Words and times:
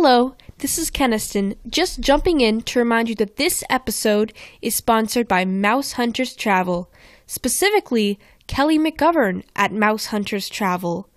Hello, 0.00 0.36
this 0.58 0.78
is 0.78 0.92
Keniston, 0.92 1.56
just 1.68 1.98
jumping 1.98 2.40
in 2.40 2.60
to 2.62 2.78
remind 2.78 3.08
you 3.08 3.16
that 3.16 3.34
this 3.34 3.64
episode 3.68 4.32
is 4.62 4.76
sponsored 4.76 5.26
by 5.26 5.44
Mouse 5.44 5.94
Hunters 5.94 6.36
Travel, 6.36 6.88
specifically 7.26 8.16
Kelly 8.46 8.78
McGovern 8.78 9.42
at 9.56 9.72
Mouse 9.72 10.06
Hunters 10.06 10.48
Travel. 10.48 11.08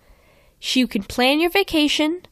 She 0.58 0.88
can 0.88 1.04
plan 1.04 1.40
your 1.40 1.52
vacation 1.52 2.24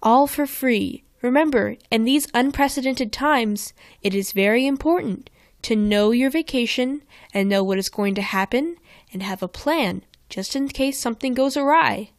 all 0.00 0.28
for 0.28 0.46
free. 0.46 1.02
Remember, 1.22 1.76
in 1.90 2.04
these 2.04 2.28
unprecedented 2.34 3.12
times, 3.12 3.72
it 4.00 4.14
is 4.14 4.30
very 4.30 4.68
important 4.68 5.28
to 5.62 5.74
know 5.74 6.12
your 6.12 6.30
vacation 6.30 7.02
and 7.34 7.48
know 7.48 7.64
what 7.64 7.78
is 7.78 7.88
going 7.88 8.14
to 8.14 8.22
happen 8.22 8.76
and 9.12 9.24
have 9.24 9.42
a 9.42 9.48
plan 9.48 10.04
just 10.28 10.54
in 10.54 10.68
case 10.68 11.00
something 11.00 11.34
goes 11.34 11.56
awry. 11.56 12.10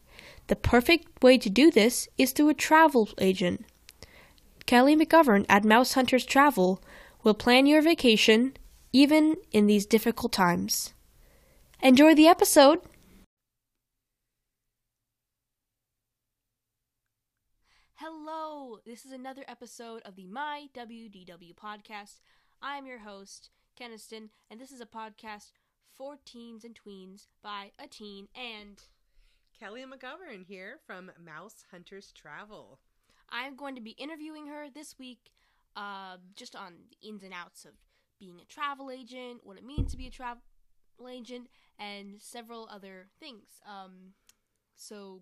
The 0.48 0.56
perfect 0.56 1.22
way 1.22 1.38
to 1.38 1.48
do 1.48 1.70
this 1.70 2.08
is 2.18 2.32
through 2.32 2.50
a 2.50 2.54
travel 2.54 3.08
agent. 3.18 3.64
Kelly 4.66 4.96
McGovern 4.96 5.46
at 5.48 5.64
Mouse 5.64 5.94
Hunters 5.94 6.24
Travel 6.24 6.82
will 7.22 7.34
plan 7.34 7.66
your 7.66 7.82
vacation 7.82 8.56
even 8.92 9.36
in 9.52 9.66
these 9.66 9.86
difficult 9.86 10.32
times. 10.32 10.92
Enjoy 11.82 12.14
the 12.14 12.26
episode! 12.26 12.80
Hello, 17.94 18.78
this 18.84 19.04
is 19.04 19.12
another 19.12 19.44
episode 19.48 20.02
of 20.04 20.16
the 20.16 20.26
My 20.26 20.66
WDW 20.74 21.54
podcast. 21.54 22.20
I 22.60 22.76
am 22.76 22.86
your 22.86 22.98
host, 22.98 23.50
Keniston, 23.78 24.30
and 24.50 24.60
this 24.60 24.72
is 24.72 24.80
a 24.80 24.86
podcast 24.86 25.52
for 25.94 26.16
teens 26.24 26.64
and 26.64 26.76
tweens 26.76 27.26
by 27.42 27.70
a 27.78 27.86
teen 27.86 28.28
and 28.34 28.82
Kelly 29.62 29.84
McGovern 29.84 30.44
here 30.44 30.80
from 30.88 31.12
Mouse 31.24 31.64
Hunters 31.70 32.10
Travel. 32.10 32.80
I'm 33.30 33.54
going 33.54 33.76
to 33.76 33.80
be 33.80 33.92
interviewing 33.92 34.48
her 34.48 34.66
this 34.68 34.98
week 34.98 35.30
uh, 35.76 36.16
just 36.34 36.56
on 36.56 36.72
the 36.90 37.08
ins 37.08 37.22
and 37.22 37.32
outs 37.32 37.64
of 37.64 37.70
being 38.18 38.40
a 38.40 38.44
travel 38.44 38.90
agent, 38.90 39.42
what 39.44 39.56
it 39.56 39.64
means 39.64 39.92
to 39.92 39.96
be 39.96 40.08
a 40.08 40.10
travel 40.10 40.42
agent, 41.08 41.46
and 41.78 42.20
several 42.20 42.68
other 42.72 43.06
things. 43.20 43.44
Um, 43.64 44.14
so, 44.74 45.20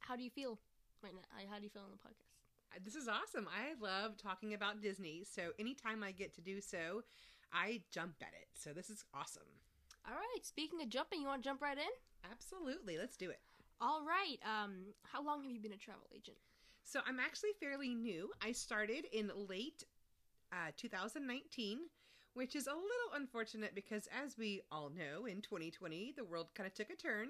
how 0.00 0.16
do 0.16 0.22
you 0.22 0.28
feel 0.28 0.58
right 1.02 1.14
now? 1.14 1.22
How 1.50 1.56
do 1.56 1.64
you 1.64 1.70
feel 1.70 1.84
on 1.84 1.90
the 1.90 1.96
podcast? 1.96 2.84
This 2.84 2.94
is 2.94 3.08
awesome. 3.08 3.48
I 3.48 3.72
love 3.82 4.18
talking 4.18 4.52
about 4.52 4.82
Disney, 4.82 5.24
so 5.24 5.52
anytime 5.58 6.04
I 6.04 6.12
get 6.12 6.34
to 6.34 6.42
do 6.42 6.60
so, 6.60 7.04
I 7.54 7.80
jump 7.90 8.16
at 8.20 8.34
it. 8.38 8.48
So, 8.52 8.74
this 8.74 8.90
is 8.90 9.02
awesome. 9.14 9.48
All 10.06 10.14
right. 10.14 10.44
Speaking 10.44 10.82
of 10.82 10.90
jumping, 10.90 11.22
you 11.22 11.26
want 11.26 11.42
to 11.42 11.48
jump 11.48 11.62
right 11.62 11.78
in? 11.78 12.30
Absolutely. 12.30 12.98
Let's 12.98 13.16
do 13.16 13.30
it. 13.30 13.40
All 13.80 14.02
right. 14.04 14.38
Um, 14.42 14.86
how 15.04 15.24
long 15.24 15.44
have 15.44 15.52
you 15.52 15.60
been 15.60 15.72
a 15.72 15.76
travel 15.76 16.02
agent? 16.12 16.36
So 16.82 17.00
I'm 17.06 17.20
actually 17.20 17.50
fairly 17.60 17.94
new. 17.94 18.30
I 18.42 18.50
started 18.50 19.06
in 19.12 19.30
late 19.48 19.84
uh, 20.52 20.72
2019, 20.76 21.78
which 22.34 22.56
is 22.56 22.66
a 22.66 22.70
little 22.70 23.14
unfortunate 23.14 23.76
because, 23.76 24.08
as 24.24 24.36
we 24.36 24.62
all 24.72 24.90
know, 24.90 25.26
in 25.26 25.42
2020 25.42 26.14
the 26.16 26.24
world 26.24 26.48
kind 26.54 26.66
of 26.66 26.74
took 26.74 26.90
a 26.90 26.96
turn, 26.96 27.28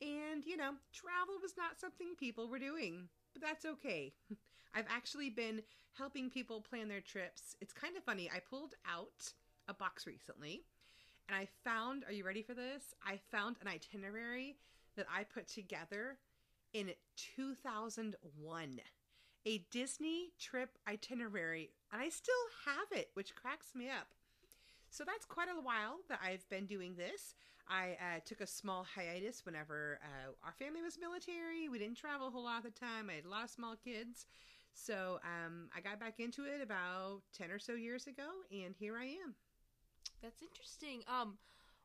and 0.00 0.44
you 0.46 0.56
know, 0.56 0.74
travel 0.92 1.34
was 1.42 1.54
not 1.56 1.80
something 1.80 2.14
people 2.16 2.48
were 2.48 2.60
doing. 2.60 3.08
But 3.32 3.42
that's 3.42 3.64
okay. 3.64 4.12
I've 4.74 4.86
actually 4.88 5.30
been 5.30 5.62
helping 5.96 6.30
people 6.30 6.60
plan 6.60 6.88
their 6.88 7.00
trips. 7.00 7.56
It's 7.60 7.72
kind 7.72 7.96
of 7.96 8.04
funny. 8.04 8.30
I 8.32 8.38
pulled 8.38 8.74
out 8.88 9.32
a 9.66 9.74
box 9.74 10.06
recently 10.06 10.62
and 11.28 11.36
I 11.36 11.48
found, 11.64 12.04
are 12.04 12.12
you 12.12 12.24
ready 12.24 12.42
for 12.42 12.54
this? 12.54 12.94
I 13.04 13.18
found 13.30 13.56
an 13.60 13.68
itinerary 13.68 14.56
that 14.98 15.06
I 15.14 15.24
put 15.24 15.48
together 15.48 16.18
in 16.74 16.90
2001. 17.36 18.80
A 19.46 19.58
Disney 19.70 20.32
trip 20.38 20.76
itinerary, 20.86 21.70
and 21.90 22.02
I 22.02 22.10
still 22.10 22.34
have 22.66 22.98
it, 22.98 23.10
which 23.14 23.34
cracks 23.34 23.68
me 23.74 23.88
up. 23.88 24.08
So 24.90 25.04
that's 25.04 25.24
quite 25.24 25.48
a 25.48 25.60
while 25.62 26.00
that 26.08 26.18
I've 26.22 26.46
been 26.50 26.66
doing 26.66 26.96
this. 26.96 27.34
I 27.68 27.96
uh, 28.00 28.20
took 28.24 28.40
a 28.40 28.46
small 28.46 28.84
hiatus 28.94 29.46
whenever 29.46 30.00
uh, 30.02 30.32
our 30.44 30.52
family 30.52 30.82
was 30.82 30.98
military. 30.98 31.68
We 31.68 31.78
didn't 31.78 31.96
travel 31.96 32.28
a 32.28 32.30
whole 32.30 32.44
lot 32.44 32.58
of 32.58 32.64
the 32.64 32.78
time. 32.78 33.08
I 33.08 33.14
had 33.14 33.24
a 33.24 33.30
lot 33.30 33.44
of 33.44 33.50
small 33.50 33.76
kids. 33.76 34.26
So 34.74 35.20
um, 35.22 35.68
I 35.76 35.80
got 35.80 36.00
back 36.00 36.18
into 36.18 36.44
it 36.44 36.60
about 36.62 37.20
10 37.36 37.50
or 37.50 37.58
so 37.58 37.74
years 37.74 38.06
ago, 38.06 38.28
and 38.50 38.74
here 38.78 38.96
I 38.98 39.04
am. 39.04 39.34
That's 40.22 40.42
interesting. 40.42 41.02
Um, 41.08 41.38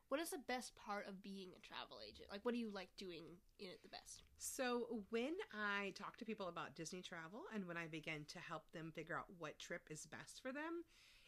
what 0.08 0.20
is 0.20 0.30
the 0.30 0.38
best 0.46 0.72
part 0.76 1.08
of 1.08 1.22
being 1.22 1.48
a 1.56 1.66
travel 1.66 1.98
agent? 2.06 2.28
Like, 2.30 2.44
what 2.44 2.52
do 2.52 2.60
you 2.60 2.70
like 2.72 2.90
doing 2.96 3.24
in 3.58 3.68
it 3.68 3.80
the 3.82 3.88
best? 3.88 4.22
So, 4.38 5.02
when 5.10 5.34
I 5.52 5.92
talk 5.94 6.16
to 6.18 6.24
people 6.24 6.48
about 6.48 6.74
Disney 6.74 7.02
travel 7.02 7.42
and 7.54 7.66
when 7.66 7.76
I 7.76 7.86
begin 7.86 8.24
to 8.28 8.38
help 8.38 8.70
them 8.72 8.92
figure 8.94 9.16
out 9.16 9.26
what 9.38 9.58
trip 9.58 9.82
is 9.90 10.06
best 10.06 10.42
for 10.42 10.52
them, 10.52 10.84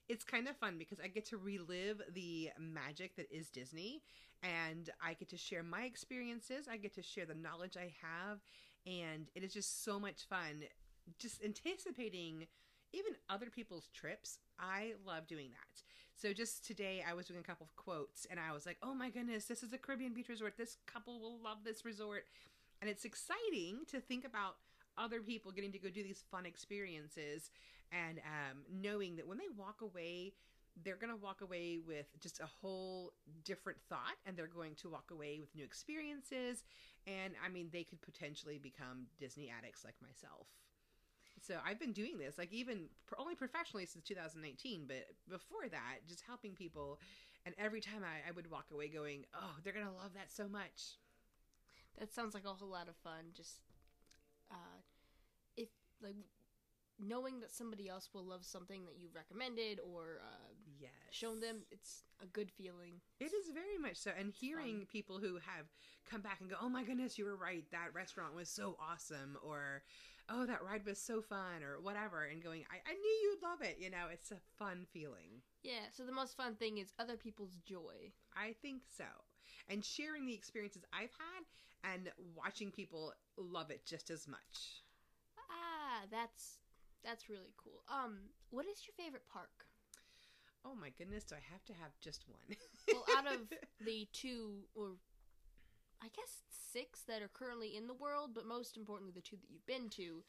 it's 0.08 0.24
kind 0.24 0.46
of 0.48 0.56
fun 0.56 0.78
because 0.78 1.00
I 1.02 1.08
get 1.08 1.24
to 1.26 1.36
relive 1.36 2.00
the 2.12 2.50
magic 2.58 3.16
that 3.16 3.26
is 3.30 3.48
Disney 3.50 4.02
and 4.42 4.90
I 5.04 5.14
get 5.14 5.28
to 5.30 5.36
share 5.36 5.62
my 5.62 5.82
experiences. 5.82 6.68
I 6.70 6.76
get 6.76 6.94
to 6.94 7.02
share 7.02 7.26
the 7.26 7.34
knowledge 7.34 7.76
I 7.76 7.92
have, 8.02 8.38
and 8.86 9.26
it 9.34 9.42
is 9.42 9.52
just 9.52 9.84
so 9.84 9.98
much 9.98 10.26
fun. 10.28 10.62
Just 11.18 11.42
anticipating 11.42 12.46
even 12.92 13.12
other 13.28 13.50
people's 13.50 13.88
trips. 13.92 14.38
I 14.58 14.92
love 15.04 15.26
doing 15.26 15.50
that. 15.50 15.82
So 16.14 16.32
just 16.32 16.64
today, 16.66 17.04
I 17.06 17.12
was 17.12 17.26
doing 17.26 17.40
a 17.40 17.42
couple 17.42 17.66
of 17.66 17.76
quotes, 17.76 18.26
and 18.30 18.40
I 18.40 18.52
was 18.52 18.64
like, 18.64 18.78
"Oh 18.82 18.94
my 18.94 19.10
goodness, 19.10 19.44
this 19.44 19.62
is 19.62 19.72
a 19.72 19.78
Caribbean 19.78 20.14
beach 20.14 20.28
resort. 20.28 20.56
This 20.56 20.78
couple 20.86 21.20
will 21.20 21.38
love 21.38 21.58
this 21.64 21.84
resort," 21.84 22.24
and 22.80 22.88
it's 22.88 23.04
exciting 23.04 23.84
to 23.88 24.00
think 24.00 24.24
about 24.24 24.56
other 24.96 25.20
people 25.20 25.52
getting 25.52 25.72
to 25.72 25.78
go 25.78 25.90
do 25.90 26.02
these 26.02 26.24
fun 26.30 26.46
experiences, 26.46 27.50
and 27.92 28.18
um, 28.20 28.58
knowing 28.70 29.16
that 29.16 29.26
when 29.26 29.36
they 29.36 29.48
walk 29.56 29.82
away, 29.82 30.32
they're 30.84 30.96
going 30.96 31.10
to 31.12 31.22
walk 31.22 31.40
away 31.42 31.78
with 31.86 32.06
just 32.20 32.40
a 32.40 32.46
whole 32.46 33.12
different 33.44 33.78
thought, 33.88 34.16
and 34.24 34.36
they're 34.36 34.46
going 34.46 34.74
to 34.76 34.88
walk 34.88 35.10
away 35.10 35.38
with 35.40 35.54
new 35.54 35.64
experiences, 35.64 36.64
and 37.06 37.34
I 37.44 37.48
mean, 37.50 37.68
they 37.72 37.84
could 37.84 38.00
potentially 38.00 38.58
become 38.58 39.06
Disney 39.18 39.50
addicts 39.50 39.84
like 39.84 39.94
myself. 40.02 40.46
So 41.46 41.54
I've 41.64 41.78
been 41.78 41.92
doing 41.92 42.18
this, 42.18 42.38
like 42.38 42.52
even 42.52 42.88
only 43.18 43.34
professionally 43.34 43.86
since 43.86 44.04
2019, 44.04 44.84
but 44.88 45.06
before 45.28 45.68
that, 45.70 45.98
just 46.08 46.22
helping 46.26 46.52
people. 46.54 46.98
And 47.44 47.54
every 47.58 47.80
time 47.80 48.02
I, 48.02 48.28
I 48.28 48.32
would 48.32 48.50
walk 48.50 48.66
away 48.72 48.88
going, 48.88 49.24
oh, 49.34 49.54
they're 49.62 49.72
going 49.72 49.86
to 49.86 49.92
love 49.92 50.14
that 50.14 50.32
so 50.32 50.48
much. 50.48 50.98
That 51.98 52.12
sounds 52.12 52.34
like 52.34 52.44
a 52.44 52.48
whole 52.48 52.68
lot 52.68 52.88
of 52.88 52.96
fun. 52.96 53.30
Just, 53.32 53.60
uh, 54.50 54.82
if, 55.56 55.68
like, 56.02 56.16
knowing 56.98 57.40
that 57.40 57.52
somebody 57.52 57.88
else 57.88 58.08
will 58.12 58.24
love 58.24 58.44
something 58.44 58.84
that 58.86 58.94
you've 58.98 59.14
recommended 59.14 59.78
or 59.78 60.20
uh, 60.22 60.52
yes. 60.80 60.90
shown 61.10 61.40
them, 61.40 61.58
it's 61.70 62.02
a 62.20 62.26
good 62.26 62.50
feeling. 62.50 62.94
It 63.20 63.32
is 63.32 63.50
very 63.54 63.78
much 63.80 63.96
so. 63.96 64.10
And 64.18 64.32
hearing 64.32 64.78
fun. 64.78 64.86
people 64.90 65.18
who 65.18 65.34
have 65.34 65.66
come 66.10 66.22
back 66.22 66.38
and 66.40 66.50
go, 66.50 66.56
oh 66.60 66.68
my 66.68 66.82
goodness, 66.82 67.16
you 67.16 67.24
were 67.24 67.36
right. 67.36 67.64
That 67.70 67.94
restaurant 67.94 68.34
was 68.34 68.48
so 68.48 68.76
awesome. 68.80 69.38
Or, 69.46 69.82
oh, 70.28 70.46
that 70.46 70.64
ride 70.64 70.84
was 70.84 70.98
so 70.98 71.20
fun. 71.20 71.62
Or 71.62 71.80
whatever. 71.80 72.24
And 72.24 72.42
going, 72.42 72.64
I, 72.70 72.76
I 72.90 72.94
knew 72.94 73.16
you'd 73.22 73.42
love 73.42 73.62
it. 73.62 73.78
You 73.80 73.90
know, 73.90 74.06
it's 74.12 74.30
a 74.30 74.40
fun 74.58 74.86
feeling. 74.92 75.42
Yeah, 75.62 75.90
so 75.92 76.04
the 76.04 76.12
most 76.12 76.36
fun 76.36 76.54
thing 76.54 76.78
is 76.78 76.92
other 76.98 77.16
people's 77.16 77.56
joy. 77.64 78.12
I 78.36 78.54
think 78.62 78.82
so. 78.96 79.04
And 79.68 79.84
sharing 79.84 80.26
the 80.26 80.34
experiences 80.34 80.84
I've 80.92 81.10
had 81.10 81.92
and 81.94 82.10
watching 82.36 82.70
people 82.70 83.12
love 83.36 83.70
it 83.70 83.84
just 83.84 84.10
as 84.10 84.26
much. 84.28 84.82
Ah, 85.50 86.06
that's 86.10 86.58
that's 87.04 87.28
really 87.28 87.54
cool. 87.56 87.82
Um, 87.88 88.18
what 88.50 88.66
is 88.66 88.82
your 88.86 88.94
favorite 88.96 89.26
park? 89.32 89.66
Oh 90.64 90.74
my 90.74 90.90
goodness, 90.98 91.22
do 91.24 91.36
I 91.36 91.52
have 91.52 91.64
to 91.66 91.72
have 91.74 91.92
just 92.00 92.24
one? 92.28 92.56
Well, 92.92 93.04
out 93.16 93.26
of 93.32 93.40
the 93.84 94.08
two, 94.12 94.62
or 94.74 94.96
I 96.02 96.08
guess 96.08 96.42
six 96.72 97.00
that 97.08 97.22
are 97.22 97.30
currently 97.32 97.76
in 97.76 97.86
the 97.86 97.94
world, 97.94 98.30
but 98.34 98.46
most 98.46 98.76
importantly, 98.76 99.12
the 99.14 99.20
two 99.20 99.36
that 99.36 99.50
you've 99.50 99.66
been 99.66 99.88
to, 99.90 100.22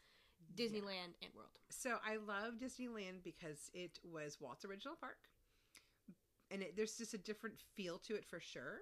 Disneyland 0.55 1.13
and 1.21 1.31
World. 1.35 1.59
So 1.69 1.97
I 2.05 2.17
love 2.17 2.55
Disneyland 2.61 3.23
because 3.23 3.69
it 3.73 3.99
was 4.03 4.37
Walt's 4.39 4.65
original 4.65 4.95
park, 4.99 5.17
and 6.49 6.61
it, 6.61 6.75
there's 6.75 6.97
just 6.97 7.13
a 7.13 7.17
different 7.17 7.61
feel 7.75 7.97
to 7.99 8.15
it 8.15 8.25
for 8.25 8.39
sure. 8.39 8.81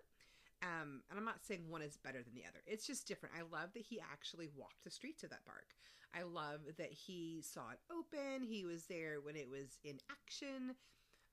Um, 0.64 1.02
and 1.10 1.20
I'm 1.20 1.26
not 1.26 1.44
saying 1.44 1.70
one 1.70 1.82
is 1.82 1.98
better 1.98 2.24
than 2.24 2.34
the 2.34 2.48
other. 2.48 2.60
It's 2.66 2.88
just 2.88 3.08
different. 3.08 3.36
I 3.38 3.42
love 3.42 3.70
that 3.74 3.84
he 3.84 4.00
actually 4.00 4.50
walked 4.56 4.84
the 4.84 4.90
streets 4.90 5.24
of 5.24 5.30
that 5.32 5.46
park. 5.46 5.76
I 6.18 6.24
love 6.24 6.62
that 6.78 6.92
he 6.92 7.42
saw 7.42 7.72
it 7.72 7.80
open. 7.92 8.42
He 8.42 8.64
was 8.64 8.86
there 8.86 9.20
when 9.22 9.36
it 9.36 9.50
was 9.50 9.80
in 9.84 10.00
action. 10.10 10.76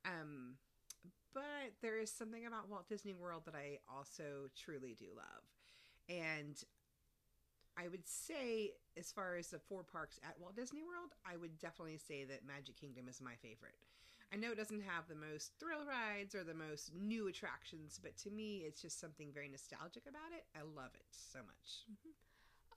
Um, 0.05 0.55
but 1.35 1.73
there 1.81 1.99
is 1.99 2.11
something 2.11 2.47
about 2.47 2.69
Walt 2.69 2.89
Disney 2.89 3.15
World 3.15 3.43
that 3.47 3.55
I 3.55 3.79
also 3.89 4.51
truly 4.57 4.95
do 4.99 5.07
love. 5.17 5.45
And 6.09 6.63
I 7.77 7.89
would 7.89 8.07
say, 8.07 8.73
as 8.99 9.11
far 9.11 9.37
as 9.37 9.49
the 9.49 9.59
four 9.59 9.83
parks 9.83 10.21
at 10.23 10.39
Walt 10.39 10.57
Disney 10.57 10.83
World, 10.83 11.13
I 11.25 11.37
would 11.37 11.59
definitely 11.59 11.99
say 11.99 12.25
that 12.25 12.47
Magic 12.47 12.77
Kingdom 12.77 13.09
is 13.09 13.21
my 13.21 13.35
favorite. 13.41 13.77
I 14.33 14.37
know 14.37 14.53
it 14.53 14.57
doesn't 14.57 14.83
have 14.83 15.09
the 15.09 15.15
most 15.15 15.53
thrill 15.61 15.85
rides 15.85 16.35
or 16.35 16.43
the 16.43 16.55
most 16.55 16.93
new 16.95 17.29
attractions, 17.29 18.01
but 18.03 18.17
to 18.19 18.31
me, 18.31 18.65
it's 18.67 18.81
just 18.81 18.99
something 18.99 19.29
very 19.33 19.49
nostalgic 19.49 20.05
about 20.09 20.33
it. 20.33 20.45
I 20.57 20.63
love 20.63 20.91
it 20.95 21.05
so 21.11 21.41
much. 21.41 21.85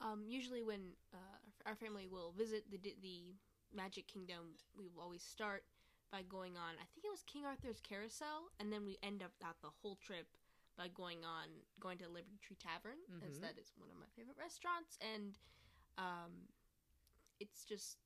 Um, 0.01 0.23
usually, 0.27 0.63
when 0.63 0.91
uh, 1.13 1.39
our 1.65 1.75
family 1.75 2.07
will 2.11 2.33
visit 2.37 2.65
the 2.69 2.79
the 3.01 3.35
Magic 3.73 4.07
Kingdom, 4.07 4.55
we 4.77 4.83
will 4.87 5.03
always 5.03 5.23
start 5.23 5.63
by 6.15 6.21
going 6.31 6.55
on. 6.55 6.79
I 6.79 6.87
think 6.95 7.03
it 7.03 7.11
was 7.11 7.27
King 7.27 7.43
Arthur's 7.43 7.81
Carousel, 7.83 8.47
and 8.63 8.71
then 8.71 8.85
we 8.87 8.95
end 9.03 9.19
up 9.21 9.35
at 9.43 9.59
the 9.61 9.67
whole 9.83 9.97
trip 9.99 10.27
by 10.79 10.87
going 10.87 11.25
on 11.27 11.51
going 11.79 11.97
to 11.99 12.07
Liberty 12.07 12.39
Tree 12.39 12.55
Tavern, 12.55 12.99
as 13.21 13.35
Mhm. 13.37 13.41
that 13.41 13.57
is 13.59 13.75
one 13.75 13.89
of 13.91 13.97
my 13.97 14.07
favorite 14.15 14.37
restaurants, 14.37 14.97
and 15.01 15.37
um, 15.97 16.47
it's 17.39 17.65
just 17.65 17.97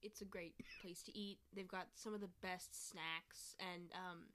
it's 0.00 0.20
a 0.20 0.24
great 0.24 0.54
place 0.80 1.02
to 1.02 1.10
eat. 1.18 1.40
They've 1.52 1.66
got 1.66 1.88
some 1.98 2.14
of 2.14 2.20
the 2.20 2.30
best 2.40 2.74
snacks, 2.88 3.56
and 3.58 3.90
um, 3.92 4.32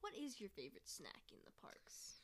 what 0.00 0.12
is 0.16 0.40
your 0.40 0.50
favorite 0.50 0.88
snack 0.88 1.30
in 1.30 1.38
the 1.44 1.52
parks? 1.52 2.22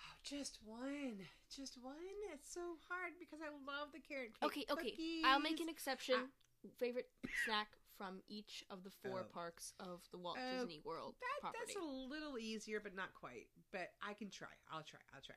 Oh, 0.00 0.14
just 0.24 0.58
one, 0.64 1.28
just 1.48 1.78
one. 1.80 1.94
It's 2.32 2.52
so 2.52 2.76
hard 2.88 3.12
because 3.20 3.40
I 3.40 3.50
love 3.64 3.92
the 3.92 4.00
carrot 4.00 4.34
cake. 4.34 4.42
Okay, 4.42 4.66
okay, 4.68 5.22
I'll 5.24 5.38
make 5.38 5.60
an 5.60 5.66
cookies. 5.66 5.74
exception. 5.74 6.32
favorite 6.78 7.10
snack 7.44 7.76
from 8.02 8.20
each 8.28 8.64
of 8.68 8.82
the 8.82 8.90
four 8.90 9.20
Oh. 9.20 9.24
parks 9.32 9.74
of 9.78 10.08
the 10.10 10.18
Walt 10.18 10.36
Oh, 10.40 10.58
Disney 10.58 10.80
World 10.80 11.14
That, 11.20 11.40
property. 11.40 11.58
that's 11.66 11.76
a 11.76 11.84
little 11.84 12.36
easier, 12.36 12.80
but 12.80 12.94
not 12.96 13.14
quite. 13.14 13.48
But 13.70 13.94
I 14.02 14.14
can 14.14 14.28
try. 14.28 14.48
I'll 14.72 14.82
try. 14.82 14.98
I'll 15.14 15.20
try. 15.20 15.36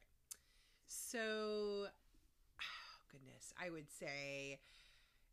So, 0.88 1.88
oh, 2.60 2.98
goodness, 3.12 3.54
I 3.56 3.70
would 3.70 3.92
say 3.92 4.60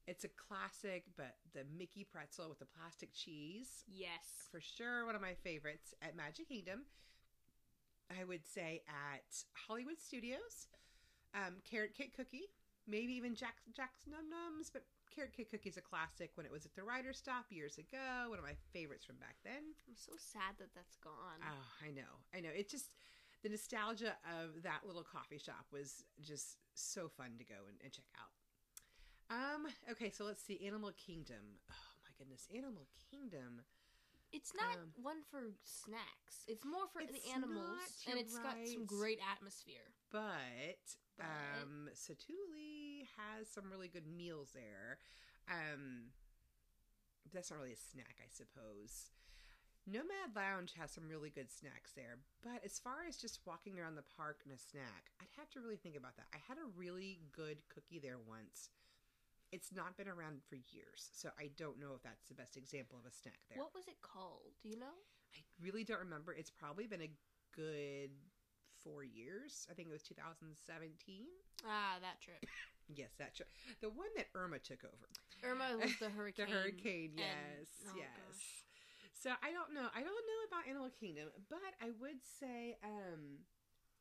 it's 0.07 0.25
a 0.25 0.29
classic, 0.29 1.05
but 1.17 1.37
the 1.55 1.65
Mickey 1.65 2.05
pretzel 2.05 2.51
with 2.51 2.59
the 2.59 2.67
plastic 2.67 3.15
cheese, 3.15 3.85
yes. 3.89 4.49
for 4.51 4.61
sure, 4.61 5.07
one 5.07 5.15
of 5.15 5.23
my 5.23 5.35
favorites 5.35 5.95
at 6.03 6.15
Magic 6.15 6.49
Kingdom. 6.49 6.85
I 8.11 8.25
would 8.25 8.47
say 8.47 8.83
at 8.89 9.45
Hollywood 9.55 9.99
Studios, 10.01 10.69
um, 11.35 11.63
carrot 11.65 11.95
cake 11.95 12.15
cookie, 12.15 12.51
maybe 12.87 13.15
even 13.15 13.35
Jack 13.35 13.57
Jack's 13.75 14.07
Num 14.07 14.27
Nums, 14.31 14.71
but 14.71 14.85
carrot 15.15 15.33
cake 15.37 15.51
cookie 15.51 15.69
is 15.69 15.77
a 15.77 15.81
classic 15.85 16.31
when 16.35 16.47
it 16.47 16.53
was 16.53 16.65
at 16.65 16.75
the 16.75 16.83
Writer's 16.83 17.19
Stop 17.19 17.47
years 17.51 17.79
ago. 17.79 18.29
One 18.29 18.39
of 18.39 18.45
my 18.45 18.57
favorites 18.73 19.05
from 19.05 19.17
back 19.17 19.37
then. 19.45 19.77
I'm 19.89 19.97
so 19.97 20.13
sad 20.17 20.57
that 20.59 20.75
that's 20.75 20.97
gone. 20.97 21.41
Oh, 21.43 21.69
I 21.85 21.91
know. 21.91 22.13
I 22.35 22.41
know. 22.41 22.51
It 22.55 22.69
just 22.69 22.91
the 23.43 23.49
nostalgia 23.49 24.15
of 24.41 24.63
that 24.63 24.81
little 24.87 25.03
coffee 25.05 25.39
shop 25.39 25.67
was 25.73 26.05
just 26.23 26.57
so 26.75 27.09
fun 27.09 27.33
to 27.39 27.45
go 27.45 27.67
and, 27.69 27.77
and 27.83 27.93
check 27.93 28.07
out. 28.17 28.31
Um, 29.31 29.67
okay, 29.91 30.11
so 30.11 30.25
let's 30.25 30.43
see. 30.43 30.65
Animal 30.67 30.93
Kingdom. 30.97 31.59
Oh 31.71 31.93
my 32.05 32.11
goodness, 32.19 32.47
Animal 32.55 32.87
Kingdom. 33.11 33.63
it's 34.33 34.53
not 34.55 34.77
um, 34.77 34.93
one 35.03 35.23
for 35.31 35.53
snacks. 35.65 36.45
It's 36.47 36.65
more 36.65 36.87
for 36.93 37.01
It's 37.01 37.13
the 37.13 37.33
animals, 37.33 37.81
not, 38.07 38.13
and 38.13 38.21
it's 38.21 38.39
got 38.39 38.57
some 38.67 38.85
great 38.87 39.19
atmosphere. 39.33 39.89
But 40.11 40.81
But- 41.17 41.27
um 41.63 41.89
Satu'li 41.95 42.92
has 43.19 43.49
some 43.49 43.71
really 43.71 43.89
good 43.89 44.07
meals 44.07 44.51
there. 44.55 44.99
Um 45.49 46.13
that's 47.33 47.51
not 47.51 47.59
really 47.61 47.73
a 47.73 47.77
snack, 47.91 48.17
I 48.21 48.29
suppose. 48.29 49.11
Nomad 49.87 50.37
Lounge 50.37 50.75
has 50.79 50.93
some 50.93 51.09
really 51.09 51.31
good 51.31 51.51
snacks 51.51 51.91
there, 51.97 52.19
but 52.43 52.63
as 52.65 52.79
far 52.79 53.03
as 53.09 53.17
just 53.17 53.43
walking 53.47 53.79
around 53.79 53.97
the 53.97 54.07
park 54.15 54.39
and 54.45 54.55
a 54.55 54.59
snack, 54.59 55.11
I'd 55.19 55.33
have 55.37 55.51
to 55.51 55.61
really 55.61 55.77
think 55.77 55.97
about 55.97 56.15
that. 56.17 56.31
I 56.31 56.39
had 56.47 56.59
a 56.59 56.71
really 56.79 57.19
good 57.35 57.59
cookie 57.67 57.99
there 57.99 58.19
once. 58.23 58.71
It's 59.51 59.75
not 59.75 59.97
been 59.99 60.07
around 60.09 60.41
for 60.47 60.55
years, 60.55 61.11
so 61.13 61.31
I 61.39 61.51
don't 61.59 61.81
know 61.81 61.93
if 61.97 62.03
that's 62.03 62.29
the 62.29 62.39
best 62.39 62.57
example 62.57 62.97
of 62.97 63.11
a 63.11 63.15
snack 63.15 63.43
there. 63.51 63.59
What 63.59 63.75
was 63.75 63.89
it 63.89 63.99
called? 64.01 64.55
Do 64.63 64.69
you 64.69 64.79
know? 64.79 64.97
I 65.35 65.43
really 65.61 65.83
don't 65.83 65.99
remember. 65.99 66.33
It's 66.33 66.51
probably 66.51 66.87
been 66.87 67.03
a 67.03 67.11
good 67.55 68.11
four 68.83 69.03
years. 69.03 69.67
I 69.71 69.75
think 69.75 69.89
it 69.89 69.93
was 69.93 70.03
2017. 70.03 71.27
Ah, 71.67 71.99
that 72.01 72.21
trip. 72.23 72.47
Yes, 72.95 73.11
that's 73.19 73.37
true. 73.37 73.47
The 73.81 73.89
one 73.89 74.09
that 74.17 74.27
Irma 74.35 74.59
took 74.59 74.85
over. 74.85 75.09
Irma 75.45 75.79
was 75.81 75.97
the 75.99 76.11
hurricane. 76.11 76.47
The 76.47 76.53
hurricane, 76.53 77.11
and- 77.17 77.19
yes, 77.19 77.69
oh, 77.89 77.97
yes. 77.97 78.09
gosh. 78.17 78.65
So 79.15 79.31
I 79.43 79.53
don't 79.53 79.73
know. 79.75 79.87
I 79.95 80.01
don't 80.01 80.27
know 80.27 80.41
about 80.49 80.69
Animal 80.69 80.91
Kingdom, 80.99 81.29
but 81.49 81.59
I 81.81 81.91
would 82.01 82.19
say 82.41 82.77
um 82.83 83.45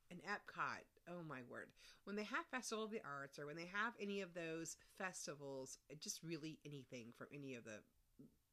an 0.10 0.18
Epcot. 0.28 0.84
Oh 1.10 1.24
my 1.28 1.40
word. 1.50 1.68
When 2.06 2.16
they 2.16 2.24
have 2.24 2.46
Festival 2.50 2.84
of 2.86 2.92
the 2.92 3.02
Arts 3.06 3.38
or 3.40 3.46
when 3.46 3.56
they 3.56 3.70
have 3.72 3.94
any 4.02 4.22
of 4.22 4.34
those 4.34 4.78
festivals, 4.98 5.78
just 6.00 6.20
really 6.24 6.60
anything 6.66 7.14
from 7.18 7.28
any 7.34 7.56
of 7.56 7.64
the 7.66 7.80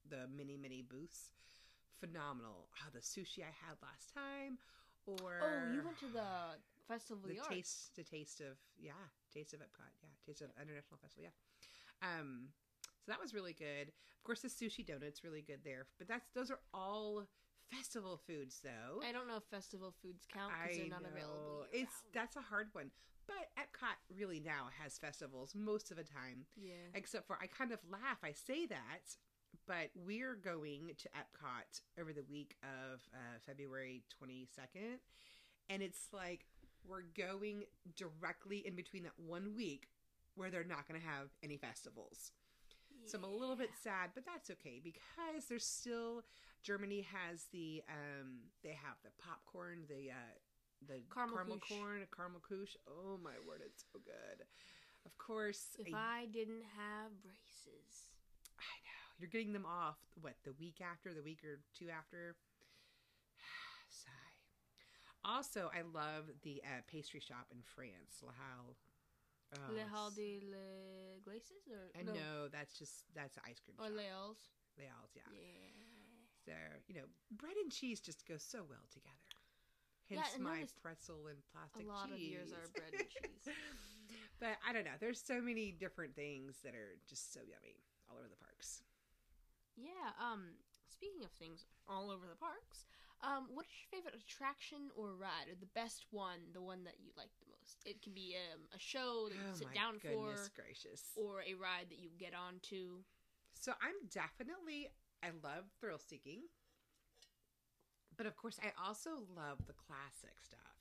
the 0.09 0.29
many 0.29 0.57
many 0.57 0.83
booths, 0.83 1.31
phenomenal. 2.01 2.69
Oh, 2.81 2.89
the 2.93 3.01
sushi 3.01 3.41
I 3.41 3.53
had 3.67 3.77
last 3.83 4.13
time 4.15 4.59
or 5.07 5.41
Oh, 5.43 5.73
you 5.73 5.83
went 5.83 5.99
to 6.01 6.07
the 6.13 6.59
Festival 6.87 7.23
of 7.25 7.29
the 7.29 7.35
the, 7.35 7.41
Arts. 7.41 7.49
taste 7.51 7.97
the 7.97 8.05
taste 8.05 8.41
of 8.41 8.57
yeah 8.81 8.93
taste 9.33 9.53
of 9.55 9.61
epcot 9.61 9.93
yeah 10.03 10.11
taste 10.27 10.43
of 10.43 10.49
international 10.61 10.99
festival 11.01 11.25
yeah 11.25 11.35
um 12.03 12.49
so 13.05 13.13
that 13.13 13.21
was 13.21 13.35
really 13.35 13.53
good 13.53 13.89
of 13.89 14.23
course 14.25 14.41
the 14.41 14.49
sushi 14.49 14.85
donut's 14.85 15.25
really 15.25 15.43
good 15.43 15.61
there 15.65 15.87
but 15.99 16.09
that's 16.09 16.29
those 16.35 16.51
are 16.51 16.61
all 16.73 17.25
festival 17.71 18.21
foods 18.27 18.61
though 18.63 19.01
I 19.07 19.13
don't 19.13 19.29
know 19.29 19.37
if 19.37 19.45
festival 19.45 19.95
foods 20.03 20.25
count 20.33 20.53
because 20.63 20.79
they're 20.79 20.89
not 20.89 21.05
available. 21.05 21.69
know. 21.69 21.73
It's 21.73 21.93
that's 22.15 22.37
a 22.37 22.41
hard 22.41 22.69
one 22.73 22.91
but 23.27 23.51
epcot 23.61 24.01
really 24.17 24.41
now 24.41 24.69
has 24.83 24.97
festivals 24.99 25.55
most 25.55 25.91
of 25.91 25.97
the 25.97 26.03
time 26.03 26.47
yeah. 26.57 26.89
except 26.95 27.27
for 27.27 27.39
i 27.41 27.47
kind 27.47 27.73
of 27.73 27.79
laugh 27.91 28.19
i 28.25 28.33
say 28.33 28.67
that 28.67 29.17
but 29.67 29.91
we're 29.95 30.35
going 30.35 30.91
to 30.97 31.09
epcot 31.09 31.81
over 32.01 32.13
the 32.13 32.25
week 32.31 32.57
of 32.63 33.03
uh, 33.15 33.39
february 33.47 34.03
22nd 34.23 34.97
and 35.69 35.83
it's 35.83 36.09
like 36.13 36.47
we're 36.87 37.03
going 37.17 37.65
directly 37.97 38.59
in 38.67 38.75
between 38.77 39.03
that 39.05 39.13
one 39.17 39.55
week 39.57 39.89
where 40.35 40.51
they're 40.51 40.65
not 40.65 40.87
going 40.89 41.01
to 41.01 41.07
have 41.07 41.29
any 41.43 41.57
festivals. 41.57 42.33
So 43.07 43.17
i'm 43.19 43.25
a 43.25 43.29
little 43.31 43.57
bit 43.57 43.71
sad 43.83 44.11
but 44.15 44.25
that's 44.27 44.51
okay 44.51 44.81
because 44.83 45.47
there's 45.49 45.65
still 45.65 46.25
germany 46.63 47.07
has 47.13 47.45
the 47.53 47.83
um 47.89 48.41
they 48.63 48.71
have 48.77 48.97
the 49.03 49.11
popcorn 49.23 49.85
the 49.89 50.11
uh 50.11 50.35
the 50.87 51.01
Caramel 51.13 51.37
caramel 51.37 51.59
corn 51.69 52.07
Karamell-Küche. 52.13 52.77
Oh 52.87 53.19
my 53.23 53.35
word 53.47 53.63
it's 53.65 53.85
so 53.93 53.99
good. 54.05 54.45
Of 55.07 55.17
course 55.17 55.77
If 55.79 55.95
I- 55.95 56.23
I 56.23 56.27
didn't 56.27 56.63
have 56.77 57.11
braces, 57.23 58.11
I 58.59 58.75
know. 58.85 59.05
You're 59.19 59.31
getting 59.31 59.53
them 59.53 59.67
off, 59.67 59.97
what, 60.21 60.35
the 60.45 60.53
week 60.61 60.81
after, 60.81 61.15
the 61.15 61.23
week 61.23 61.43
or 61.45 61.61
two 61.77 61.89
after? 61.91 62.37
Also, 65.29 65.69
I 65.77 65.85
love 65.85 66.33
the 66.41 66.65
uh, 66.65 66.81
pastry 66.89 67.21
shop 67.21 67.53
in 67.53 67.61
France, 67.61 68.25
La 68.25 68.33
Halle. 68.33 68.73
Oh, 69.57 69.73
Le 69.73 69.85
Hall 69.85 70.11
de 70.13 70.41
le 70.45 71.21
Glaces 71.25 71.69
or 71.73 71.89
I 71.97 72.05
no, 72.05 72.13
know, 72.13 72.49
that's 72.53 72.77
just, 72.77 73.05
that's 73.17 73.37
an 73.37 73.45
ice 73.49 73.61
cream 73.61 73.77
or 73.81 73.89
shop. 73.89 73.97
Leals. 73.97 74.41
Les 74.77 74.89
Halles, 74.89 75.13
yeah. 75.17 75.29
Yeah. 75.33 75.73
So, 76.45 76.57
you 76.89 76.97
know, 76.97 77.09
bread 77.37 77.57
and 77.61 77.73
cheese 77.73 78.01
just 78.01 78.29
go 78.29 78.37
so 78.37 78.65
well 78.69 78.85
together. 78.93 79.29
Yeah, 80.09 80.25
Hence 80.25 80.37
I 80.37 80.41
my 80.41 80.61
pretzel 80.81 81.29
and 81.29 81.37
plastic 81.53 81.85
cheese. 81.85 81.89
A 81.89 81.93
lot 81.93 82.09
of 82.09 82.17
cheese. 82.17 82.33
yours 82.33 82.53
are 82.57 82.69
bread 82.73 82.93
and 82.97 83.09
cheese. 83.09 83.45
but 84.41 84.57
I 84.65 84.73
don't 84.73 84.89
know. 84.89 84.97
There's 84.97 85.21
so 85.21 85.41
many 85.41 85.73
different 85.73 86.17
things 86.17 86.65
that 86.65 86.73
are 86.73 86.97
just 87.05 87.33
so 87.37 87.41
yummy 87.45 87.77
all 88.09 88.17
over 88.17 88.29
the 88.29 88.41
parks. 88.41 88.81
Yeah. 89.77 90.17
Um. 90.17 90.57
Speaking 90.89 91.23
of 91.23 91.31
things 91.37 91.69
all 91.87 92.11
over 92.11 92.27
the 92.27 92.35
parks, 92.35 92.89
um, 93.23 93.49
what 93.53 93.67
is 93.67 93.73
your 93.83 93.91
favorite 93.99 94.15
attraction 94.15 94.91
or 94.95 95.15
ride, 95.19 95.51
or 95.51 95.57
the 95.59 95.71
best 95.75 96.07
one, 96.11 96.39
the 96.55 96.61
one 96.63 96.85
that 96.85 96.95
you 97.03 97.11
like 97.17 97.31
the 97.41 97.51
most? 97.51 97.83
It 97.85 98.01
can 98.03 98.13
be 98.15 98.37
um, 98.55 98.61
a 98.75 98.79
show 98.79 99.27
that 99.29 99.35
you 99.35 99.51
oh 99.51 99.55
sit 99.59 99.75
down 99.75 99.99
goodness 99.99 100.49
for, 100.49 100.63
gracious. 100.63 101.03
or 101.17 101.43
a 101.43 101.55
ride 101.55 101.91
that 101.91 101.99
you 101.99 102.11
get 102.19 102.33
onto. 102.35 103.03
So 103.59 103.73
I'm 103.83 103.97
definitely 104.13 104.89
I 105.23 105.31
love 105.43 105.67
thrill 105.81 105.99
seeking. 105.99 106.43
But 108.17 108.27
of 108.27 108.37
course 108.37 108.59
I 108.63 108.71
also 108.87 109.11
love 109.35 109.59
the 109.67 109.75
classic 109.75 110.35
stuff. 110.43 110.79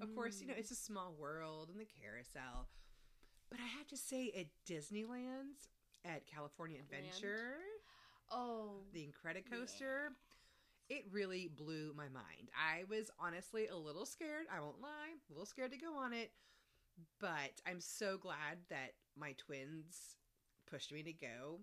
Of 0.00 0.14
course, 0.14 0.40
you 0.40 0.46
know, 0.46 0.54
Mm. 0.54 0.58
it's 0.58 0.70
a 0.70 0.76
small 0.76 1.14
world 1.14 1.70
and 1.70 1.80
the 1.80 1.86
carousel. 1.86 2.68
But 3.50 3.60
I 3.60 3.66
have 3.78 3.86
to 3.88 3.96
say 3.96 4.30
at 4.36 4.46
Disneyland's 4.66 5.68
at 6.04 6.26
California 6.26 6.78
Land. 6.90 7.04
Adventure, 7.06 7.56
Oh, 8.30 8.82
the 8.92 9.06
Incredicoaster, 9.06 10.08
it 10.88 11.04
really 11.10 11.48
blew 11.48 11.92
my 11.96 12.08
mind. 12.08 12.50
I 12.56 12.84
was 12.88 13.10
honestly 13.18 13.66
a 13.68 13.76
little 13.76 14.06
scared, 14.06 14.46
I 14.54 14.60
won't 14.60 14.80
lie, 14.80 15.14
a 15.28 15.32
little 15.32 15.46
scared 15.46 15.72
to 15.72 15.78
go 15.78 15.96
on 15.96 16.12
it. 16.12 16.32
But 17.20 17.60
I'm 17.66 17.80
so 17.80 18.16
glad 18.18 18.58
that 18.70 18.94
my 19.16 19.32
twins 19.32 20.16
pushed 20.70 20.92
me 20.92 21.02
to 21.02 21.12
go. 21.12 21.60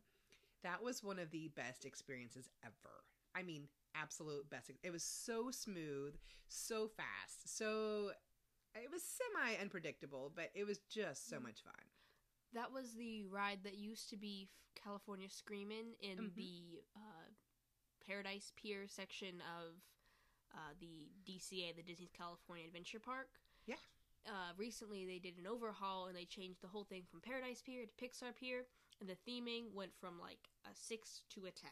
That 0.63 0.83
was 0.83 1.03
one 1.03 1.19
of 1.19 1.31
the 1.31 1.47
best 1.49 1.85
experiences 1.85 2.49
ever. 2.63 3.03
I 3.35 3.43
mean, 3.43 3.67
absolute 3.95 4.49
best. 4.49 4.71
It 4.83 4.91
was 4.91 5.03
so 5.03 5.49
smooth, 5.51 6.15
so 6.47 6.87
fast, 6.87 7.55
so 7.57 8.11
it 8.75 8.89
was 8.91 9.03
semi 9.03 9.55
unpredictable, 9.61 10.31
but 10.35 10.49
it 10.53 10.65
was 10.65 10.79
just 10.89 11.27
so 11.29 11.37
Mm. 11.37 11.43
much 11.43 11.61
fun. 11.63 11.73
that 12.53 12.71
was 12.71 12.93
the 12.93 13.23
ride 13.25 13.63
that 13.63 13.73
used 13.79 14.09
to 14.11 14.15
be 14.17 14.47
California 14.75 15.27
Screamin' 15.27 15.95
in 16.01 16.19
Mhm. 16.29 16.35
the 16.35 16.83
uh, 16.95 17.31
Paradise 18.07 18.51
Pier 18.55 18.85
section 18.87 19.41
of 19.59 19.75
uh, 20.53 20.73
the 20.79 21.09
DCA, 21.25 21.75
the 21.75 21.81
Disney's 21.83 22.11
California 22.15 22.65
Adventure 22.65 22.99
Park. 22.99 23.27
Yeah. 23.65 23.75
uh, 24.27 24.51
recently 24.57 25.05
they 25.05 25.19
did 25.19 25.37
an 25.37 25.47
overhaul 25.47 26.07
and 26.07 26.15
they 26.15 26.25
changed 26.25 26.61
the 26.61 26.67
whole 26.67 26.83
thing 26.83 27.03
from 27.09 27.21
Paradise 27.21 27.61
Pier 27.65 27.85
to 27.85 28.05
Pixar 28.05 28.35
Pier, 28.35 28.65
and 28.99 29.09
the 29.09 29.17
theming 29.29 29.73
went 29.73 29.91
from 29.99 30.19
like 30.19 30.49
a 30.65 30.73
six 30.73 31.23
to 31.31 31.45
a 31.45 31.51
ten. 31.51 31.71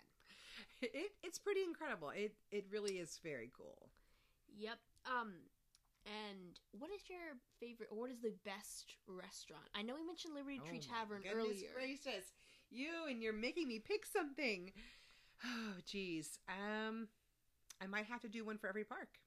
It 0.82 1.12
it's 1.24 1.40
pretty 1.40 1.64
incredible. 1.64 2.10
It 2.10 2.34
it 2.52 2.66
really 2.72 2.98
is 2.98 3.20
very 3.24 3.52
cool. 3.56 3.90
Yep. 4.58 4.80
Um, 5.06 5.34
and 6.06 6.60
what 6.72 6.90
is 6.92 7.02
your 7.10 7.38
favorite, 7.60 7.90
or 7.92 8.00
what 8.00 8.10
is 8.12 8.20
the 8.22 8.34
best 8.44 8.96
restaurant? 9.08 9.64
I 9.76 9.82
know 9.84 9.94
we 9.96 10.04
mentioned 10.06 10.34
Liberty 10.36 10.60
Oh 10.64 10.68
Tree 10.68 10.82
my 10.82 10.98
Tavern 10.98 11.22
earlier. 11.32 11.70
Gracious, 11.76 12.34
you 12.70 12.90
and 13.10 13.22
you're 13.22 13.34
making 13.34 13.68
me 13.68 13.80
pick 13.80 14.06
something. 14.06 14.72
Oh, 15.46 15.74
geez. 15.86 16.40
Um, 16.50 17.08
I 17.82 17.88
might 17.88 18.06
have 18.06 18.22
to 18.22 18.30
do 18.30 18.46
one 18.46 18.58
for 18.58 18.68
every 18.68 18.84
park 18.84 19.20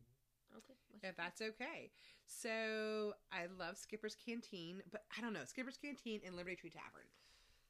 Okay. 0.56 0.75
if 1.02 1.16
that's 1.16 1.40
okay. 1.42 1.90
So 2.26 3.14
I 3.33 3.47
love 3.59 3.76
Skipper's 3.76 4.14
Canteen, 4.14 4.83
but 4.92 5.04
I 5.16 5.21
don't 5.21 5.33
know 5.33 5.44
Skipper's 5.44 5.76
Canteen 5.76 6.21
and 6.25 6.37
Liberty 6.37 6.56
Tree 6.56 6.71
Tavern. 6.71 7.06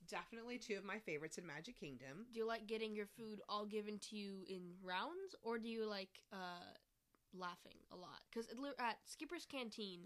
Definitely 0.09 0.59
two 0.59 0.77
of 0.77 0.85
my 0.85 0.99
favorites 0.99 1.39
in 1.39 1.47
Magic 1.47 1.81
Kingdom. 1.81 2.27
Do 2.33 2.39
you 2.39 2.47
like 2.47 2.67
getting 2.67 2.95
your 2.95 3.07
food 3.07 3.41
all 3.49 3.65
given 3.65 3.99
to 4.11 4.17
you 4.17 4.45
in 4.49 4.75
rounds, 4.83 5.35
or 5.43 5.59
do 5.59 5.67
you 5.69 5.87
like 5.89 6.21
uh, 6.31 6.75
laughing 7.33 7.79
a 7.91 7.97
lot? 7.97 8.21
Because 8.31 8.49
at 8.79 8.99
Skipper's 9.07 9.47
Canteen, 9.47 10.01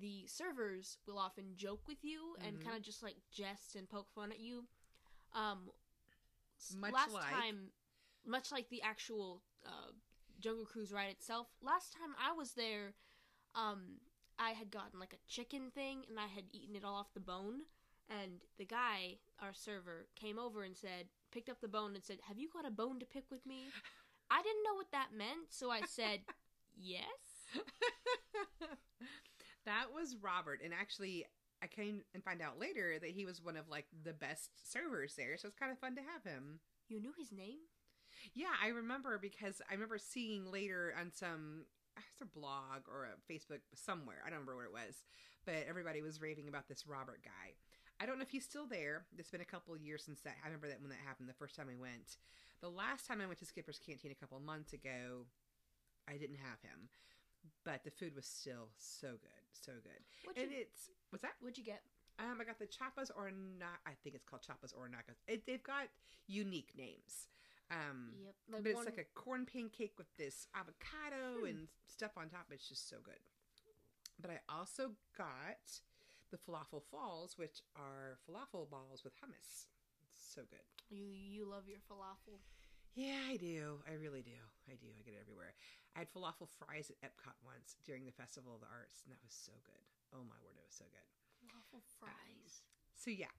the 0.00 0.24
servers 0.26 0.98
will 1.06 1.18
often 1.18 1.56
joke 1.56 1.82
with 1.88 2.04
you 2.04 2.36
and 2.46 2.58
Mhm. 2.58 2.62
kind 2.64 2.76
of 2.76 2.82
just 2.82 3.02
like 3.02 3.16
jest 3.32 3.74
and 3.74 3.88
poke 3.88 4.10
fun 4.14 4.30
at 4.30 4.38
you. 4.38 4.64
Um, 5.32 5.70
Much 6.78 6.92
last 6.92 7.12
like- 7.12 7.30
time, 7.32 7.70
much 8.26 8.50
like 8.52 8.68
the 8.70 8.82
actual 8.82 9.42
uh, 9.66 9.90
Jungle 10.40 10.64
Cruise 10.66 10.92
ride 10.92 11.10
itself, 11.10 11.48
last 11.62 11.92
time 11.92 12.14
I 12.22 12.32
was 12.32 12.52
there, 12.52 12.94
um, 13.54 14.00
I 14.38 14.50
had 14.50 14.70
gotten 14.70 14.98
like 14.98 15.12
a 15.12 15.26
chicken 15.28 15.70
thing 15.74 16.02
and 16.08 16.18
I 16.18 16.26
had 16.26 16.44
eaten 16.52 16.76
it 16.76 16.84
all 16.84 16.96
off 16.96 17.14
the 17.14 17.20
bone. 17.20 17.60
And 18.10 18.42
the 18.58 18.66
guy, 18.66 19.16
our 19.40 19.54
server, 19.54 20.06
came 20.14 20.38
over 20.38 20.62
and 20.62 20.76
said, 20.76 21.06
picked 21.32 21.48
up 21.48 21.60
the 21.62 21.68
bone 21.68 21.94
and 21.94 22.04
said, 22.04 22.18
Have 22.28 22.38
you 22.38 22.48
got 22.52 22.66
a 22.66 22.70
bone 22.70 23.00
to 23.00 23.06
pick 23.06 23.24
with 23.30 23.46
me? 23.46 23.64
I 24.30 24.42
didn't 24.42 24.62
know 24.64 24.74
what 24.74 24.92
that 24.92 25.08
meant, 25.16 25.48
so 25.50 25.70
I 25.70 25.82
said, 25.86 26.20
Yes. 26.76 27.04
that 29.64 29.86
was 29.94 30.16
Robert, 30.20 30.60
and 30.62 30.74
actually, 30.74 31.24
I 31.64 31.66
came 31.66 32.02
and 32.12 32.22
find 32.22 32.42
out 32.42 32.60
later 32.60 32.98
that 33.00 33.10
he 33.10 33.24
was 33.24 33.42
one 33.42 33.56
of 33.56 33.68
like 33.70 33.86
the 34.04 34.12
best 34.12 34.50
servers 34.70 35.14
there. 35.16 35.38
So 35.38 35.48
it's 35.48 35.58
kind 35.58 35.72
of 35.72 35.78
fun 35.78 35.96
to 35.96 36.02
have 36.02 36.22
him. 36.22 36.60
You 36.88 37.00
knew 37.00 37.14
his 37.16 37.32
name? 37.32 37.64
Yeah, 38.34 38.52
I 38.62 38.68
remember 38.68 39.18
because 39.18 39.62
I 39.70 39.72
remember 39.72 39.98
seeing 39.98 40.50
later 40.52 40.94
on 41.00 41.10
some 41.10 41.64
uh, 41.96 42.02
it's 42.12 42.20
a 42.20 42.38
blog 42.38 42.84
or 42.86 43.08
a 43.08 43.32
Facebook 43.32 43.60
somewhere. 43.74 44.22
I 44.26 44.28
don't 44.28 44.40
remember 44.40 44.56
what 44.56 44.66
it 44.66 44.86
was, 44.86 45.04
but 45.46 45.64
everybody 45.66 46.02
was 46.02 46.20
raving 46.20 46.48
about 46.48 46.68
this 46.68 46.86
Robert 46.86 47.20
guy. 47.24 47.56
I 48.00 48.06
don't 48.06 48.18
know 48.18 48.24
if 48.24 48.30
he's 48.30 48.44
still 48.44 48.66
there. 48.66 49.06
It's 49.16 49.30
been 49.30 49.40
a 49.40 49.46
couple 49.46 49.76
years 49.76 50.04
since 50.04 50.20
that. 50.22 50.36
I 50.42 50.46
remember 50.46 50.68
that 50.68 50.80
when 50.80 50.90
that 50.90 51.06
happened 51.06 51.28
the 51.28 51.40
first 51.40 51.56
time 51.56 51.68
I 51.70 51.80
went. 51.80 52.18
The 52.60 52.68
last 52.68 53.06
time 53.06 53.20
I 53.20 53.26
went 53.26 53.38
to 53.38 53.46
Skipper's 53.46 53.78
Canteen 53.78 54.10
a 54.10 54.18
couple 54.18 54.38
months 54.40 54.72
ago, 54.72 55.26
I 56.08 56.18
didn't 56.18 56.42
have 56.42 56.60
him, 56.60 56.90
but 57.64 57.84
the 57.84 57.90
food 57.90 58.14
was 58.14 58.26
still 58.26 58.68
so 58.76 59.08
good, 59.08 59.44
so 59.52 59.72
good. 59.82 60.00
What'd 60.24 60.42
and 60.42 60.52
you, 60.52 60.58
it's 60.60 60.90
what's 61.10 61.22
that? 61.22 61.32
what'd 61.40 61.58
you 61.58 61.64
get? 61.64 61.82
Um, 62.18 62.38
I 62.40 62.44
got 62.44 62.58
the 62.58 62.66
Chapas 62.66 63.10
or 63.16 63.30
not. 63.30 63.80
I 63.86 63.92
think 64.02 64.14
it's 64.14 64.24
called 64.24 64.42
Chapas 64.42 64.72
or 64.76 64.88
It, 65.26 65.46
they've 65.46 65.62
got 65.62 65.88
unique 66.26 66.72
names. 66.76 67.28
Um, 67.70 68.12
Yep. 68.22 68.34
but 68.50 68.66
it's 68.66 68.74
one- 68.76 68.84
like 68.84 68.98
a 68.98 69.04
corn 69.18 69.46
pancake 69.46 69.98
with 69.98 70.14
this 70.16 70.46
avocado 70.54 71.40
Hmm. 71.40 71.46
and 71.46 71.68
stuff 71.88 72.16
on 72.16 72.28
top. 72.30 72.52
It's 72.52 72.68
just 72.68 72.88
so 72.88 73.00
good. 73.00 73.18
But 74.20 74.30
I 74.30 74.40
also 74.48 74.94
got 75.16 75.80
the 76.30 76.38
falafel 76.38 76.82
falls, 76.84 77.36
which 77.36 77.62
are 77.74 78.18
falafel 78.28 78.68
balls 78.70 79.02
with 79.02 79.14
hummus. 79.16 79.66
It's 80.14 80.24
so 80.34 80.42
good. 80.44 80.60
you 80.90 81.06
you 81.06 81.44
love 81.46 81.66
your 81.68 81.80
falafel. 81.90 82.38
Yeah, 82.94 83.18
I 83.28 83.36
do. 83.36 83.82
I 83.88 83.94
really 83.94 84.22
do. 84.22 84.38
I 84.68 84.74
do. 84.76 84.86
I 84.96 85.02
get 85.02 85.14
it 85.14 85.20
everywhere. 85.20 85.54
I 85.94 86.00
had 86.02 86.10
falafel 86.10 86.48
fries 86.50 86.90
at 86.90 86.98
Epcot 87.06 87.38
once 87.46 87.76
during 87.86 88.04
the 88.04 88.12
Festival 88.12 88.54
of 88.54 88.60
the 88.60 88.66
Arts, 88.70 89.02
and 89.06 89.12
that 89.14 89.22
was 89.22 89.34
so 89.34 89.52
good. 89.64 89.84
Oh 90.12 90.22
my 90.26 90.34
word, 90.42 90.58
it 90.58 90.66
was 90.66 90.74
so 90.74 90.84
good. 90.90 91.06
Falafel 91.46 91.82
fries. 92.00 92.62
So 92.96 93.10
yeah, 93.10 93.30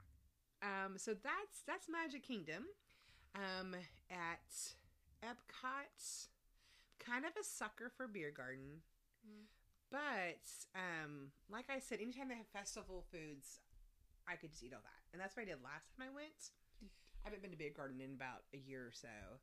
um, 0.63 0.97
so 0.97 1.13
that's 1.13 1.63
that's 1.67 1.87
Magic 1.89 2.23
Kingdom. 2.23 2.65
Um, 3.35 3.75
at 4.09 4.47
Epcot, 5.19 6.27
kind 6.99 7.25
of 7.25 7.31
a 7.39 7.43
sucker 7.43 7.91
for 7.91 8.07
beer 8.07 8.31
garden, 8.31 8.79
Mm. 9.27 9.49
but 9.91 10.45
um, 10.77 11.31
like 11.49 11.65
I 11.69 11.79
said, 11.79 11.99
anytime 11.99 12.29
they 12.29 12.35
have 12.37 12.47
festival 12.53 13.03
foods, 13.11 13.59
I 14.29 14.35
could 14.37 14.51
just 14.51 14.63
eat 14.63 14.71
all 14.71 14.85
that, 14.85 15.01
and 15.11 15.19
that's 15.19 15.35
what 15.35 15.43
I 15.43 15.45
did 15.51 15.59
last 15.65 15.89
time 15.97 16.07
I 16.07 16.13
went. 16.15 16.53
I 16.79 17.27
haven't 17.27 17.41
been 17.41 17.51
to 17.51 17.57
beer 17.57 17.73
garden 17.75 17.99
in 17.99 18.13
about 18.13 18.45
a 18.53 18.57
year 18.57 18.85
or 18.85 18.93
so. 18.93 19.41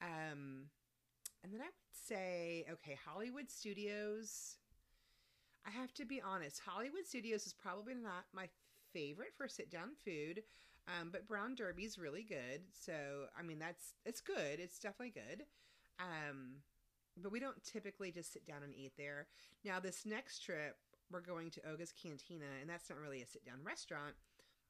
Um, 0.00 0.70
and 1.44 1.52
then 1.52 1.60
I 1.60 1.66
would 1.66 2.08
say, 2.08 2.64
okay, 2.72 2.98
Hollywood 3.06 3.50
Studios. 3.50 4.56
I 5.66 5.70
have 5.70 5.92
to 5.94 6.04
be 6.04 6.20
honest, 6.20 6.60
Hollywood 6.66 7.06
Studios 7.06 7.46
is 7.46 7.52
probably 7.52 7.94
not 7.94 8.24
my 8.34 8.48
favorite 8.92 9.32
for 9.36 9.46
sit 9.46 9.70
down 9.70 9.90
food. 10.04 10.42
Um, 10.86 11.08
but 11.10 11.26
Brown 11.26 11.54
Derby's 11.54 11.98
really 11.98 12.22
good. 12.22 12.62
So 12.72 12.92
I 13.38 13.42
mean 13.42 13.58
that's 13.58 13.94
it's 14.04 14.20
good. 14.20 14.58
It's 14.58 14.78
definitely 14.78 15.14
good. 15.14 15.44
Um, 15.98 16.56
but 17.16 17.32
we 17.32 17.40
don't 17.40 17.62
typically 17.62 18.10
just 18.10 18.32
sit 18.32 18.44
down 18.46 18.62
and 18.62 18.74
eat 18.74 18.92
there. 18.98 19.26
Now 19.64 19.80
this 19.80 20.04
next 20.04 20.40
trip 20.40 20.76
we're 21.10 21.20
going 21.20 21.50
to 21.50 21.60
Oga's 21.70 21.92
Cantina, 21.92 22.46
and 22.60 22.68
that's 22.68 22.90
not 22.90 22.98
really 22.98 23.22
a 23.22 23.26
sit 23.26 23.44
down 23.44 23.58
restaurant. 23.64 24.14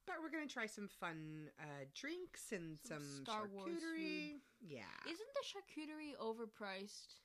But 0.07 0.17
we're 0.23 0.31
gonna 0.31 0.47
try 0.47 0.67
some 0.67 0.89
fun 0.89 1.49
uh, 1.59 1.85
drinks 1.95 2.53
and 2.53 2.79
Some 2.87 2.99
some, 2.99 3.25
Star 3.25 3.47
Wars 3.53 3.71
charcuterie. 3.71 4.41
Yeah, 4.61 4.83
Isn't 5.07 5.29
the 5.35 5.45
charcuterie 5.47 6.17
overpriced? 6.21 7.17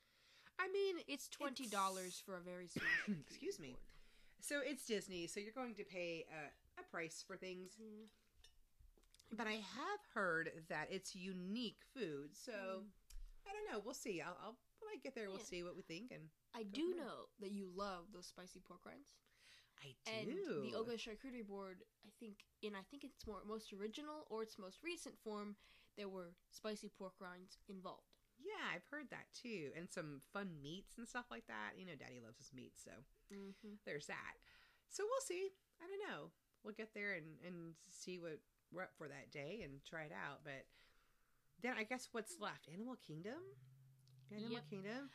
I 0.58 0.68
mean 0.68 0.96
It's 1.08 1.28
twenty 1.28 1.66
dollars 1.66 2.22
for 2.24 2.36
a 2.36 2.40
very 2.40 2.66
small. 2.68 2.84
Excuse 3.28 3.58
me. 3.58 3.68
board. 3.68 3.78
So 4.42 4.60
it's 4.64 4.86
Disney, 4.86 5.26
so 5.26 5.38
you're 5.40 5.52
going 5.52 5.74
to 5.74 5.84
pay 5.84 6.24
a, 6.32 6.80
a 6.80 6.84
price 6.90 7.22
for 7.26 7.36
things. 7.36 7.72
Mm. 7.80 8.08
But 9.36 9.46
I 9.46 9.52
have 9.60 10.00
heard 10.14 10.50
that 10.70 10.88
it's 10.90 11.14
unique 11.14 11.80
food, 11.94 12.30
so 12.34 12.52
Mm. 12.52 12.84
I 13.48 13.52
don't 13.52 13.72
know. 13.72 13.82
We'll 13.84 13.94
see. 13.94 14.20
I'll, 14.20 14.36
I'll 14.42 14.56
when 14.80 14.88
I 14.92 14.96
get 15.02 15.14
there, 15.14 15.28
we'll 15.28 15.38
Yeah. 15.38 15.44
see 15.44 15.62
what 15.62 15.76
we 15.76 15.82
think. 15.82 16.10
And 16.12 16.22
I 16.54 16.62
do 16.62 16.94
know 16.96 17.28
that 17.40 17.50
you 17.50 17.68
love 17.74 18.04
those 18.14 18.26
spicy 18.26 18.60
pork 18.60 18.80
rinds. 18.86 19.10
I 19.82 19.94
And 20.06 20.26
do. 20.26 20.62
the 20.62 20.74
Oga 20.76 20.96
charcuterie 20.96 21.46
board, 21.46 21.82
I 22.04 22.10
think, 22.18 22.44
in 22.62 22.74
I 22.74 22.82
think 22.90 23.04
its 23.04 23.26
more 23.26 23.42
most 23.46 23.72
original 23.72 24.26
or 24.30 24.42
its 24.42 24.58
most 24.58 24.78
recent 24.82 25.14
form, 25.22 25.56
there 25.96 26.08
were 26.08 26.34
spicy 26.50 26.88
pork 26.88 27.14
rinds 27.20 27.58
involved. 27.68 28.12
yeah, 28.40 28.72
I've 28.74 28.86
heard 28.90 29.10
that 29.10 29.28
too, 29.36 29.70
and 29.76 29.90
some 29.90 30.22
fun 30.32 30.56
meats 30.62 30.96
and 30.96 31.06
stuff 31.06 31.26
like 31.30 31.46
that. 31.48 31.76
You 31.76 31.84
know, 31.86 31.92
Daddy 31.98 32.20
loves 32.24 32.38
his 32.38 32.52
meat, 32.54 32.72
so 32.82 32.90
Mm-hmm. 33.32 33.74
there's 33.84 34.06
that. 34.06 34.36
So 34.88 35.04
we'll 35.04 35.20
see. 35.26 35.50
I 35.80 35.84
don't 35.86 36.08
know. 36.10 36.30
We'll 36.64 36.74
get 36.74 36.94
there 36.94 37.14
and 37.14 37.36
and 37.46 37.74
see 37.88 38.18
what 38.18 38.40
we're 38.72 38.82
up 38.82 38.94
for 38.96 39.08
that 39.08 39.30
day 39.30 39.60
and 39.64 39.84
try 39.84 40.02
it 40.04 40.12
out. 40.12 40.40
But 40.44 40.64
then 41.62 41.74
I 41.78 41.84
guess 41.84 42.08
what's 42.12 42.40
left? 42.40 42.68
Animal 42.72 42.96
Kingdom. 43.06 43.40
Animal 44.32 44.50
Yep. 44.52 44.64
Kingdom. 44.70 45.10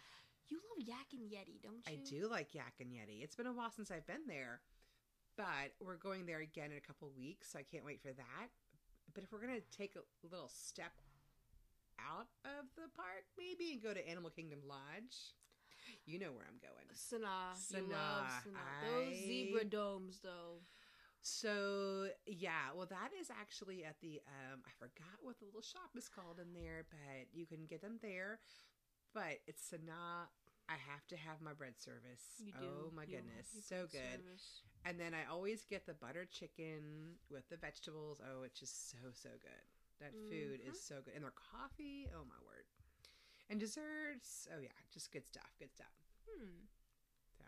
You 0.49 0.57
love 0.57 0.87
Yak 0.87 1.07
and 1.13 1.29
Yeti, 1.29 1.61
don't 1.61 1.81
you? 1.87 1.93
I 1.93 1.97
do 2.09 2.27
like 2.29 2.53
Yak 2.53 2.73
and 2.79 2.91
Yeti. 2.91 3.23
It's 3.23 3.35
been 3.35 3.47
a 3.47 3.53
while 3.53 3.71
since 3.71 3.89
I've 3.89 4.05
been 4.05 4.27
there, 4.27 4.61
but 5.37 5.73
we're 5.83 5.97
going 5.97 6.25
there 6.25 6.39
again 6.39 6.71
in 6.71 6.77
a 6.77 6.81
couple 6.81 7.11
weeks, 7.17 7.51
so 7.51 7.59
I 7.59 7.63
can't 7.63 7.85
wait 7.85 8.01
for 8.01 8.13
that. 8.13 8.47
But 9.13 9.23
if 9.23 9.31
we're 9.31 9.41
gonna 9.41 9.65
take 9.75 9.95
a 9.95 10.03
little 10.29 10.49
step 10.49 10.91
out 11.99 12.27
of 12.43 12.65
the 12.75 12.89
park, 12.95 13.25
maybe 13.37 13.73
and 13.73 13.81
go 13.81 13.93
to 13.93 14.07
Animal 14.07 14.29
Kingdom 14.29 14.59
Lodge, 14.67 15.33
you 16.05 16.19
know 16.19 16.31
where 16.31 16.45
I'm 16.45 16.59
going. 16.61 16.85
Sanaa. 16.93 17.55
Sanaa. 17.55 18.29
Sanaa. 18.43 18.91
Those 18.91 19.17
zebra 19.25 19.65
domes, 19.65 20.19
though. 20.21 20.61
So 21.21 22.09
yeah, 22.27 22.69
well 22.75 22.85
that 22.85 23.09
is 23.19 23.31
actually 23.31 23.83
at 23.83 23.95
the 23.99 24.21
um 24.27 24.61
I 24.63 24.69
forgot 24.77 25.17
what 25.23 25.39
the 25.39 25.45
little 25.45 25.63
shop 25.63 25.89
is 25.97 26.07
called 26.07 26.37
in 26.39 26.53
there, 26.53 26.85
but 26.91 27.33
you 27.33 27.47
can 27.47 27.65
get 27.65 27.81
them 27.81 27.97
there. 28.03 28.37
But 29.15 29.39
it's 29.47 29.63
Sanaa. 29.71 30.27
I 30.67 30.75
have 30.91 31.07
to 31.07 31.15
have 31.15 31.39
my 31.41 31.53
bread 31.53 31.79
service. 31.79 32.35
You 32.43 32.51
do. 32.51 32.67
Oh 32.67 32.91
my 32.93 33.03
You 33.07 33.17
goodness, 33.23 33.47
so 33.63 33.87
good. 33.87 34.19
service. 34.19 34.61
And 34.83 34.99
then 34.99 35.13
I 35.15 35.23
always 35.31 35.63
get 35.63 35.85
the 35.87 35.93
butter 35.95 36.25
chicken 36.29 37.15
with 37.31 37.47
the 37.49 37.55
vegetables. 37.57 38.19
Oh, 38.19 38.43
it's 38.43 38.59
just 38.59 38.91
so 38.91 38.97
so 39.13 39.29
good. 39.41 39.63
That 40.03 40.11
food 40.27 40.59
Mhm. 40.59 40.67
is 40.69 40.81
so 40.81 41.01
good, 41.01 41.13
and 41.15 41.23
their 41.23 41.31
coffee. 41.31 42.09
Oh 42.13 42.25
my 42.25 42.37
word! 42.45 42.67
And 43.49 43.59
desserts. 43.59 44.47
Oh 44.51 44.59
yeah, 44.59 44.75
just 44.91 45.11
good 45.11 45.25
stuff. 45.25 45.55
Good 45.57 45.71
stuff. 45.73 45.93
Hmm. 46.27 46.65
So 47.37 47.45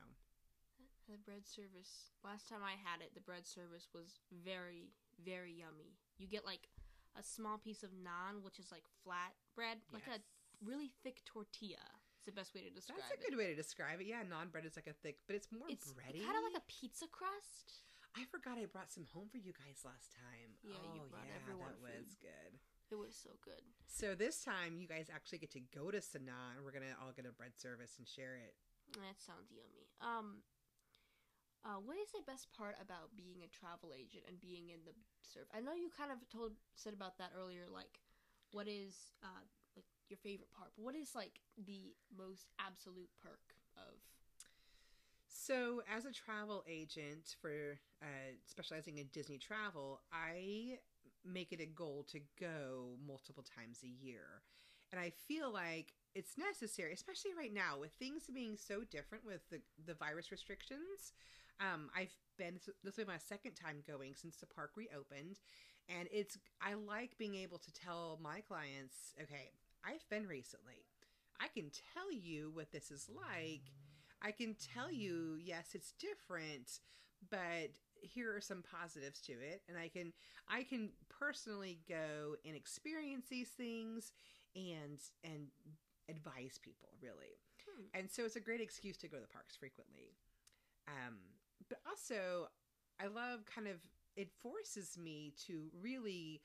The 1.11 1.17
bread 1.17 1.45
service. 1.47 2.11
Last 2.23 2.47
time 2.47 2.63
I 2.63 2.73
had 2.75 3.01
it, 3.01 3.13
the 3.13 3.21
bread 3.21 3.45
service 3.47 3.89
was 3.93 4.19
very, 4.31 4.93
very 5.19 5.51
yummy. 5.53 5.97
You 6.17 6.27
get 6.27 6.45
like 6.45 6.69
a 7.15 7.23
small 7.23 7.57
piece 7.57 7.83
of 7.83 7.91
naan, 7.91 8.41
which 8.43 8.59
is 8.59 8.71
like 8.71 8.85
flat 9.03 9.33
bread, 9.55 9.81
like 9.91 10.07
a 10.07 10.19
yes. 10.19 10.21
Really 10.63 10.89
thick 11.03 11.21
tortilla. 11.25 11.83
It's 12.17 12.25
the 12.25 12.33
best 12.33 12.53
way 12.55 12.61
to 12.65 12.73
describe 12.73 12.97
That's 12.99 13.13
a 13.13 13.19
it. 13.21 13.25
good 13.29 13.37
way 13.37 13.47
to 13.53 13.55
describe 13.55 14.01
it. 14.01 14.07
Yeah, 14.09 14.25
naan 14.25 14.49
bread 14.51 14.65
is 14.65 14.75
like 14.75 14.89
a 14.89 14.97
thick, 15.05 15.21
but 15.29 15.35
it's 15.37 15.51
more 15.53 15.69
It's 15.69 15.93
bready. 15.93 16.23
kind 16.25 16.35
of 16.37 16.43
like 16.43 16.57
a 16.57 16.65
pizza 16.65 17.05
crust. 17.07 17.85
I 18.17 18.25
forgot 18.33 18.57
I 18.57 18.65
brought 18.65 18.89
some 18.89 19.05
home 19.13 19.29
for 19.29 19.37
you 19.37 19.53
guys 19.53 19.85
last 19.85 20.09
time. 20.17 20.57
Yeah, 20.65 20.73
oh, 20.81 20.97
you 20.97 21.05
brought 21.13 21.29
yeah, 21.29 21.37
everyone 21.37 21.77
that 21.77 21.85
food. 21.85 22.01
was 22.01 22.17
good. 22.17 22.51
It 22.89 22.97
was 22.97 23.13
so 23.13 23.37
good. 23.45 23.61
So 23.85 24.15
this 24.17 24.41
time, 24.41 24.79
you 24.81 24.87
guys 24.89 25.11
actually 25.13 25.37
get 25.43 25.51
to 25.53 25.61
go 25.75 25.91
to 25.93 25.99
Sanaa, 26.01 26.55
and 26.57 26.65
we're 26.65 26.73
gonna 26.73 26.97
all 26.97 27.13
get 27.13 27.29
a 27.29 27.35
bread 27.35 27.53
service 27.59 27.99
and 28.01 28.07
share 28.09 28.33
it. 28.39 28.57
That 28.97 29.19
sounds 29.21 29.51
yummy. 29.53 29.85
Um, 30.01 30.41
uh, 31.67 31.77
what 31.83 31.99
is 31.99 32.09
the 32.15 32.23
best 32.25 32.47
part 32.55 32.79
about 32.81 33.11
being 33.19 33.43
a 33.43 33.49
travel 33.51 33.91
agent 33.91 34.23
and 34.25 34.39
being 34.39 34.71
in 34.71 34.81
the 34.87 34.95
surf? 35.21 35.45
I 35.53 35.59
know 35.59 35.75
you 35.75 35.91
kind 35.91 36.09
of 36.15 36.23
told 36.31 36.55
said 36.79 36.95
about 36.95 37.19
that 37.19 37.35
earlier. 37.37 37.67
Like, 37.69 37.99
what 38.55 38.65
is 38.71 39.11
uh 39.21 39.43
your 40.09 40.17
favorite 40.17 40.51
part? 40.55 40.71
But 40.75 40.83
what 40.83 40.95
is 40.95 41.15
like 41.15 41.39
the 41.65 41.93
most 42.17 42.47
absolute 42.59 43.09
perk 43.21 43.55
of? 43.77 43.95
So, 45.27 45.81
as 45.93 46.05
a 46.05 46.11
travel 46.11 46.63
agent 46.67 47.35
for 47.41 47.79
uh, 48.01 48.35
specializing 48.45 48.97
in 48.97 49.07
Disney 49.13 49.37
travel, 49.37 50.01
I 50.11 50.79
make 51.23 51.51
it 51.51 51.61
a 51.61 51.65
goal 51.65 52.05
to 52.11 52.19
go 52.39 52.95
multiple 53.05 53.43
times 53.43 53.79
a 53.83 54.05
year. 54.05 54.41
And 54.91 54.99
I 54.99 55.11
feel 55.27 55.51
like 55.51 55.93
it's 56.15 56.37
necessary, 56.37 56.93
especially 56.93 57.31
right 57.37 57.53
now 57.53 57.77
with 57.79 57.91
things 57.91 58.23
being 58.33 58.57
so 58.57 58.83
different 58.89 59.25
with 59.25 59.41
the, 59.49 59.61
the 59.85 59.93
virus 59.93 60.31
restrictions. 60.31 61.13
Um, 61.59 61.89
I've 61.95 62.15
been, 62.37 62.59
this 62.83 62.97
will 62.97 63.05
be 63.05 63.11
my 63.11 63.17
second 63.17 63.53
time 63.53 63.83
going 63.85 64.15
since 64.15 64.37
the 64.37 64.45
park 64.45 64.71
reopened. 64.75 65.39
And 65.89 66.07
it's, 66.11 66.37
I 66.61 66.73
like 66.73 67.17
being 67.17 67.35
able 67.35 67.57
to 67.59 67.71
tell 67.71 68.19
my 68.21 68.41
clients, 68.41 69.13
okay, 69.21 69.51
I've 69.87 70.07
been 70.09 70.27
recently. 70.27 70.85
I 71.39 71.47
can 71.47 71.71
tell 71.93 72.11
you 72.11 72.51
what 72.53 72.71
this 72.71 72.91
is 72.91 73.07
like. 73.09 73.71
I 74.21 74.31
can 74.31 74.55
tell 74.73 74.91
you, 74.91 75.37
yes, 75.39 75.69
it's 75.73 75.93
different, 75.99 76.79
but 77.29 77.69
here 78.01 78.35
are 78.35 78.41
some 78.41 78.63
positives 78.63 79.19
to 79.21 79.33
it 79.33 79.61
and 79.67 79.77
i 79.77 79.87
can 79.87 80.13
i 80.47 80.63
can 80.63 80.89
personally 81.09 81.79
go 81.89 82.35
and 82.45 82.55
experience 82.55 83.25
these 83.29 83.49
things 83.49 84.11
and 84.55 84.99
and 85.23 85.47
advise 86.09 86.59
people 86.61 86.89
really 87.01 87.39
Hmm. 87.67 87.85
and 87.93 88.09
so 88.09 88.23
it's 88.23 88.35
a 88.35 88.39
great 88.39 88.61
excuse 88.61 88.97
to 88.97 89.07
go 89.07 89.17
to 89.17 89.21
the 89.21 89.27
parks 89.27 89.55
frequently 89.55 90.15
um 90.87 91.15
but 91.69 91.79
also 91.87 92.47
i 93.01 93.07
love 93.07 93.45
kind 93.45 93.67
of 93.67 93.77
it 94.15 94.29
forces 94.41 94.97
me 94.97 95.33
to 95.47 95.69
really 95.81 96.41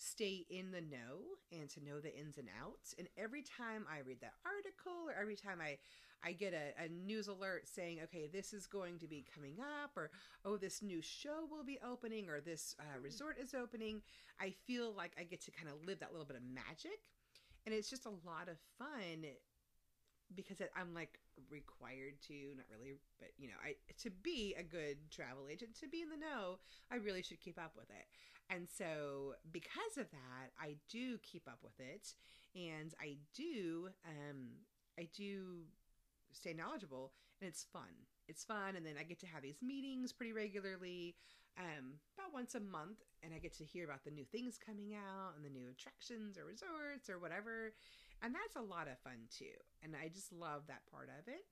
stay 0.00 0.46
in 0.48 0.70
the 0.70 0.80
know 0.80 1.20
and 1.52 1.68
to 1.68 1.84
know 1.84 2.00
the 2.00 2.16
ins 2.16 2.38
and 2.38 2.48
outs 2.62 2.94
and 2.98 3.08
every 3.18 3.42
time 3.42 3.84
i 3.90 3.98
read 4.06 4.20
that 4.20 4.34
article 4.44 5.06
or 5.06 5.14
every 5.20 5.36
time 5.36 5.60
i 5.60 5.76
I 6.22 6.32
get 6.32 6.52
a, 6.52 6.84
a 6.84 6.88
news 6.88 7.28
alert 7.28 7.66
saying, 7.66 8.00
okay, 8.04 8.28
this 8.30 8.52
is 8.52 8.66
going 8.66 8.98
to 8.98 9.06
be 9.06 9.24
coming 9.34 9.54
up, 9.82 9.96
or 9.96 10.10
oh, 10.44 10.56
this 10.56 10.82
new 10.82 11.00
show 11.00 11.46
will 11.50 11.64
be 11.64 11.78
opening, 11.82 12.28
or 12.28 12.40
this 12.40 12.76
uh, 12.78 13.00
resort 13.00 13.38
is 13.40 13.54
opening. 13.54 14.02
I 14.38 14.52
feel 14.66 14.92
like 14.94 15.12
I 15.18 15.24
get 15.24 15.40
to 15.46 15.50
kind 15.50 15.68
of 15.68 15.86
live 15.86 16.00
that 16.00 16.12
little 16.12 16.26
bit 16.26 16.36
of 16.36 16.42
magic. 16.42 17.00
And 17.66 17.74
it's 17.74 17.90
just 17.90 18.06
a 18.06 18.10
lot 18.10 18.48
of 18.48 18.56
fun 18.78 19.24
because 20.34 20.58
I'm 20.76 20.94
like 20.94 21.18
required 21.50 22.20
to, 22.28 22.34
not 22.56 22.66
really, 22.70 22.94
but 23.18 23.30
you 23.38 23.48
know, 23.48 23.58
I 23.64 23.74
to 24.02 24.10
be 24.10 24.54
a 24.58 24.62
good 24.62 24.98
travel 25.10 25.46
agent, 25.50 25.74
to 25.80 25.88
be 25.88 26.02
in 26.02 26.10
the 26.10 26.16
know, 26.16 26.58
I 26.90 26.96
really 26.96 27.22
should 27.22 27.40
keep 27.40 27.58
up 27.58 27.72
with 27.76 27.90
it. 27.90 28.06
And 28.52 28.66
so, 28.68 29.34
because 29.52 29.96
of 29.96 30.10
that, 30.10 30.50
I 30.60 30.74
do 30.88 31.18
keep 31.18 31.46
up 31.46 31.60
with 31.62 31.78
it, 31.78 32.14
and 32.56 32.92
I 33.00 33.16
do, 33.32 33.90
um, 34.04 34.48
I 34.98 35.08
do 35.16 35.62
stay 36.32 36.52
knowledgeable 36.52 37.12
and 37.40 37.48
it's 37.48 37.64
fun 37.64 37.90
it's 38.28 38.44
fun 38.44 38.76
and 38.76 38.86
then 38.86 38.94
i 38.98 39.02
get 39.02 39.18
to 39.20 39.26
have 39.26 39.42
these 39.42 39.60
meetings 39.62 40.12
pretty 40.12 40.32
regularly 40.32 41.14
um 41.58 41.98
about 42.16 42.32
once 42.32 42.54
a 42.54 42.60
month 42.60 43.02
and 43.22 43.34
i 43.34 43.38
get 43.38 43.56
to 43.56 43.64
hear 43.64 43.84
about 43.84 44.04
the 44.04 44.10
new 44.10 44.24
things 44.24 44.58
coming 44.58 44.94
out 44.94 45.34
and 45.36 45.44
the 45.44 45.50
new 45.50 45.68
attractions 45.70 46.38
or 46.38 46.44
resorts 46.44 47.10
or 47.10 47.18
whatever 47.18 47.72
and 48.22 48.34
that's 48.34 48.56
a 48.56 48.60
lot 48.60 48.88
of 48.88 48.98
fun 48.98 49.18
too 49.30 49.56
and 49.82 49.94
i 49.96 50.08
just 50.08 50.32
love 50.32 50.62
that 50.68 50.82
part 50.90 51.08
of 51.18 51.28
it. 51.28 51.44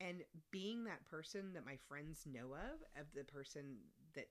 And 0.00 0.22
being 0.50 0.84
that 0.84 1.06
person 1.10 1.52
that 1.52 1.66
my 1.66 1.76
friends 1.88 2.24
know 2.24 2.54
of 2.54 2.80
of 2.98 3.06
the 3.14 3.24
person 3.24 3.76
that 4.14 4.28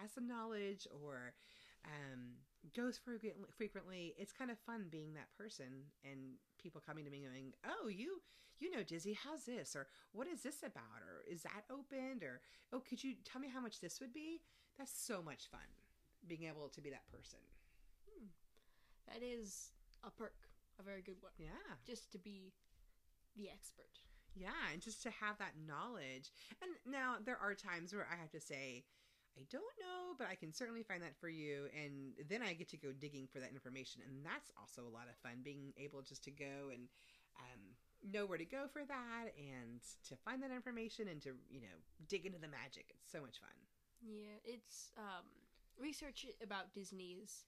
has 0.00 0.12
the 0.12 0.20
knowledge 0.20 0.86
or 0.90 1.32
um, 1.84 2.38
goes 2.76 2.98
frequently, 3.56 4.14
it's 4.18 4.32
kind 4.32 4.50
of 4.50 4.58
fun 4.58 4.86
being 4.90 5.14
that 5.14 5.30
person 5.36 5.86
and 6.04 6.18
people 6.60 6.82
coming 6.84 7.04
to 7.04 7.10
me 7.10 7.20
going 7.20 7.52
oh 7.64 7.88
you 7.88 8.20
you 8.58 8.70
know 8.70 8.82
dizzy 8.82 9.16
how's 9.24 9.44
this? 9.44 9.76
Or 9.76 9.86
what 10.12 10.26
is 10.26 10.42
this 10.42 10.62
about? 10.64 11.02
Or 11.06 11.22
is 11.30 11.42
that 11.42 11.64
opened? 11.70 12.24
Or 12.24 12.40
oh 12.72 12.80
could 12.80 13.02
you 13.02 13.14
tell 13.24 13.40
me 13.40 13.48
how 13.48 13.60
much 13.60 13.80
this 13.80 14.00
would 14.00 14.12
be? 14.12 14.40
That's 14.76 14.92
so 14.92 15.22
much 15.22 15.48
fun 15.50 15.60
being 16.26 16.44
able 16.44 16.68
to 16.68 16.80
be 16.80 16.90
that 16.90 17.06
person. 17.10 17.38
That 19.06 19.22
is 19.22 19.70
a 20.04 20.10
perk, 20.10 20.34
a 20.78 20.82
very 20.82 21.02
good 21.02 21.16
one. 21.20 21.32
yeah 21.38 21.76
Just 21.86 22.10
to 22.12 22.18
be 22.18 22.52
the 23.36 23.48
expert. 23.50 24.00
yeah 24.34 24.72
and 24.72 24.80
just 24.82 25.02
to 25.02 25.10
have 25.10 25.38
that 25.38 25.54
knowledge 25.66 26.30
and 26.62 26.70
now 26.90 27.16
there 27.24 27.38
are 27.40 27.54
times 27.54 27.92
where 27.94 28.06
i 28.12 28.16
have 28.20 28.30
to 28.30 28.40
say 28.40 28.84
i 29.38 29.42
don't 29.50 29.76
know 29.80 30.12
but 30.18 30.28
i 30.28 30.34
can 30.34 30.52
certainly 30.52 30.82
find 30.82 31.02
that 31.02 31.16
for 31.20 31.28
you 31.28 31.64
and 31.76 32.12
then 32.28 32.42
i 32.42 32.52
get 32.52 32.68
to 32.68 32.76
go 32.76 32.92
digging 32.92 33.26
for 33.32 33.40
that 33.40 33.50
information 33.52 34.02
and 34.06 34.24
that's 34.24 34.52
also 34.60 34.82
a 34.82 34.92
lot 34.92 35.08
of 35.08 35.16
fun 35.22 35.40
being 35.42 35.72
able 35.78 36.02
just 36.02 36.22
to 36.24 36.30
go 36.30 36.68
and 36.72 36.88
um, 37.40 37.60
know 38.12 38.26
where 38.26 38.36
to 38.38 38.44
go 38.44 38.66
for 38.72 38.84
that 38.84 39.32
and 39.38 39.80
to 40.08 40.14
find 40.24 40.42
that 40.42 40.50
information 40.50 41.08
and 41.08 41.22
to 41.22 41.30
you 41.48 41.60
know 41.60 41.76
dig 42.08 42.26
into 42.26 42.38
the 42.38 42.48
magic 42.48 42.84
it's 42.92 43.10
so 43.10 43.20
much 43.20 43.40
fun 43.40 43.56
Yeah, 44.04 44.36
it's 44.44 44.90
um 44.98 45.24
research 45.80 46.26
about 46.42 46.74
Disney 46.74 47.16
is 47.22 47.44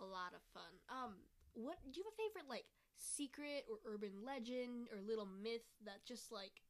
a 0.00 0.04
lot 0.06 0.32
of 0.36 0.42
fun. 0.54 0.70
Um 0.88 1.14
what 1.54 1.78
do 1.90 2.00
you 2.00 2.04
have 2.04 2.12
a 2.12 2.20
favorite 2.20 2.48
like 2.48 2.64
secret 2.96 3.64
or 3.70 3.80
urban 3.88 4.24
legend 4.24 4.88
or 4.92 5.00
little 5.00 5.26
myth 5.26 5.66
that 5.84 6.04
just 6.04 6.30
like 6.32 6.62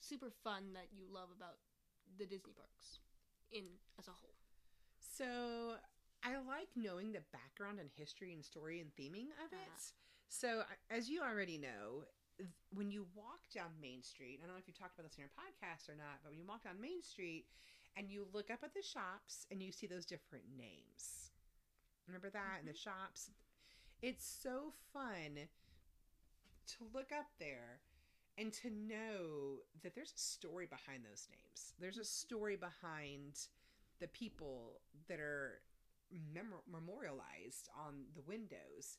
super 0.00 0.30
fun 0.42 0.72
that 0.74 0.88
you 0.92 1.04
love 1.10 1.28
about 1.34 1.58
the 2.18 2.26
Disney 2.26 2.52
parks 2.54 3.00
in 3.52 3.64
as 3.98 4.08
a 4.08 4.14
whole? 4.14 4.36
So 4.98 5.76
I 6.22 6.36
like 6.48 6.68
knowing 6.74 7.12
the 7.12 7.22
background 7.32 7.78
and 7.80 7.90
history 7.94 8.32
and 8.32 8.44
story 8.44 8.80
and 8.80 8.90
theming 8.96 9.28
of 9.44 9.52
it. 9.52 9.68
Uh-huh. 9.68 9.92
So 10.28 10.62
as 10.90 11.08
you 11.08 11.22
already 11.22 11.58
know, 11.58 12.04
when 12.74 12.90
you 12.90 13.06
walk 13.14 13.46
down 13.54 13.70
Main 13.80 14.02
Street, 14.02 14.40
I 14.42 14.46
don't 14.46 14.56
know 14.56 14.60
if 14.60 14.66
you 14.66 14.74
talked 14.74 14.98
about 14.98 15.06
this 15.06 15.16
in 15.16 15.22
your 15.22 15.34
podcast 15.38 15.88
or 15.88 15.94
not, 15.94 16.18
but 16.22 16.30
when 16.30 16.38
you 16.38 16.46
walk 16.46 16.64
down 16.64 16.80
Main 16.80 17.02
Street 17.02 17.46
and 17.96 18.10
you 18.10 18.26
look 18.32 18.50
up 18.50 18.64
at 18.64 18.74
the 18.74 18.82
shops 18.82 19.46
and 19.50 19.62
you 19.62 19.70
see 19.70 19.86
those 19.86 20.04
different 20.04 20.44
names. 20.56 21.30
Remember 22.08 22.30
that 22.30 22.58
in 22.60 22.66
the 22.66 22.74
shops? 22.74 23.30
It's 24.06 24.38
so 24.42 24.74
fun 24.92 25.48
to 26.66 26.76
look 26.92 27.10
up 27.10 27.24
there 27.40 27.80
and 28.36 28.52
to 28.52 28.68
know 28.68 29.62
that 29.82 29.94
there's 29.94 30.12
a 30.14 30.20
story 30.20 30.66
behind 30.66 31.04
those 31.06 31.26
names. 31.30 31.72
There's 31.80 31.96
a 31.96 32.04
story 32.04 32.56
behind 32.56 33.48
the 34.00 34.08
people 34.08 34.82
that 35.08 35.20
are 35.20 35.62
memor- 36.34 36.68
memorialized 36.70 37.70
on 37.74 38.04
the 38.14 38.20
windows. 38.20 38.98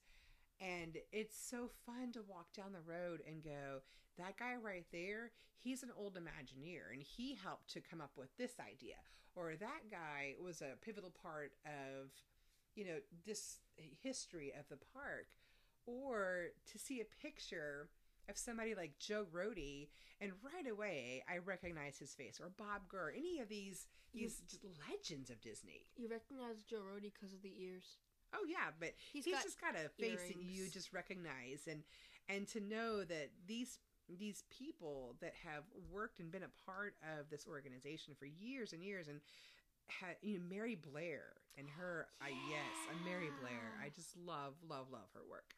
And 0.60 0.98
it's 1.12 1.38
so 1.38 1.70
fun 1.86 2.12
to 2.14 2.24
walk 2.28 2.52
down 2.54 2.74
the 2.74 2.92
road 2.92 3.22
and 3.28 3.44
go, 3.44 3.84
that 4.18 4.40
guy 4.40 4.56
right 4.60 4.88
there, 4.92 5.34
he's 5.60 5.84
an 5.84 5.92
old 5.96 6.16
Imagineer 6.16 6.92
and 6.92 7.04
he 7.04 7.36
helped 7.36 7.70
to 7.74 7.80
come 7.80 8.02
up 8.02 8.14
with 8.18 8.36
this 8.40 8.54
idea. 8.60 8.98
Or 9.36 9.54
that 9.56 9.92
guy 9.92 10.34
was 10.44 10.64
a 10.64 10.84
pivotal 10.84 11.12
part 11.22 11.52
of, 11.64 12.10
you 12.76 12.86
know, 12.86 12.98
this 13.26 13.60
history 14.04 14.54
of 14.58 14.68
the 14.70 14.78
park. 14.94 15.28
Or 15.88 16.48
to 16.72 16.80
see 16.80 17.00
a 17.00 17.22
picture 17.22 17.90
of 18.28 18.38
somebody 18.38 18.74
like 18.74 18.98
Joe 19.00 19.26
Rohde, 19.32 19.88
and 20.20 20.32
right 20.44 20.70
away 20.70 21.24
I 21.30 21.38
recognize 21.38 21.98
his 21.98 22.14
face, 22.14 22.40
or 22.42 22.50
Bob 22.58 22.88
Gurr, 22.90 23.14
any 23.16 23.40
of 23.40 23.50
these 23.50 23.88
these 24.14 24.42
just 24.50 24.64
legends 24.90 25.30
of 25.30 25.42
Disney. 25.42 25.86
You 25.98 26.10
recognize 26.10 26.64
Joe 26.64 26.82
Rohde 26.82 27.12
because 27.14 27.34
of 27.34 27.42
the 27.42 27.54
ears. 27.62 27.98
Oh 28.34 28.46
yeah, 28.48 28.72
but 28.80 28.94
He's 29.14 29.26
he's, 29.26 29.36
got 29.36 29.44
just 29.44 29.62
got 29.62 29.76
a 29.76 29.90
face 29.90 30.20
that 30.28 30.42
you 30.42 30.70
just 30.70 30.94
recognize, 30.94 31.68
and 31.70 31.84
and 32.30 32.48
to 32.50 32.60
know 32.60 33.04
that 33.04 33.30
these 33.48 33.78
these 34.10 34.44
people 34.50 35.16
that 35.22 35.34
have 35.44 35.64
worked 35.92 36.20
and 36.20 36.32
been 36.32 36.44
a 36.44 36.66
part 36.66 36.96
of 37.18 37.30
this 37.30 37.46
organization 37.48 38.14
for 38.18 38.26
years 38.26 38.74
and 38.74 38.84
years, 38.84 39.08
and 39.08 39.20
had 39.88 40.16
you 40.22 40.40
know 40.40 40.44
Mary 40.50 40.76
Blair 40.76 41.34
and 41.58 41.68
her, 41.78 42.08
I 42.22 42.30
yes, 42.30 42.76
I'm 42.92 43.04
Mary 43.06 43.30
Blair. 43.42 43.74
I 43.84 43.90
just 43.90 44.16
love 44.18 44.54
love 44.68 44.88
love 44.92 45.10
her 45.14 45.22
work. 45.30 45.54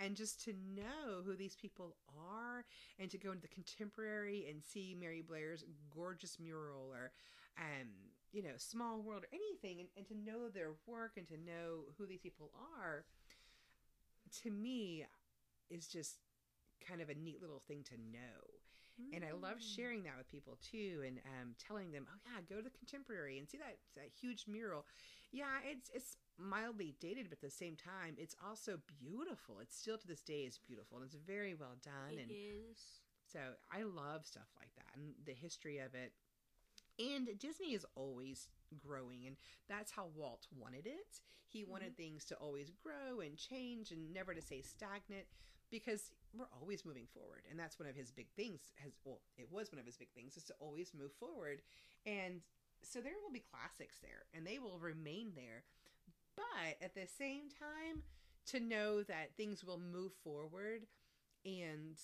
And 0.00 0.16
just 0.16 0.42
to 0.44 0.52
know 0.74 1.22
who 1.24 1.36
these 1.36 1.54
people 1.54 1.96
are, 2.18 2.64
and 2.98 3.10
to 3.10 3.18
go 3.18 3.30
into 3.30 3.42
the 3.42 3.48
contemporary 3.48 4.46
and 4.50 4.62
see 4.62 4.96
Mary 4.98 5.22
Blair's 5.22 5.64
gorgeous 5.94 6.38
mural, 6.40 6.90
or 6.92 7.12
um, 7.58 7.88
you 8.32 8.42
know, 8.42 8.56
Small 8.56 9.00
World 9.00 9.22
or 9.22 9.28
anything, 9.32 9.80
and, 9.80 9.88
and 9.96 10.06
to 10.08 10.14
know 10.14 10.48
their 10.48 10.72
work 10.86 11.12
and 11.16 11.26
to 11.28 11.36
know 11.36 11.84
who 11.96 12.06
these 12.06 12.20
people 12.20 12.50
are, 12.80 13.04
to 14.42 14.50
me, 14.50 15.06
is 15.70 15.86
just 15.86 16.16
kind 16.86 17.00
of 17.00 17.08
a 17.08 17.14
neat 17.14 17.40
little 17.40 17.62
thing 17.66 17.84
to 17.84 17.94
know. 18.12 18.53
And 19.12 19.24
I 19.24 19.32
love 19.32 19.58
Mm. 19.58 19.76
sharing 19.76 20.02
that 20.04 20.16
with 20.18 20.28
people 20.30 20.58
too, 20.60 21.02
and 21.06 21.18
um, 21.40 21.54
telling 21.58 21.92
them, 21.92 22.06
"Oh 22.10 22.18
yeah, 22.24 22.40
go 22.48 22.56
to 22.56 22.62
the 22.62 22.70
Contemporary 22.76 23.38
and 23.38 23.48
see 23.48 23.58
that 23.58 23.78
that 23.94 24.10
huge 24.20 24.46
mural." 24.48 24.86
Yeah, 25.32 25.60
it's 25.64 25.90
it's 25.94 26.16
mildly 26.38 26.94
dated, 27.00 27.26
but 27.28 27.38
at 27.38 27.40
the 27.40 27.50
same 27.50 27.76
time, 27.76 28.16
it's 28.18 28.34
also 28.44 28.78
beautiful. 29.00 29.60
It's 29.60 29.76
still 29.76 29.98
to 29.98 30.06
this 30.06 30.22
day 30.22 30.42
is 30.42 30.58
beautiful, 30.58 30.98
and 30.98 31.06
it's 31.06 31.14
very 31.14 31.54
well 31.54 31.76
done. 31.82 32.18
It 32.18 32.20
and 32.22 32.30
is. 32.30 33.00
so 33.26 33.38
I 33.72 33.82
love 33.82 34.26
stuff 34.26 34.48
like 34.58 34.74
that 34.76 34.96
and 34.96 35.14
the 35.24 35.32
history 35.32 35.78
of 35.78 35.94
it. 35.94 36.12
And 36.98 37.38
Disney 37.38 37.74
is 37.74 37.84
always 37.96 38.48
growing, 38.78 39.26
and 39.26 39.36
that's 39.68 39.92
how 39.92 40.06
Walt 40.14 40.46
wanted 40.56 40.86
it. 40.86 41.20
He 41.48 41.64
wanted 41.64 41.96
things 41.96 42.24
to 42.26 42.34
always 42.36 42.70
grow 42.70 43.20
and 43.20 43.36
change 43.36 43.90
and 43.90 44.12
never 44.12 44.34
to 44.34 44.40
stay 44.42 44.62
stagnant 44.62 45.26
because 45.74 46.10
we're 46.32 46.50
always 46.60 46.84
moving 46.84 47.06
forward. 47.12 47.42
And 47.50 47.58
that's 47.58 47.78
one 47.78 47.88
of 47.88 47.96
his 47.96 48.10
big 48.10 48.28
things 48.36 48.60
has 48.82 48.92
well, 49.04 49.20
it 49.36 49.48
was 49.50 49.72
one 49.72 49.80
of 49.80 49.86
his 49.86 49.96
big 49.96 50.10
things 50.14 50.36
is 50.36 50.44
to 50.44 50.54
always 50.60 50.92
move 50.94 51.12
forward. 51.18 51.62
And 52.06 52.40
so 52.82 53.00
there 53.00 53.14
will 53.22 53.32
be 53.32 53.42
classics 53.52 53.98
there 54.02 54.24
and 54.34 54.46
they 54.46 54.58
will 54.58 54.78
remain 54.78 55.32
there. 55.34 55.64
But 56.36 56.76
at 56.82 56.94
the 56.94 57.06
same 57.06 57.48
time, 57.50 58.02
to 58.46 58.60
know 58.60 59.02
that 59.04 59.36
things 59.36 59.64
will 59.64 59.80
move 59.80 60.12
forward 60.22 60.86
and 61.44 61.98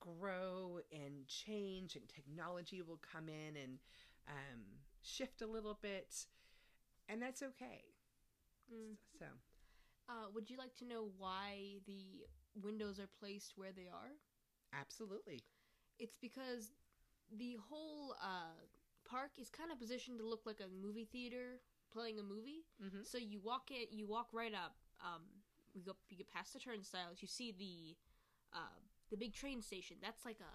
grow 0.00 0.80
and 0.92 1.26
change 1.26 1.96
and 1.96 2.08
technology 2.08 2.82
will 2.82 3.00
come 3.12 3.28
in 3.28 3.56
and 3.56 3.78
um, 4.28 4.60
shift 5.02 5.42
a 5.42 5.46
little 5.46 5.78
bit 5.82 6.14
and 7.08 7.22
that's 7.22 7.42
okay 7.42 7.84
Mm. 8.72 8.96
so 9.18 9.26
Uh, 10.08 10.28
would 10.34 10.50
you 10.50 10.58
like 10.58 10.74
to 10.76 10.84
know 10.84 11.10
why 11.18 11.80
the 11.86 12.26
windows 12.62 12.98
are 12.98 13.08
placed 13.18 13.54
where 13.56 13.72
they 13.72 13.88
are? 13.88 14.12
absolutely 14.72 15.44
It's 15.98 16.16
because 16.20 16.72
the 17.30 17.56
whole 17.68 18.14
uh, 18.20 18.58
park 19.08 19.32
is 19.38 19.48
kind 19.50 19.70
of 19.70 19.78
positioned 19.78 20.18
to 20.18 20.26
look 20.26 20.42
like 20.46 20.60
a 20.60 20.68
movie 20.68 21.08
theater 21.10 21.60
playing 21.92 22.18
a 22.18 22.22
movie. 22.22 22.66
mm-hmm. 22.82 23.02
So 23.02 23.18
you 23.18 23.40
walk 23.40 23.70
in, 23.70 23.86
you 23.96 24.06
walk 24.06 24.28
right 24.32 24.52
up. 24.52 24.74
Um, 25.00 25.22
we 25.74 25.82
go, 25.82 25.94
you 26.08 26.16
get 26.16 26.30
past 26.32 26.52
the 26.52 26.58
turnstiles. 26.58 27.18
You 27.20 27.28
see 27.28 27.52
the 27.52 27.96
uh, 28.56 28.78
the 29.10 29.16
big 29.16 29.34
train 29.34 29.62
station. 29.62 29.96
That's 30.02 30.24
like 30.24 30.38
a 30.40 30.52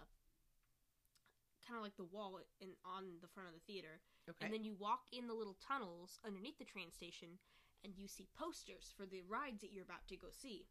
kind 1.65 1.77
of 1.77 1.83
like 1.83 1.97
the 1.97 2.07
wall 2.07 2.39
in 2.59 2.69
on 2.85 3.19
the 3.21 3.27
front 3.27 3.49
of 3.49 3.55
the 3.55 3.63
theater. 3.71 4.01
okay 4.29 4.45
And 4.45 4.53
then 4.53 4.63
you 4.63 4.75
walk 4.77 5.07
in 5.11 5.27
the 5.27 5.33
little 5.33 5.57
tunnels 5.65 6.19
underneath 6.25 6.57
the 6.57 6.65
train 6.65 6.91
station, 6.91 7.39
and 7.83 7.93
you 7.95 8.07
see 8.07 8.27
posters 8.37 8.93
for 8.95 9.05
the 9.05 9.21
rides 9.27 9.61
that 9.61 9.71
you're 9.71 9.83
about 9.83 10.07
to 10.09 10.17
go 10.17 10.27
see. 10.31 10.67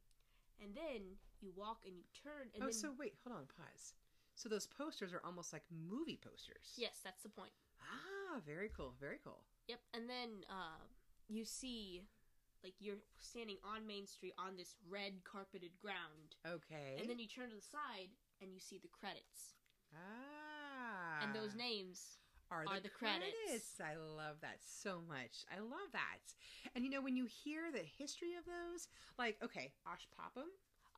And 0.62 0.74
then 0.74 1.16
you 1.40 1.52
walk 1.56 1.78
and 1.86 1.94
you 1.96 2.02
turn, 2.22 2.50
and 2.54 2.62
oh 2.62 2.66
then 2.66 2.72
so 2.72 2.90
wait 2.98 3.14
hold 3.24 3.36
on 3.38 3.46
pause 3.46 3.94
so 4.34 4.48
those 4.48 4.66
posters 4.66 5.12
are 5.12 5.22
almost 5.24 5.52
like 5.52 5.62
movie 5.70 6.18
posters 6.22 6.74
yes, 6.76 6.98
that's 7.04 7.22
the 7.22 7.28
point. 7.28 7.52
ah 7.82 8.40
very 8.46 8.70
cool 8.76 8.94
very 9.00 9.18
cool 9.22 9.40
Yep. 9.68 9.80
And 9.92 10.08
then 10.08 10.30
uh, 10.48 10.80
you 11.28 11.44
see, 11.44 12.00
like 12.64 12.72
you're 12.80 13.04
standing 13.20 13.58
on 13.62 13.86
Main 13.86 14.06
Street 14.06 14.32
on 14.38 14.56
this 14.56 14.74
red 14.88 15.12
carpeted 15.24 15.70
ground, 15.80 16.36
okay 16.46 16.96
and 16.98 17.08
then 17.08 17.18
you 17.18 17.28
turn 17.28 17.50
to 17.50 17.56
the 17.56 17.62
side 17.62 18.08
and 18.40 18.52
you 18.52 18.60
see 18.60 18.78
the 18.78 18.88
credits, 18.88 19.54
ah 19.94 21.22
and 21.22 21.34
those 21.34 21.54
names. 21.54 22.17
Are 22.50 22.64
the, 22.64 22.70
are 22.70 22.80
the 22.80 22.88
credits. 22.88 23.34
credits. 23.44 23.80
I 23.80 23.96
love 23.96 24.36
that 24.42 24.58
so 24.64 25.00
much. 25.06 25.44
I 25.54 25.60
love 25.60 25.92
that. 25.92 26.24
And 26.74 26.84
you 26.84 26.90
know, 26.90 27.02
when 27.02 27.16
you 27.16 27.26
hear 27.26 27.70
the 27.72 27.84
history 27.98 28.34
of 28.38 28.44
those, 28.44 28.88
like, 29.18 29.36
okay, 29.42 29.72
Osh 29.86 30.08
Popham, 30.16 30.48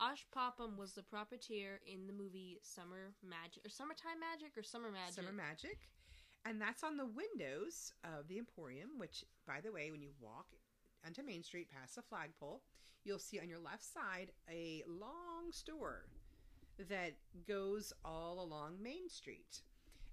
Osh 0.01 0.25
Popham 0.33 0.77
was 0.77 0.93
the 0.93 1.03
puppeteer 1.03 1.79
in 1.87 2.07
the 2.07 2.13
movie 2.13 2.59
Summer 2.63 3.13
Magic 3.23 3.65
or 3.65 3.69
Summertime 3.69 4.21
Magic 4.21 4.57
or 4.57 4.63
Summer 4.63 4.91
Magic. 4.91 5.15
Summer 5.15 5.33
Magic, 5.33 5.89
and 6.45 6.61
that's 6.61 6.83
on 6.83 6.97
the 6.97 7.07
windows 7.07 7.93
of 8.05 8.29
the 8.29 8.39
Emporium, 8.39 8.91
which, 8.97 9.25
by 9.47 9.61
the 9.61 9.73
way, 9.73 9.91
when 9.91 10.01
you 10.01 10.11
walk 10.21 10.47
onto 11.05 11.23
Main 11.23 11.43
Street 11.43 11.69
past 11.71 11.97
the 11.97 12.03
flagpole, 12.03 12.63
you'll 13.05 13.19
see 13.19 13.41
on 13.41 13.49
your 13.49 13.59
left 13.59 13.85
side 13.85 14.31
a 14.51 14.83
long 14.89 15.51
store 15.51 16.07
that 16.89 17.13
goes 17.47 17.93
all 18.05 18.43
along 18.43 18.83
Main 18.83 19.09
Street. 19.09 19.63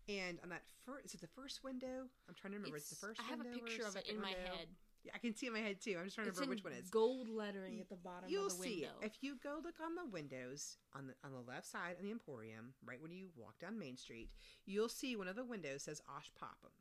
And 0.09 0.39
on 0.43 0.49
that 0.49 0.63
first, 0.85 1.05
is 1.05 1.13
it 1.15 1.21
the 1.21 1.27
first 1.27 1.63
window? 1.63 2.07
I'm 2.29 2.35
trying 2.35 2.51
to 2.53 2.57
remember. 2.59 2.77
It's, 2.77 2.89
the 2.89 2.95
first. 2.95 3.19
I 3.19 3.29
have 3.29 3.41
a 3.41 3.43
picture 3.43 3.83
of 3.85 3.95
it 3.95 4.07
in 4.09 4.17
my 4.21 4.33
window? 4.33 4.55
head. 4.57 4.67
Yeah, 5.03 5.11
I 5.13 5.19
can 5.19 5.35
see 5.35 5.45
it 5.45 5.49
in 5.49 5.53
my 5.53 5.59
head 5.59 5.79
too. 5.81 5.95
I'm 5.99 6.05
just 6.05 6.15
trying 6.15 6.27
to 6.27 6.33
remember 6.33 6.55
which 6.55 6.63
one 6.63 6.73
it 6.73 6.79
is. 6.83 6.89
gold 6.89 7.29
lettering 7.29 7.79
at 7.79 7.89
the 7.89 7.95
bottom 7.97 8.29
You'll 8.29 8.47
of 8.47 8.57
the 8.57 8.63
see 8.63 8.69
window. 8.81 8.95
if 9.01 9.13
you 9.21 9.35
go 9.43 9.59
look 9.63 9.75
on 9.83 9.95
the 9.95 10.05
windows 10.09 10.77
on 10.95 11.07
the 11.07 11.13
on 11.25 11.31
the 11.33 11.39
left 11.49 11.65
side 11.67 11.95
of 11.97 12.03
the 12.03 12.11
Emporium, 12.11 12.73
right 12.85 13.01
when 13.01 13.11
you 13.11 13.27
walk 13.35 13.59
down 13.59 13.77
Main 13.77 13.95
Street, 13.97 14.29
you'll 14.65 14.89
see 14.89 15.15
one 15.15 15.27
of 15.27 15.35
the 15.35 15.45
windows 15.45 15.83
says 15.83 16.01
Osh 16.15 16.31
Popham. 16.39 16.71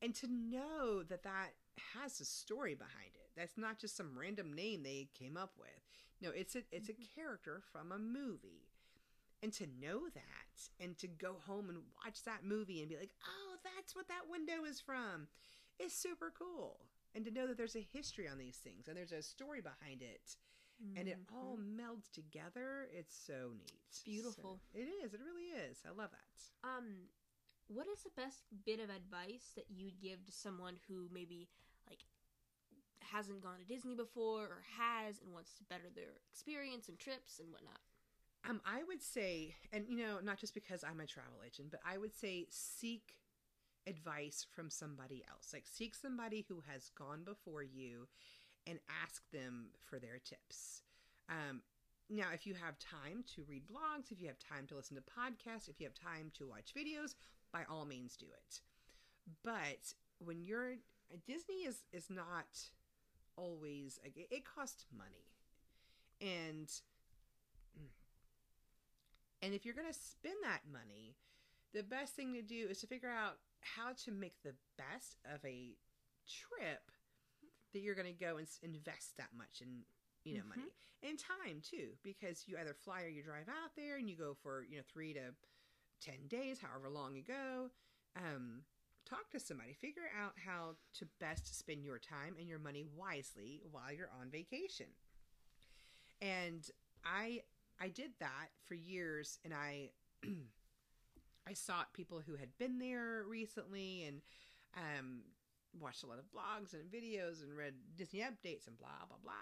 And 0.00 0.14
to 0.16 0.28
know 0.28 1.02
that 1.02 1.24
that 1.24 1.54
has 1.94 2.20
a 2.20 2.24
story 2.24 2.74
behind 2.74 3.12
it, 3.14 3.30
that's 3.36 3.58
not 3.58 3.78
just 3.78 3.96
some 3.96 4.16
random 4.16 4.52
name 4.52 4.82
they 4.82 5.08
came 5.18 5.36
up 5.36 5.52
with. 5.58 5.68
No, 6.22 6.30
it's 6.30 6.54
a 6.56 6.62
it's 6.70 6.88
Mm-hmm. 6.88 7.02
a 7.02 7.20
character 7.20 7.62
from 7.72 7.90
a 7.90 7.98
movie. 7.98 8.68
And 9.42 9.52
to 9.54 9.66
know 9.80 10.08
that 10.14 10.70
and 10.80 10.98
to 10.98 11.06
go 11.06 11.36
home 11.46 11.68
and 11.68 11.78
watch 12.04 12.24
that 12.24 12.44
movie 12.44 12.80
and 12.80 12.88
be 12.88 12.96
like, 12.96 13.14
"Oh, 13.24 13.56
that's 13.62 13.94
what 13.94 14.08
that 14.08 14.28
window 14.28 14.64
is 14.64 14.80
from." 14.80 15.28
is 15.78 15.92
super 15.92 16.32
cool. 16.36 16.80
And 17.14 17.24
to 17.24 17.30
know 17.30 17.46
that 17.46 17.56
there's 17.56 17.76
a 17.76 17.80
history 17.92 18.26
on 18.26 18.36
these 18.36 18.56
things 18.58 18.88
and 18.88 18.96
there's 18.96 19.12
a 19.12 19.22
story 19.22 19.60
behind 19.60 20.02
it 20.02 20.36
and 20.96 21.06
it 21.08 21.18
all 21.32 21.56
Mhm. 21.56 21.76
melds 21.76 22.10
together. 22.10 22.88
It's 22.92 23.14
so 23.14 23.52
neat. 23.52 23.80
It's 23.88 24.02
beautiful. 24.02 24.60
it 24.74 24.88
is. 24.88 25.14
It 25.14 25.20
really 25.20 25.50
is. 25.50 25.84
I 25.84 25.90
love 25.90 26.10
that. 26.10 26.50
Um, 26.68 27.08
what 27.68 27.86
is 27.86 28.02
the 28.02 28.10
best 28.10 28.42
bit 28.64 28.80
of 28.80 28.90
advice 28.90 29.52
that 29.54 29.70
you'd 29.70 30.00
give 30.00 30.24
to 30.26 30.32
someone 30.32 30.76
who 30.88 31.08
maybe 31.12 31.48
like 31.88 32.04
hasn't 33.00 33.40
gone 33.40 33.58
to 33.60 33.64
Disney 33.64 33.94
before 33.94 34.46
or 34.48 34.62
has 34.76 35.20
and 35.20 35.32
wants 35.32 35.54
to 35.58 35.64
better 35.64 35.90
their 35.90 36.16
experience 36.28 36.88
and 36.88 36.98
trips 36.98 37.38
and 37.38 37.52
whatnot? 37.52 37.80
Um, 38.48 38.60
I 38.64 38.82
would 38.84 39.02
say, 39.02 39.54
and 39.72 39.84
you 39.88 39.96
know, 39.96 40.18
not 40.22 40.38
just 40.38 40.54
because 40.54 40.84
I'm 40.84 41.00
a 41.00 41.06
travel 41.06 41.40
agent, 41.44 41.70
but 41.70 41.80
I 41.84 41.98
would 41.98 42.14
say 42.14 42.46
seek 42.50 43.16
advice 43.86 44.46
from 44.54 44.70
somebody 44.70 45.24
else. 45.30 45.50
Like 45.52 45.64
seek 45.66 45.94
somebody 45.94 46.44
who 46.48 46.62
has 46.70 46.90
gone 46.96 47.24
before 47.24 47.62
you 47.62 48.06
and 48.66 48.78
ask 49.02 49.22
them 49.32 49.68
for 49.88 49.98
their 49.98 50.18
tips. 50.18 50.82
Um, 51.28 51.62
now, 52.10 52.28
if 52.32 52.46
you 52.46 52.54
have 52.54 52.78
time 52.78 53.24
to 53.34 53.44
read 53.48 53.64
blogs, 53.66 54.10
if 54.10 54.20
you 54.20 54.28
have 54.28 54.38
time 54.38 54.66
to 54.68 54.76
listen 54.76 54.96
to 54.96 55.02
podcasts, 55.02 55.68
if 55.68 55.80
you 55.80 55.86
have 55.86 55.94
time 55.94 56.30
to 56.38 56.46
watch 56.46 56.72
videos, 56.76 57.14
by 57.52 57.64
all 57.68 57.84
means 57.84 58.16
do 58.16 58.26
it. 58.26 58.60
But 59.44 59.94
when 60.18 60.42
you're 60.42 60.76
Disney 61.26 61.64
is 61.66 61.84
is 61.92 62.08
not 62.10 62.58
always 63.36 64.00
it 64.04 64.14
it 64.30 64.44
costs 64.44 64.86
money, 64.96 65.28
and 66.20 66.70
and 69.42 69.54
if 69.54 69.64
you're 69.64 69.74
going 69.74 69.86
to 69.92 69.98
spend 69.98 70.36
that 70.42 70.62
money, 70.70 71.16
the 71.74 71.82
best 71.82 72.14
thing 72.14 72.32
to 72.34 72.42
do 72.42 72.66
is 72.68 72.80
to 72.80 72.86
figure 72.86 73.10
out 73.10 73.38
how 73.60 73.92
to 74.04 74.10
make 74.10 74.34
the 74.42 74.54
best 74.76 75.18
of 75.24 75.44
a 75.44 75.76
trip 76.28 76.90
that 77.72 77.80
you're 77.80 77.94
going 77.94 78.06
to 78.12 78.24
go 78.24 78.36
and 78.38 78.48
invest 78.62 79.16
that 79.18 79.28
much 79.36 79.60
in 79.60 79.84
you 80.24 80.34
know 80.34 80.42
Mhm. 80.44 80.48
money 80.48 80.72
and 81.02 81.18
time 81.18 81.60
too 81.62 81.96
because 82.02 82.46
you 82.48 82.56
either 82.58 82.74
fly 82.74 83.02
or 83.02 83.08
you 83.08 83.22
drive 83.22 83.48
out 83.48 83.74
there 83.76 83.96
and 83.96 84.08
you 84.10 84.16
go 84.16 84.34
for 84.34 84.62
you 84.64 84.76
know 84.76 84.82
3 84.92 85.12
to 85.14 85.34
10 86.00 86.26
days 86.28 86.58
however 86.60 86.88
long 86.88 87.14
you 87.14 87.22
go. 87.22 87.70
Um 88.16 88.64
talk 89.04 89.30
to 89.30 89.40
somebody. 89.40 89.72
Figure 89.72 90.10
out 90.14 90.38
how 90.38 90.76
to 90.94 91.06
best 91.18 91.58
spend 91.58 91.82
your 91.84 91.98
time 91.98 92.36
and 92.38 92.46
your 92.48 92.58
money 92.58 92.84
wisely 92.84 93.62
while 93.70 93.90
you're 93.92 94.10
on 94.20 94.30
vacation. 94.30 94.86
And 96.20 96.68
i 97.04 97.42
i 97.80 97.88
did 97.88 98.10
that 98.20 98.48
for 98.66 98.74
years 98.74 99.38
and 99.44 99.54
i 99.54 99.90
i 101.48 101.52
sought 101.52 101.92
people 101.92 102.20
who 102.24 102.34
had 102.34 102.56
been 102.58 102.78
there 102.78 103.24
recently 103.28 104.04
and 104.04 104.20
um 104.76 105.20
watched 105.80 106.02
a 106.02 106.06
lot 106.06 106.18
of 106.18 106.24
blogs 106.26 106.72
and 106.74 106.90
videos 106.90 107.42
and 107.42 107.56
read 107.56 107.74
disney 107.96 108.20
updates 108.20 108.66
and 108.66 108.78
blah 108.78 109.06
blah 109.08 109.18
blah. 109.22 109.32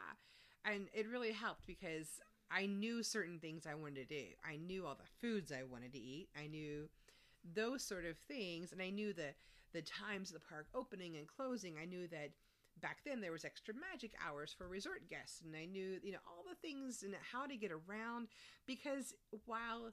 And 0.65 0.89
it 0.93 1.09
really 1.09 1.33
helped 1.33 1.67
because 1.67 2.21
i 2.51 2.67
knew 2.67 3.03
certain 3.03 3.39
things 3.39 3.67
i 3.67 3.75
wanted 3.75 4.09
to 4.09 4.15
do. 4.15 4.25
I 4.45 4.57
knew 4.57 4.87
all 4.87 4.97
the 4.97 5.11
foods 5.21 5.53
i 5.53 5.63
wanted 5.63 5.93
to 5.93 5.99
eat. 5.99 6.29
I 6.37 6.47
knew 6.47 6.89
those 7.55 7.83
sort 7.83 8.05
of 8.05 8.17
things. 8.29 8.73
And 8.73 8.83
i 8.83 8.91
knew 8.91 9.13
the 9.13 9.35
the 9.73 9.83
times 9.83 10.31
of 10.31 10.35
the 10.35 10.49
park 10.49 10.67
opening 10.75 11.17
and 11.17 11.27
closing. 11.27 11.77
I 11.81 11.85
knew 11.85 12.09
that 12.09 12.31
back 12.81 12.99
then 13.05 13.21
there 13.21 13.33
was 13.33 13.45
extra 13.45 13.75
magic 13.75 14.13
hours 14.27 14.55
for 14.57 14.69
resort 14.69 15.09
guests 15.09 15.43
and 15.45 15.55
i 15.57 15.65
knew 15.65 15.99
you 16.03 16.13
know 16.13 16.19
all 16.27 16.45
the 16.49 16.57
things 16.67 17.03
and 17.03 17.15
how 17.33 17.47
to 17.47 17.57
get 17.57 17.71
around 17.73 18.29
because 18.67 19.15
while 19.47 19.93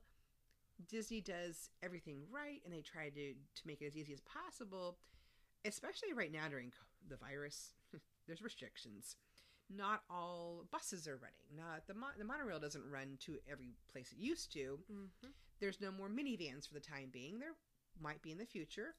disney 0.90 1.22
does 1.22 1.70
everything 1.82 2.22
right 2.32 2.62
and 2.66 2.74
they 2.74 2.82
try 2.82 3.10
to 3.10 3.34
to 3.34 3.68
make 3.68 3.82
it 3.82 3.88
as 3.88 3.98
easy 3.98 4.14
as 4.14 4.22
possible 4.22 4.98
especially 5.66 6.14
right 6.14 6.32
now 6.32 6.48
during 6.50 6.72
the 7.10 7.18
virus 7.18 7.74
there's 8.28 8.42
restrictions 8.42 9.16
not 9.70 10.02
all 10.10 10.66
buses 10.72 11.08
are 11.08 11.18
running. 11.18 11.48
Not 11.56 11.88
the 11.88 11.94
mo- 11.94 12.16
the 12.18 12.26
monorail 12.26 12.60
doesn't 12.60 12.90
run 12.90 13.18
to 13.22 13.38
every 13.50 13.74
place 13.92 14.12
it 14.12 14.22
used 14.22 14.52
to. 14.54 14.80
Mm-hmm. 14.92 15.28
There's 15.60 15.82
no 15.82 15.92
more 15.92 16.10
Minnie 16.10 16.36
Vans 16.38 16.66
for 16.66 16.74
the 16.74 16.80
time 16.80 17.10
being. 17.12 17.40
There 17.40 17.56
might 18.02 18.22
be 18.22 18.32
in 18.32 18.38
the 18.38 18.46
future, 18.46 18.96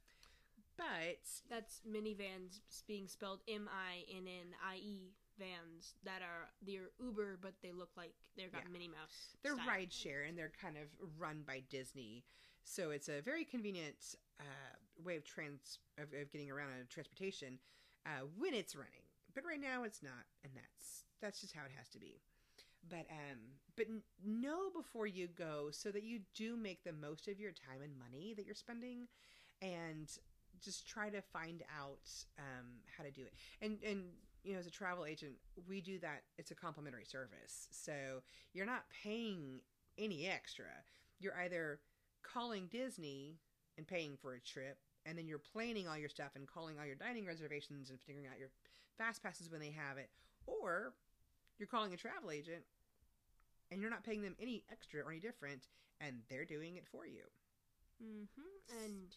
but 0.77 1.21
That's 1.51 1.81
Minnie 1.85 2.15
Vans 2.15 2.61
being 2.87 3.07
spelled 3.09 3.41
M 3.49 3.69
I 3.71 4.05
N 4.11 4.27
N 4.27 4.55
I 4.67 4.77
E 4.77 5.13
vans 5.39 5.95
that 6.05 6.23
are 6.23 6.49
they're 6.65 6.91
Uber, 7.03 7.39
but 7.43 7.55
they 7.63 7.73
look 7.73 7.91
like 7.97 8.13
they've 8.37 8.53
got 8.53 8.63
Yeah. 8.67 8.73
Minnie 8.73 8.89
Mouse. 8.89 9.37
they're 9.43 9.55
style. 9.55 9.67
ride 9.69 9.93
share 9.93 10.23
and 10.23 10.39
they're 10.39 10.53
kind 10.61 10.77
of 10.77 10.85
run 11.19 11.43
by 11.47 11.63
Disney. 11.71 12.25
So 12.65 12.91
it's 12.91 13.09
a 13.09 13.21
very 13.21 13.45
convenient 13.45 14.15
uh, 14.41 14.45
way 15.05 15.17
of 15.17 15.25
trans 15.25 15.79
of, 15.99 16.05
of 16.19 16.31
getting 16.31 16.51
around 16.51 16.69
on 16.71 16.87
transportation 16.89 17.59
uh, 18.07 18.27
when 18.39 18.55
it's 18.55 18.75
running. 18.77 19.03
But 19.35 19.45
right 19.45 19.61
now 19.61 19.83
it's 19.83 20.03
not, 20.03 20.25
and 20.45 20.53
that's 20.55 21.05
that's 21.21 21.41
just 21.41 21.55
how 21.55 21.65
it 21.65 21.73
has 21.77 21.89
to 21.91 21.99
be. 21.99 22.21
But 22.89 23.07
um, 23.11 23.39
but 23.77 23.87
know 24.25 24.71
before 24.75 25.07
you 25.07 25.27
go 25.27 25.69
so 25.73 25.91
that 25.91 26.05
you 26.05 26.21
do 26.35 26.57
make 26.57 26.85
the 26.85 26.93
most 26.93 27.27
of 27.29 27.41
your 27.41 27.51
time 27.51 27.83
and 27.83 27.99
money 27.99 28.35
that 28.37 28.47
you're 28.47 28.55
spending, 28.55 29.09
and 29.61 30.09
just 30.63 30.87
try 30.89 31.11
to 31.11 31.21
find 31.21 31.63
out 31.81 32.11
um, 32.39 32.67
how 32.97 33.05
to 33.05 33.11
do 33.11 33.23
it. 33.23 33.35
And 33.61 33.79
and 33.85 34.05
you 34.43 34.53
know, 34.53 34.59
as 34.59 34.67
a 34.67 34.71
travel 34.71 35.07
agent, 35.07 35.35
we 35.69 35.81
do 35.81 35.99
that. 36.01 36.23
It's 36.39 36.51
a 36.51 36.55
complimentary 36.55 37.05
service, 37.05 37.69
so 37.71 38.23
you're 38.53 38.67
not 38.67 38.85
paying 39.03 39.61
any 39.97 40.27
extra. 40.27 40.67
You're 41.19 41.37
either 41.45 41.81
calling 42.23 42.69
Disney 42.71 43.39
and 43.79 43.87
paying 43.87 44.17
for 44.21 44.35
a 44.35 44.41
trip, 44.41 44.79
and 45.07 45.17
then 45.17 45.27
you're 45.27 45.39
planning 45.39 45.89
all 45.89 45.97
your 45.97 46.09
stuff 46.09 46.33
and 46.37 46.47
calling 46.47 46.79
all 46.79 46.87
your 46.87 46.97
dining 46.97 47.27
reservations 47.27 47.91
and 47.91 47.99
figuring 48.01 48.27
out 48.27 48.39
your 48.39 48.51
fast 48.99 49.23
passes 49.23 49.51
when 49.51 49.61
they 49.61 49.71
have 49.71 49.97
it, 49.97 50.11
or 50.47 50.95
you're 51.59 51.69
calling 51.69 51.95
a 51.95 51.97
travel 51.97 52.31
agent 52.31 52.65
and 53.71 53.81
you're 53.81 53.91
not 53.91 54.05
paying 54.05 54.23
them 54.23 54.37
any 54.41 54.63
extra 54.71 55.03
or 55.03 55.11
any 55.11 55.21
different, 55.21 55.69
and 56.01 56.23
they're 56.29 56.45
doing 56.45 56.77
it 56.77 56.87
for 56.87 57.07
you. 57.07 57.23
Mm-hmm. 58.03 58.85
And 58.85 59.17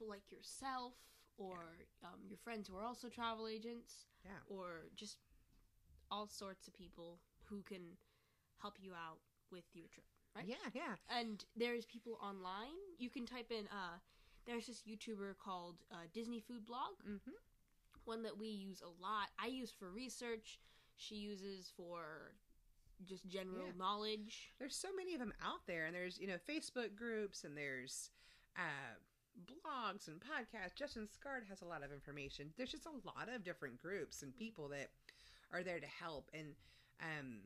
people 0.00 0.10
like 0.10 0.30
yourself 0.32 0.94
or 1.36 1.58
um, 2.04 2.20
your 2.28 2.38
friends 2.38 2.68
who 2.68 2.76
are 2.76 2.84
also 2.84 3.08
travel 3.08 3.46
agents 3.48 4.06
Yeah. 4.24 4.30
or 4.48 4.88
just 4.96 5.18
all 6.10 6.26
sorts 6.26 6.66
of 6.68 6.74
people 6.74 7.18
who 7.44 7.62
can 7.62 7.96
help 8.60 8.74
you 8.80 8.92
out 8.92 9.18
with 9.50 9.64
your 9.74 9.86
trip. 9.92 10.06
Right? 10.34 10.44
Yeah, 10.46 10.70
yeah. 10.74 10.94
And 11.08 11.44
there's 11.56 11.84
people 11.86 12.18
online. 12.22 12.76
You 12.98 13.10
can 13.10 13.26
type 13.26 13.50
in. 13.50 13.66
Uh, 13.66 13.98
there's 14.46 14.66
this 14.66 14.82
YouTuber 14.88 15.34
called 15.42 15.76
uh, 15.92 15.96
Disney 16.14 16.40
Food 16.40 16.64
Blog, 16.66 16.94
Mm-hmm. 17.08 17.30
one 18.04 18.22
that 18.22 18.38
we 18.38 18.46
use 18.48 18.80
a 18.82 19.02
lot. 19.02 19.28
I 19.42 19.46
use 19.48 19.70
for 19.76 19.90
research. 19.90 20.60
She 20.96 21.16
uses 21.16 21.72
for 21.76 22.34
just 23.04 23.26
general 23.26 23.66
Yeah. 23.66 23.72
knowledge. 23.78 24.52
There's 24.58 24.76
so 24.76 24.88
many 24.96 25.14
of 25.14 25.20
them 25.20 25.32
out 25.42 25.66
there, 25.66 25.86
and 25.86 25.94
there's 25.94 26.18
you 26.18 26.26
know 26.26 26.36
Facebook 26.48 26.94
groups, 26.96 27.44
and 27.44 27.56
there's 27.56 28.10
uh, 28.56 28.94
blogs 29.46 30.08
and 30.08 30.20
podcasts. 30.20 30.74
Justin 30.76 31.08
Scard 31.08 31.46
has 31.48 31.62
a 31.62 31.64
lot 31.64 31.82
of 31.82 31.92
information. 31.92 32.52
There's 32.56 32.70
just 32.70 32.86
a 32.86 33.06
lot 33.06 33.28
of 33.34 33.44
different 33.44 33.80
groups 33.80 34.22
and 34.22 34.34
people 34.36 34.68
that 34.68 34.90
are 35.52 35.62
there 35.62 35.80
to 35.80 35.86
help, 35.86 36.30
and 36.32 36.54
um, 37.00 37.38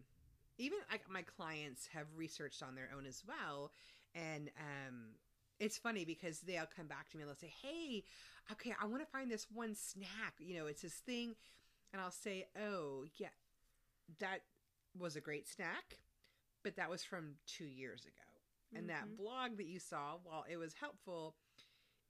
even 0.58 0.78
I, 0.90 0.98
my 1.10 1.22
clients 1.22 1.86
have 1.88 2.06
researched 2.16 2.62
on 2.62 2.74
their 2.74 2.90
own 2.96 3.06
as 3.06 3.22
well, 3.26 3.72
and 4.14 4.50
um, 4.58 5.14
it's 5.58 5.78
funny 5.78 6.04
because 6.04 6.40
they'll 6.40 6.66
come 6.76 6.86
back 6.86 7.08
to 7.10 7.16
me 7.16 7.22
and 7.22 7.30
they'll 7.30 7.36
say, 7.36 7.52
"Hey, 7.62 8.04
okay, 8.52 8.74
I 8.80 8.86
want 8.86 9.02
to 9.02 9.10
find 9.10 9.30
this 9.30 9.46
one 9.52 9.74
snack. 9.74 10.34
You 10.38 10.58
know, 10.58 10.66
it's 10.66 10.82
this 10.82 10.94
thing," 10.94 11.34
and 11.92 12.02
I'll 12.02 12.10
say, 12.10 12.46
"Oh, 12.60 13.04
yeah, 13.16 13.28
that 14.20 14.40
was 14.98 15.16
a 15.16 15.20
great 15.20 15.48
snack." 15.48 15.98
but 16.62 16.76
that 16.76 16.88
was 16.90 17.04
from 17.04 17.34
two 17.46 17.66
years 17.66 18.04
ago. 18.06 18.24
And 18.74 18.88
that 18.88 19.04
Mhm. 19.04 19.16
blog 19.16 19.58
that 19.58 19.66
you 19.66 19.78
saw, 19.78 20.16
while 20.24 20.44
it 20.50 20.56
was 20.56 20.72
helpful, 20.74 21.36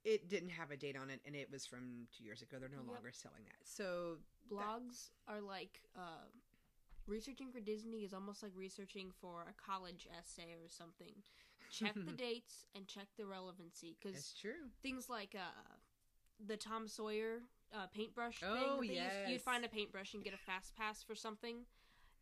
it 0.05 0.29
didn't 0.29 0.49
have 0.49 0.71
a 0.71 0.77
date 0.77 0.95
on 0.95 1.09
it, 1.09 1.19
and 1.25 1.35
it 1.35 1.51
was 1.51 1.65
from 1.65 2.07
two 2.15 2.23
years 2.23 2.41
ago. 2.41 2.57
They're 2.59 2.69
no 2.69 2.77
Yep. 2.83 2.93
longer 2.93 3.11
selling 3.11 3.43
that. 3.45 3.57
So 3.63 4.17
blogs 4.49 5.09
are 5.27 5.41
like 5.41 5.81
uh, 5.95 6.29
researching 7.07 7.51
for 7.51 7.59
Disney 7.59 8.03
is 8.03 8.13
almost 8.13 8.43
like 8.43 8.51
researching 8.55 9.11
for 9.19 9.41
a 9.49 9.53
college 9.53 10.07
essay 10.17 10.53
or 10.53 10.69
something. 10.69 11.13
Check 11.71 11.95
the 11.95 12.11
dates 12.17 12.65
and 12.75 12.87
check 12.87 13.07
the 13.17 13.25
relevancy 13.25 13.89
it's 13.89 13.99
because 13.99 14.33
true. 14.39 14.69
things 14.81 15.09
like 15.09 15.35
uh, 15.35 15.75
the 16.45 16.55
Tom 16.57 16.87
Sawyer 16.87 17.41
uh, 17.73 17.87
paintbrush 17.87 18.41
Oh, 18.43 18.77
thing. 18.79 18.87
that 18.89 18.93
used- 18.93 19.15
yes. 19.17 19.29
you'd 19.29 19.41
find 19.41 19.65
a 19.65 19.69
paintbrush 19.69 20.13
and 20.13 20.23
get 20.23 20.33
a 20.33 20.37
fast 20.37 20.75
pass 20.75 21.01
for 21.03 21.15
something. 21.15 21.65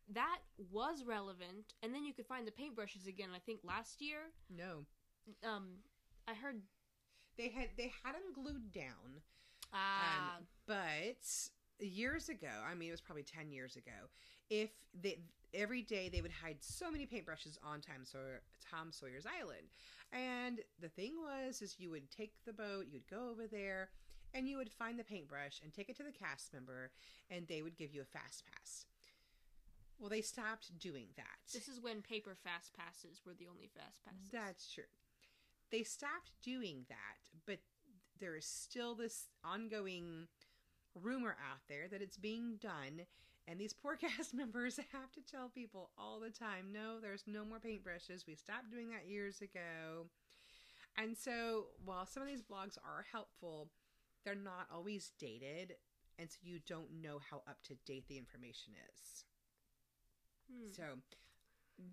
That 0.08 0.38
was 0.70 1.04
relevant, 1.04 1.72
and 1.82 1.94
then 1.94 2.04
you 2.04 2.12
could 2.12 2.26
find 2.26 2.46
the 2.46 2.50
paintbrushes 2.50 3.06
again. 3.06 3.30
I 3.34 3.38
think 3.38 3.60
last 3.64 4.02
year, 4.02 4.32
No, 4.50 4.84
um, 5.42 5.76
I 6.28 6.34
heard 6.34 6.60
they 7.36 7.48
had 7.48 7.68
they 7.76 7.92
had 8.04 8.14
them 8.14 8.32
glued 8.34 8.72
down, 8.72 9.22
ah 9.72 10.36
Um, 10.38 10.46
but 10.66 11.24
years 11.80 12.28
ago, 12.28 12.48
I 12.68 12.74
mean, 12.74 12.88
it 12.88 12.92
was 12.92 13.00
probably 13.00 13.24
ten 13.24 13.50
years 13.50 13.76
ago. 13.76 14.08
If 14.50 14.70
they 15.00 15.18
every 15.52 15.82
day 15.82 16.08
they 16.08 16.20
would 16.20 16.32
hide 16.32 16.56
so 16.60 16.90
many 16.90 17.06
paintbrushes 17.06 17.58
on 17.64 17.80
Tom 17.80 18.04
Sawyer, 18.04 18.42
Tom 18.70 18.90
Sawyer's 18.90 19.26
Island, 19.26 19.68
and 20.12 20.60
the 20.80 20.88
thing 20.88 21.14
was, 21.16 21.62
is 21.62 21.76
you 21.78 21.90
would 21.90 22.10
take 22.10 22.32
the 22.44 22.52
boat, 22.52 22.86
you'd 22.90 23.08
go 23.08 23.28
over 23.30 23.46
there, 23.46 23.90
and 24.32 24.48
you 24.48 24.56
would 24.56 24.70
find 24.72 24.98
the 24.98 25.04
paintbrush 25.04 25.60
and 25.62 25.72
take 25.72 25.88
it 25.88 25.96
to 25.98 26.02
the 26.02 26.12
cast 26.12 26.52
member, 26.52 26.90
and 27.30 27.46
they 27.46 27.62
would 27.62 27.76
give 27.76 27.94
you 27.94 28.02
a 28.02 28.04
fast 28.04 28.42
pass. 28.52 28.86
Well, 29.98 30.10
they 30.10 30.22
stopped 30.22 30.76
doing 30.78 31.06
that. 31.16 31.38
this 31.52 31.68
is 31.68 31.80
when 31.80 32.02
paper 32.02 32.34
fast 32.34 32.72
passes 32.74 33.20
were 33.24 33.32
the 33.38 33.46
only 33.46 33.70
fast 33.74 34.02
passes. 34.04 34.28
That's 34.32 34.72
true. 34.72 34.84
They 35.74 35.82
stopped 35.82 36.30
doing 36.40 36.84
that, 36.88 37.18
but 37.48 37.58
there 38.20 38.36
is 38.36 38.46
still 38.46 38.94
this 38.94 39.26
ongoing 39.42 40.28
rumor 40.94 41.30
out 41.50 41.62
there 41.68 41.88
that 41.90 42.00
it's 42.00 42.16
being 42.16 42.58
done, 42.62 43.00
and 43.48 43.58
these 43.58 43.72
poor 43.72 43.96
cast 44.00 44.34
members 44.34 44.76
have 44.76 45.10
to 45.14 45.20
tell 45.20 45.48
people 45.48 45.90
all 45.98 46.20
the 46.20 46.30
time 46.30 46.66
no, 46.72 47.00
there's 47.00 47.24
no 47.26 47.44
more 47.44 47.58
paintbrushes. 47.58 48.24
We 48.24 48.36
stopped 48.36 48.70
doing 48.70 48.90
that 48.90 49.08
years 49.10 49.40
ago. 49.40 50.06
And 50.96 51.16
so, 51.16 51.64
while 51.84 52.06
some 52.06 52.22
of 52.22 52.28
these 52.28 52.40
blogs 52.40 52.78
are 52.78 53.04
helpful, 53.10 53.68
they're 54.24 54.36
not 54.36 54.68
always 54.72 55.10
dated, 55.18 55.74
and 56.20 56.30
so 56.30 56.36
you 56.40 56.60
don't 56.68 57.02
know 57.02 57.18
how 57.28 57.38
up 57.48 57.64
to 57.64 57.74
date 57.84 58.06
the 58.06 58.18
information 58.18 58.74
is. 58.92 59.24
Hmm. 60.48 60.72
So, 60.72 60.84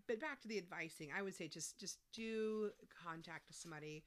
but 0.07 0.19
back 0.19 0.41
to 0.41 0.47
the 0.47 0.57
advising, 0.57 1.09
I 1.17 1.21
would 1.21 1.35
say 1.35 1.47
just 1.47 1.79
just 1.79 1.99
do 2.13 2.71
contact 3.03 3.53
somebody, 3.53 4.03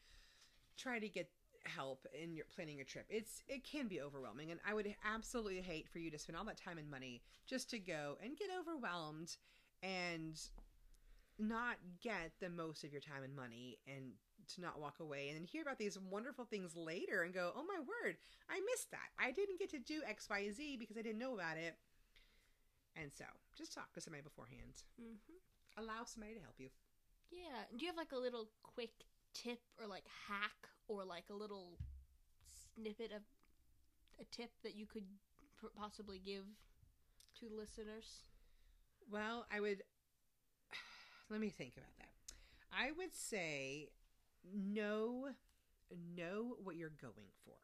try 0.76 0.98
to 0.98 1.08
get 1.08 1.30
help 1.64 2.06
in 2.20 2.34
your 2.34 2.44
planning 2.54 2.76
your 2.76 2.84
trip. 2.84 3.06
It's 3.08 3.42
it 3.48 3.64
can 3.64 3.88
be 3.88 4.00
overwhelming, 4.00 4.50
and 4.50 4.60
I 4.68 4.74
would 4.74 4.94
absolutely 5.04 5.60
hate 5.60 5.88
for 5.88 5.98
you 5.98 6.10
to 6.10 6.18
spend 6.18 6.36
all 6.36 6.44
that 6.44 6.60
time 6.60 6.78
and 6.78 6.90
money 6.90 7.22
just 7.46 7.70
to 7.70 7.78
go 7.78 8.16
and 8.22 8.36
get 8.36 8.48
overwhelmed 8.58 9.36
and 9.82 10.40
not 11.38 11.76
get 12.00 12.32
the 12.40 12.48
most 12.48 12.84
of 12.84 12.92
your 12.92 13.00
time 13.00 13.22
and 13.24 13.34
money 13.34 13.78
and 13.88 14.12
to 14.54 14.60
not 14.60 14.78
walk 14.78 15.00
away 15.00 15.28
and 15.28 15.36
then 15.36 15.44
hear 15.44 15.62
about 15.62 15.78
these 15.78 15.98
wonderful 15.98 16.44
things 16.44 16.76
later 16.76 17.22
and 17.22 17.32
go, 17.32 17.50
oh 17.56 17.64
my 17.64 17.78
word, 17.78 18.16
I 18.48 18.60
missed 18.72 18.90
that. 18.90 19.08
I 19.18 19.32
didn't 19.32 19.58
get 19.58 19.70
to 19.70 19.78
do 19.78 20.02
X, 20.06 20.28
Y, 20.30 20.50
Z 20.52 20.76
because 20.78 20.96
I 20.98 21.02
didn't 21.02 21.18
know 21.18 21.34
about 21.34 21.56
it. 21.56 21.76
And 22.96 23.10
so, 23.12 23.24
just 23.56 23.72
talk 23.72 23.92
to 23.94 24.00
somebody 24.00 24.22
beforehand. 24.22 24.84
Mhm. 25.00 25.40
Allow 25.76 26.04
somebody 26.04 26.34
to 26.34 26.40
help 26.40 26.54
you. 26.58 26.68
Yeah. 27.30 27.64
Do 27.76 27.84
you 27.84 27.90
have 27.90 27.96
like 27.96 28.12
a 28.12 28.18
little 28.18 28.48
quick 28.62 28.92
tip 29.32 29.58
or 29.80 29.86
like 29.86 30.04
hack 30.28 30.68
or 30.88 31.04
like 31.04 31.24
a 31.30 31.34
little 31.34 31.78
snippet 32.74 33.10
of 33.12 33.22
a 34.20 34.24
tip 34.30 34.50
that 34.62 34.74
you 34.76 34.86
could 34.86 35.04
possibly 35.76 36.20
give 36.24 36.44
to 37.40 37.48
the 37.48 37.56
listeners? 37.56 38.22
Well, 39.10 39.46
I 39.52 39.60
would. 39.60 39.82
Let 41.30 41.40
me 41.40 41.48
think 41.48 41.74
about 41.76 41.96
that. 41.98 42.08
I 42.72 42.90
would 42.96 43.14
say 43.14 43.88
know 44.52 45.28
know 46.16 46.56
what 46.62 46.76
you're 46.76 46.92
going 47.00 47.32
for. 47.44 47.54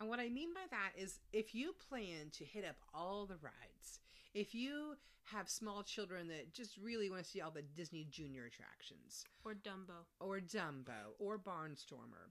And 0.00 0.08
what 0.08 0.18
I 0.18 0.28
mean 0.28 0.52
by 0.52 0.66
that 0.70 1.00
is 1.00 1.20
if 1.32 1.54
you 1.54 1.74
plan 1.88 2.30
to 2.32 2.44
hit 2.44 2.64
up 2.64 2.76
all 2.92 3.26
the 3.26 3.36
rides, 3.36 4.00
if 4.34 4.54
you 4.54 4.96
have 5.32 5.48
small 5.48 5.82
children 5.82 6.28
that 6.28 6.52
just 6.52 6.76
really 6.76 7.08
want 7.08 7.22
to 7.22 7.28
see 7.28 7.40
all 7.40 7.50
the 7.50 7.62
Disney 7.62 8.06
Junior 8.10 8.44
attractions, 8.44 9.24
Or 9.44 9.54
Dumbo? 9.54 10.04
or 10.20 10.40
Dumbo 10.40 11.14
or 11.18 11.38
Barnstormer. 11.38 12.30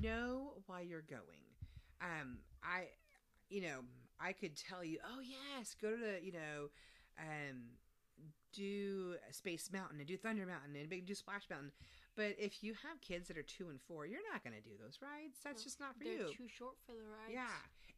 Know 0.00 0.54
why 0.66 0.80
you're 0.82 1.02
going. 1.02 1.46
Um, 2.00 2.38
I, 2.62 2.88
you 3.48 3.62
know, 3.62 3.78
I 4.20 4.32
could 4.32 4.56
tell 4.56 4.84
you, 4.84 4.98
oh 5.04 5.20
yes, 5.20 5.74
go 5.80 5.90
to 5.92 5.96
the, 5.96 6.18
you 6.24 6.32
know, 6.32 6.68
um, 7.18 7.62
do 8.52 9.14
Space 9.30 9.70
Mountain 9.72 9.98
and 9.98 10.06
do 10.06 10.16
Thunder 10.16 10.44
Mountain 10.44 10.76
and 10.76 11.06
do 11.06 11.14
Splash 11.14 11.48
Mountain. 11.48 11.72
But 12.16 12.36
if 12.38 12.62
you 12.62 12.74
have 12.74 13.00
kids 13.00 13.28
that 13.28 13.38
are 13.38 13.42
two 13.42 13.68
and 13.70 13.80
four, 13.80 14.04
you're 14.06 14.20
not 14.32 14.44
going 14.44 14.54
to 14.54 14.60
do 14.60 14.76
those 14.82 14.98
rides. 15.00 15.38
That's 15.42 15.62
No, 15.62 15.64
just 15.64 15.80
not 15.80 15.96
for 15.96 16.04
They're 16.04 16.12
you. 16.12 16.32
too 16.36 16.48
short 16.48 16.74
for 16.84 16.92
the 16.92 17.00
rides. 17.08 17.32
Yeah. 17.32 17.46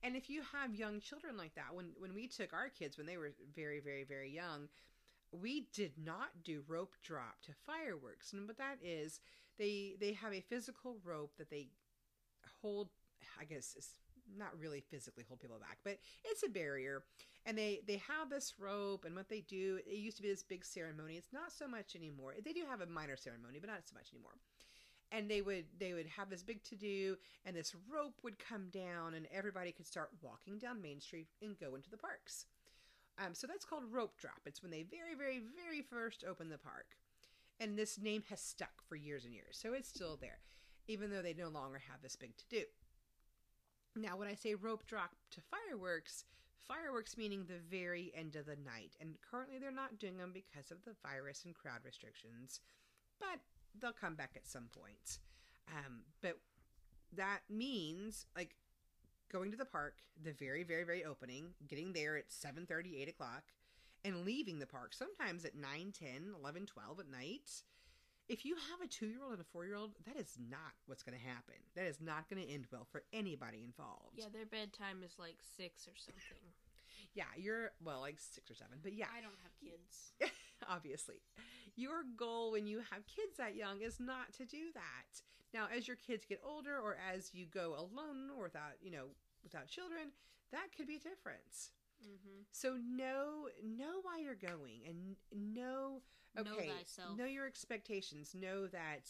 And 0.04 0.14
if 0.16 0.28
you 0.28 0.42
have 0.52 0.74
young 0.74 1.00
children 1.00 1.36
like 1.38 1.54
that, 1.54 1.74
when 1.74 1.86
when 1.98 2.14
we 2.14 2.28
took 2.28 2.52
our 2.52 2.68
kids 2.68 2.98
when 2.98 3.06
they 3.06 3.16
were 3.16 3.32
very 3.56 3.80
very 3.80 4.04
very 4.04 4.30
young, 4.30 4.68
we 5.32 5.68
did 5.72 5.92
not 5.96 6.28
do 6.44 6.62
rope 6.68 6.92
drop 7.02 7.40
to 7.46 7.52
fireworks. 7.66 8.32
And 8.32 8.46
what 8.46 8.58
that 8.58 8.78
is, 8.82 9.20
they 9.58 9.96
they 9.98 10.12
have 10.12 10.34
a 10.34 10.42
physical 10.42 10.98
rope 11.02 11.32
that 11.38 11.50
they 11.50 11.68
hold. 12.60 12.90
I 13.40 13.44
guess 13.44 13.74
it's 13.76 13.94
not 14.36 14.58
really 14.60 14.80
physically 14.80 15.24
hold 15.26 15.40
people 15.40 15.58
back, 15.58 15.78
but 15.84 15.98
it's 16.24 16.44
a 16.44 16.50
barrier. 16.50 17.04
And 17.46 17.56
they 17.56 17.80
they 17.86 18.02
have 18.08 18.28
this 18.28 18.54
rope, 18.58 19.06
and 19.06 19.16
what 19.16 19.30
they 19.30 19.40
do, 19.40 19.80
it 19.86 19.96
used 19.96 20.18
to 20.18 20.22
be 20.22 20.28
this 20.28 20.42
big 20.42 20.66
ceremony. 20.66 21.16
It's 21.16 21.32
not 21.32 21.50
so 21.50 21.66
much 21.66 21.96
anymore. 21.96 22.34
They 22.44 22.52
do 22.52 22.64
have 22.68 22.82
a 22.82 22.86
minor 22.86 23.16
ceremony, 23.16 23.58
but 23.58 23.70
not 23.70 23.88
so 23.88 23.94
much 23.94 24.10
anymore. 24.12 24.32
And 25.14 25.30
they 25.30 25.42
would 25.42 25.66
they 25.78 25.92
would 25.92 26.08
have 26.08 26.28
this 26.28 26.42
big 26.42 26.64
to 26.64 26.74
do, 26.74 27.16
and 27.44 27.54
this 27.54 27.74
rope 27.88 28.18
would 28.24 28.38
come 28.38 28.68
down, 28.70 29.14
and 29.14 29.28
everybody 29.32 29.70
could 29.70 29.86
start 29.86 30.10
walking 30.20 30.58
down 30.58 30.82
Main 30.82 31.00
Street 31.00 31.28
and 31.40 31.58
go 31.58 31.76
into 31.76 31.88
the 31.88 31.96
parks. 31.96 32.46
Um, 33.24 33.32
so 33.32 33.46
that's 33.46 33.64
called 33.64 33.84
rope 33.92 34.18
drop. 34.18 34.40
It's 34.44 34.60
when 34.60 34.72
they 34.72 34.82
very, 34.82 35.14
very, 35.16 35.40
very 35.54 35.82
first 35.82 36.24
open 36.28 36.48
the 36.48 36.58
park. 36.58 36.96
And 37.60 37.78
this 37.78 38.00
name 38.00 38.24
has 38.28 38.40
stuck 38.40 38.82
for 38.88 38.96
years 38.96 39.24
and 39.24 39.32
years. 39.32 39.56
So 39.56 39.72
it's 39.72 39.88
still 39.88 40.18
there, 40.20 40.40
even 40.88 41.10
though 41.10 41.22
they 41.22 41.34
no 41.34 41.48
longer 41.48 41.80
have 41.90 42.02
this 42.02 42.16
big 42.16 42.36
to 42.36 42.44
do. 42.50 42.64
Now, 43.94 44.16
when 44.16 44.26
I 44.26 44.34
say 44.34 44.56
rope 44.56 44.84
drop 44.86 45.10
to 45.30 45.40
fireworks, 45.40 46.24
fireworks 46.66 47.16
meaning 47.16 47.44
the 47.46 47.62
very 47.70 48.10
end 48.16 48.34
of 48.34 48.46
the 48.46 48.56
night. 48.56 48.96
And 49.00 49.14
currently 49.30 49.58
they're 49.58 49.70
not 49.70 50.00
doing 50.00 50.16
them 50.16 50.32
because 50.34 50.72
of 50.72 50.82
the 50.84 50.96
virus 51.06 51.44
and 51.44 51.54
crowd 51.54 51.84
restrictions, 51.84 52.60
but 53.20 53.38
they'll 53.80 53.92
come 53.92 54.14
back 54.14 54.32
at 54.36 54.46
some 54.46 54.68
point. 54.76 55.18
Um, 55.68 56.00
but 56.22 56.38
that 57.16 57.40
means 57.48 58.26
like 58.36 58.54
going 59.32 59.50
to 59.50 59.56
the 59.56 59.64
park, 59.64 59.94
the 60.22 60.32
very, 60.32 60.62
very, 60.62 60.84
very 60.84 61.04
opening, 61.04 61.54
getting 61.68 61.92
there 61.92 62.16
at 62.16 62.32
7 62.32 62.66
30, 62.66 63.02
8 63.02 63.08
o'clock, 63.08 63.42
and 64.04 64.24
leaving 64.24 64.58
the 64.58 64.66
park 64.66 64.92
sometimes 64.94 65.44
at 65.44 65.56
9, 65.56 65.92
10, 65.98 66.34
11, 66.38 66.66
12 66.66 67.00
at 67.00 67.10
night. 67.10 67.50
If 68.26 68.46
you 68.46 68.54
have 68.54 68.80
a 68.82 68.88
two 68.88 69.06
year 69.06 69.18
old 69.22 69.32
and 69.32 69.40
a 69.42 69.44
four 69.44 69.66
year 69.66 69.74
old, 69.74 69.92
that 70.06 70.16
is 70.16 70.38
not 70.48 70.72
what's 70.86 71.02
going 71.02 71.18
to 71.18 71.24
happen. 71.24 71.56
That 71.76 71.84
is 71.84 72.00
not 72.00 72.28
going 72.30 72.42
to 72.42 72.50
end 72.50 72.66
well 72.72 72.86
for 72.90 73.02
anybody 73.12 73.62
involved. 73.62 74.16
Yeah, 74.16 74.32
their 74.32 74.46
bedtime 74.46 75.02
is 75.04 75.12
like 75.18 75.36
six 75.56 75.86
or 75.86 75.92
something. 75.96 76.40
Yeah, 77.14 77.30
you're, 77.36 77.70
well, 77.82 78.00
like 78.00 78.18
six 78.18 78.50
or 78.50 78.54
seven, 78.54 78.78
but 78.82 78.92
yeah. 78.92 79.06
I 79.16 79.20
don't 79.20 79.38
have 79.42 79.54
kids. 79.60 80.12
obviously. 80.68 81.16
Your 81.76 82.04
goal 82.16 82.52
when 82.52 82.66
you 82.66 82.78
have 82.90 83.06
kids 83.06 83.36
that 83.38 83.56
young 83.56 83.80
is 83.82 83.98
not 84.00 84.32
to 84.34 84.44
do 84.44 84.72
that. 84.74 85.22
Now, 85.52 85.66
as 85.74 85.86
your 85.86 85.96
kids 85.96 86.24
get 86.24 86.40
older 86.44 86.78
or 86.78 86.96
as 87.12 87.34
you 87.34 87.46
go 87.46 87.74
alone 87.74 88.30
or 88.36 88.44
without, 88.44 88.74
you 88.80 88.90
know, 88.90 89.06
without 89.42 89.68
children, 89.68 90.10
that 90.52 90.68
could 90.76 90.86
be 90.86 90.98
different. 90.98 91.70
Mm-hmm. 92.02 92.42
So 92.52 92.76
know 92.76 93.48
know 93.64 94.00
why 94.02 94.18
you're 94.18 94.34
going 94.34 94.82
and 94.86 95.16
know 95.32 96.02
okay 96.38 96.68
know, 96.68 96.74
thyself. 96.74 97.16
know 97.16 97.24
your 97.24 97.46
expectations. 97.46 98.34
Know 98.34 98.66
that 98.66 99.08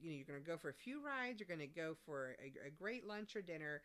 you 0.00 0.10
know 0.10 0.16
you're 0.16 0.26
going 0.26 0.40
to 0.40 0.46
go 0.46 0.56
for 0.56 0.68
a 0.68 0.74
few 0.74 1.04
rides. 1.04 1.40
You're 1.40 1.48
going 1.48 1.66
to 1.68 1.74
go 1.74 1.96
for 2.06 2.36
a, 2.38 2.68
a 2.68 2.70
great 2.70 3.06
lunch 3.06 3.34
or 3.34 3.42
dinner, 3.42 3.82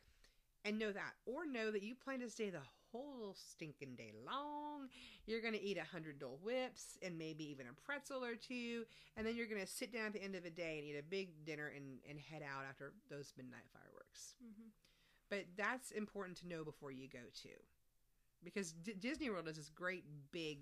and 0.65 0.77
know 0.77 0.91
that, 0.91 1.13
or 1.25 1.47
know 1.47 1.71
that 1.71 1.81
you 1.81 1.95
plan 1.95 2.19
to 2.19 2.29
stay 2.29 2.49
the 2.49 2.59
whole 2.95 3.35
stinking 3.35 3.95
day 3.95 4.13
long. 4.25 4.87
You're 5.25 5.41
going 5.41 5.53
to 5.53 5.61
eat 5.61 5.77
a 5.77 5.83
hundred 5.83 6.19
Dole 6.19 6.39
Whips 6.43 6.97
and 7.01 7.17
maybe 7.17 7.49
even 7.49 7.67
a 7.67 7.73
pretzel 7.85 8.23
or 8.23 8.35
two, 8.35 8.85
and 9.17 9.25
then 9.25 9.35
you're 9.35 9.47
going 9.47 9.61
to 9.61 9.67
sit 9.67 9.91
down 9.91 10.07
at 10.07 10.13
the 10.13 10.23
end 10.23 10.35
of 10.35 10.43
the 10.43 10.49
day 10.49 10.79
and 10.79 10.87
eat 10.87 10.97
a 10.99 11.03
big 11.03 11.45
dinner 11.45 11.71
and, 11.75 11.99
and 12.09 12.19
head 12.19 12.41
out 12.41 12.63
after 12.69 12.93
those 13.09 13.33
midnight 13.37 13.67
fireworks. 13.73 14.35
Mm-hmm. 14.43 14.69
But 15.29 15.45
that's 15.57 15.91
important 15.91 16.37
to 16.39 16.47
know 16.47 16.63
before 16.63 16.91
you 16.91 17.07
go 17.07 17.25
to. 17.43 17.49
Because 18.43 18.73
D- 18.73 18.95
Disney 18.99 19.29
World 19.29 19.47
is 19.47 19.57
this 19.57 19.69
great, 19.69 20.03
big, 20.31 20.59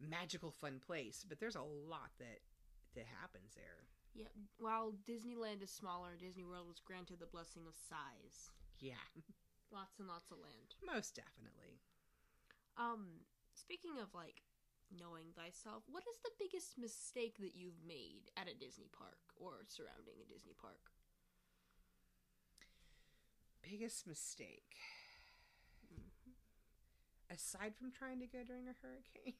magical, 0.00 0.50
fun 0.50 0.80
place, 0.84 1.24
but 1.28 1.38
there's 1.38 1.56
a 1.56 1.62
lot 1.62 2.10
that 2.18 2.40
that 2.94 3.06
happens 3.20 3.54
there. 3.54 3.84
Yeah, 4.14 4.28
while 4.58 4.92
Disneyland 5.08 5.62
is 5.62 5.70
smaller, 5.70 6.10
Disney 6.18 6.44
World 6.44 6.68
was 6.68 6.80
granted 6.80 7.18
the 7.20 7.26
blessing 7.26 7.62
of 7.66 7.74
size. 7.88 8.50
Yeah, 8.78 9.00
Lots 9.72 9.98
and 9.98 10.06
lots 10.08 10.30
of 10.30 10.38
land. 10.38 10.76
most 10.84 11.16
definitely. 11.16 11.80
Um, 12.76 13.24
speaking 13.56 13.96
of 13.96 14.12
like 14.14 14.44
knowing 14.92 15.32
thyself, 15.32 15.84
what 15.88 16.04
is 16.04 16.20
the 16.20 16.36
biggest 16.38 16.76
mistake 16.76 17.40
that 17.40 17.56
you've 17.56 17.80
made 17.86 18.28
at 18.36 18.48
a 18.48 18.54
Disney 18.54 18.92
park 18.92 19.18
or 19.40 19.64
surrounding 19.68 20.20
a 20.20 20.28
Disney 20.28 20.52
park? 20.60 20.92
Biggest 23.62 24.06
mistake. 24.06 24.76
Mm-hmm. 25.88 26.32
Aside 27.32 27.72
from 27.78 27.92
trying 27.92 28.20
to 28.20 28.26
go 28.26 28.44
during 28.44 28.68
a 28.68 28.76
hurricane. 28.82 29.34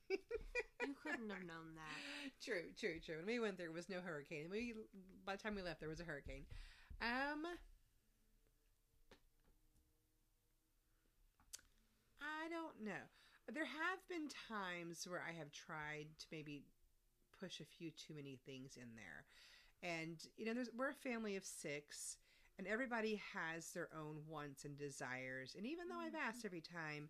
You 0.81 0.95
couldn't 1.03 1.29
have 1.29 1.45
known 1.45 1.75
that. 1.77 1.99
True, 2.43 2.73
true, 2.79 2.99
true. 3.05 3.17
When 3.19 3.27
we 3.27 3.39
went 3.41 3.59
there, 3.59 3.71
was 3.71 3.89
no 3.91 4.01
hurricane. 4.01 4.47
We 4.51 4.75
by 5.27 5.37
the 5.37 5.43
time 5.43 5.55
we 5.55 5.63
left, 5.63 5.81
there 5.81 5.89
was 5.89 6.01
a 6.01 6.05
hurricane. 6.05 6.45
Um, 7.03 7.45
I 12.23 12.49
don't 12.49 12.85
know. 12.85 13.05
There 13.53 13.65
have 13.67 13.99
been 14.09 14.29
times 14.49 15.07
where 15.09 15.23
I 15.27 15.33
have 15.33 15.51
tried 15.51 16.07
to 16.21 16.27
maybe 16.31 16.63
push 17.39 17.61
a 17.61 17.65
few 17.65 17.91
too 17.91 18.15
many 18.15 18.39
things 18.47 18.77
in 18.77 18.89
there, 18.95 19.25
and 19.83 20.17
you 20.37 20.47
know, 20.47 20.55
there's 20.55 20.71
we're 20.77 20.91
a 20.91 20.95
family 20.95 21.37
of 21.37 21.45
six, 21.45 22.17
and 22.59 22.67
everybody 22.67 23.21
has 23.35 23.71
their 23.73 23.89
own 23.99 24.19
wants 24.29 24.65
and 24.65 24.79
desires. 24.79 25.55
And 25.57 25.67
even 25.67 25.89
though 25.89 25.99
I've 25.99 26.15
asked 26.15 26.45
every 26.45 26.61
time, 26.61 27.09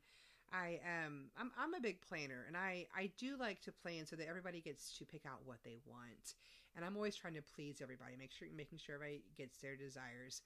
I 0.53 0.81
um 0.85 1.31
I'm 1.39 1.51
I'm 1.59 1.75
a 1.75 1.81
big 1.81 2.01
planner 2.01 2.45
and 2.47 2.57
I 2.57 2.87
I 2.95 3.11
do 3.19 3.37
like 3.39 3.61
to 3.63 3.73
plan 3.73 4.07
so 4.07 4.17
that 4.17 4.29
everybody 4.29 4.61
gets 4.61 4.97
to 4.99 5.05
pick 5.05 5.27
out 5.27 5.41
what 5.45 5.59
they 5.65 5.79
want. 5.87 6.35
And 6.77 6.85
I'm 6.85 6.97
always 6.97 7.17
trying 7.17 7.35
to 7.35 7.43
please 7.43 7.81
everybody, 7.83 8.17
make 8.17 8.33
sure 8.33 8.49
making 8.55 8.79
sure 8.79 8.95
everybody 8.97 9.23
gets 9.37 9.59
their 9.59 9.77
desires. 9.77 10.43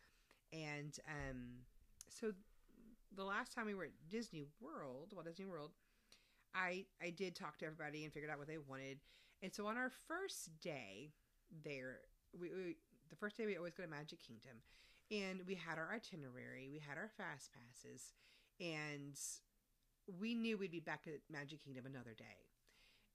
And 0.52 0.96
um 1.09 1.64
so 2.09 2.33
the 3.16 3.24
last 3.24 3.52
time 3.52 3.66
we 3.66 3.74
were 3.74 3.85
at 3.85 4.09
Disney 4.11 4.44
World, 4.61 5.12
Walt 5.12 5.26
Disney 5.26 5.46
World, 5.46 5.72
I 6.55 6.85
I 7.02 7.11
did 7.11 7.35
talk 7.35 7.59
to 7.59 7.66
everybody 7.66 8.05
and 8.05 8.12
figured 8.12 8.31
out 8.31 8.38
what 8.38 8.48
they 8.48 8.59
wanted. 8.59 8.98
And 9.42 9.52
so 9.52 9.66
on 9.66 9.76
our 9.76 9.90
first 10.09 10.50
day 10.61 11.12
there, 11.64 12.00
we, 12.38 12.50
we 12.50 12.76
the 13.11 13.16
first 13.16 13.37
day 13.37 13.46
we 13.46 13.57
always 13.57 13.74
go 13.74 13.83
to 13.83 13.88
Magic 13.88 14.20
Kingdom, 14.20 14.59
and 15.11 15.40
we 15.46 15.55
had 15.55 15.79
our 15.79 15.90
itinerary, 15.94 16.68
we 16.72 16.79
had 16.79 16.98
our 16.98 17.11
fast 17.16 17.50
passes, 17.52 18.12
and 18.61 19.18
we 20.20 20.35
knew 20.35 20.57
we'd 20.57 20.70
be 20.70 20.81
back 20.81 21.05
at 21.07 21.20
Magic 21.31 21.64
Kingdom 21.64 21.87
another 21.87 22.14
day. 22.16 22.46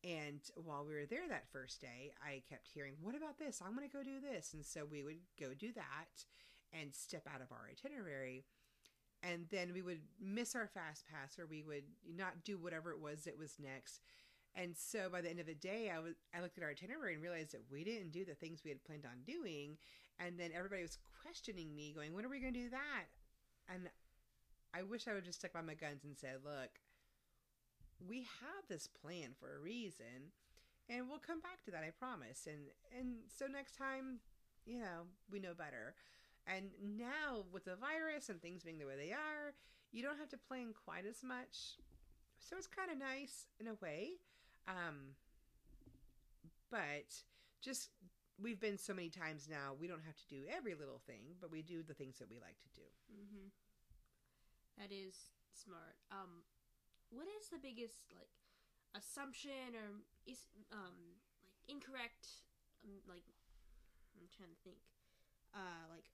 And 0.03 0.41
while 0.55 0.83
we 0.83 0.95
were 0.95 1.05
there 1.05 1.27
that 1.29 1.51
first 1.51 1.79
day, 1.79 2.11
I 2.25 2.41
kept 2.49 2.67
hearing, 2.67 2.95
What 3.01 3.15
about 3.15 3.37
this? 3.37 3.61
I'm 3.63 3.75
going 3.75 3.87
to 3.87 3.95
go 3.95 4.03
do 4.03 4.19
this. 4.19 4.53
And 4.53 4.65
so 4.65 4.85
we 4.89 5.03
would 5.03 5.19
go 5.39 5.53
do 5.53 5.71
that 5.73 6.25
and 6.73 6.93
step 6.93 7.27
out 7.31 7.41
of 7.41 7.51
our 7.51 7.69
itinerary. 7.69 8.45
And 9.23 9.45
then 9.49 9.71
we 9.73 9.81
would 9.81 10.01
miss 10.19 10.55
our 10.55 10.67
fast 10.67 11.05
pass 11.07 11.37
or 11.37 11.45
we 11.45 11.61
would 11.61 11.83
not 12.07 12.43
do 12.43 12.57
whatever 12.57 12.91
it 12.91 12.99
was 12.99 13.23
that 13.25 13.37
was 13.37 13.59
next. 13.59 14.01
And 14.55 14.75
so 14.75 15.09
by 15.11 15.21
the 15.21 15.29
end 15.29 15.39
of 15.39 15.45
the 15.45 15.53
day, 15.55 15.91
I 15.95 15.99
was 15.99 16.15
I 16.33 16.41
looked 16.41 16.57
at 16.57 16.63
our 16.63 16.71
itinerary 16.71 17.13
and 17.13 17.23
realized 17.23 17.53
that 17.53 17.63
we 17.71 17.83
didn't 17.83 18.11
do 18.11 18.25
the 18.25 18.35
things 18.35 18.63
we 18.63 18.71
had 18.71 18.83
planned 18.83 19.05
on 19.05 19.23
doing. 19.25 19.77
And 20.19 20.39
then 20.39 20.51
everybody 20.53 20.81
was 20.81 20.97
questioning 21.21 21.73
me, 21.75 21.93
going, 21.93 22.13
"When 22.13 22.25
are 22.25 22.29
we 22.29 22.39
going 22.39 22.53
to 22.53 22.59
do 22.59 22.69
that?" 22.69 23.05
And 23.69 23.89
I 24.73 24.83
wish 24.83 25.07
I 25.07 25.13
would 25.13 25.23
just 25.23 25.39
stuck 25.39 25.53
by 25.53 25.61
my 25.61 25.73
guns 25.73 26.03
and 26.03 26.17
said, 26.17 26.43
"Look, 26.43 26.81
we 28.05 28.23
have 28.23 28.67
this 28.67 28.87
plan 28.87 29.33
for 29.39 29.55
a 29.55 29.59
reason, 29.59 30.33
and 30.89 31.07
we'll 31.07 31.19
come 31.19 31.39
back 31.39 31.63
to 31.65 31.71
that. 31.71 31.83
I 31.83 31.91
promise." 31.91 32.47
And 32.47 32.71
and 32.97 33.29
so 33.29 33.47
next 33.47 33.77
time, 33.77 34.19
you 34.65 34.79
know, 34.79 35.07
we 35.29 35.39
know 35.39 35.53
better. 35.53 35.95
And 36.47 36.71
now 36.97 37.45
with 37.51 37.65
the 37.65 37.75
virus 37.75 38.29
and 38.29 38.41
things 38.41 38.63
being 38.63 38.79
the 38.79 38.85
way 38.85 38.95
they 38.97 39.11
are, 39.11 39.53
you 39.91 40.01
don't 40.01 40.17
have 40.17 40.29
to 40.29 40.37
plan 40.37 40.73
quite 40.85 41.05
as 41.05 41.23
much. 41.23 41.77
So 42.39 42.57
it's 42.57 42.67
kind 42.67 42.91
of 42.91 42.97
nice 42.97 43.47
in 43.59 43.67
a 43.67 43.75
way. 43.81 44.17
Um, 44.67 45.15
but 46.71 47.13
just 47.61 47.89
we've 48.41 48.59
been 48.59 48.77
so 48.77 48.93
many 48.93 49.09
times 49.09 49.47
now, 49.49 49.77
we 49.79 49.87
don't 49.87 50.03
have 50.05 50.17
to 50.17 50.27
do 50.27 50.43
every 50.49 50.73
little 50.73 50.99
thing, 51.05 51.37
but 51.39 51.51
we 51.51 51.61
do 51.61 51.83
the 51.83 51.93
things 51.93 52.17
that 52.17 52.29
we 52.29 52.39
like 52.39 52.57
to 52.63 52.71
do. 52.73 52.87
Mm-hmm. 53.13 53.47
That 54.81 54.89
is 54.89 55.13
smart. 55.53 55.99
Um, 56.09 56.41
what 57.11 57.27
is 57.27 57.51
the 57.51 57.59
biggest 57.59 58.07
like 58.15 58.31
assumption 58.95 59.75
or 59.75 60.03
is 60.27 60.51
um 60.71 61.15
like 61.39 61.55
incorrect 61.67 62.43
um, 62.83 62.99
like 63.07 63.23
I'm 64.15 64.27
trying 64.31 64.51
to 64.51 64.59
think 64.63 64.83
uh 65.55 65.87
like 65.91 66.07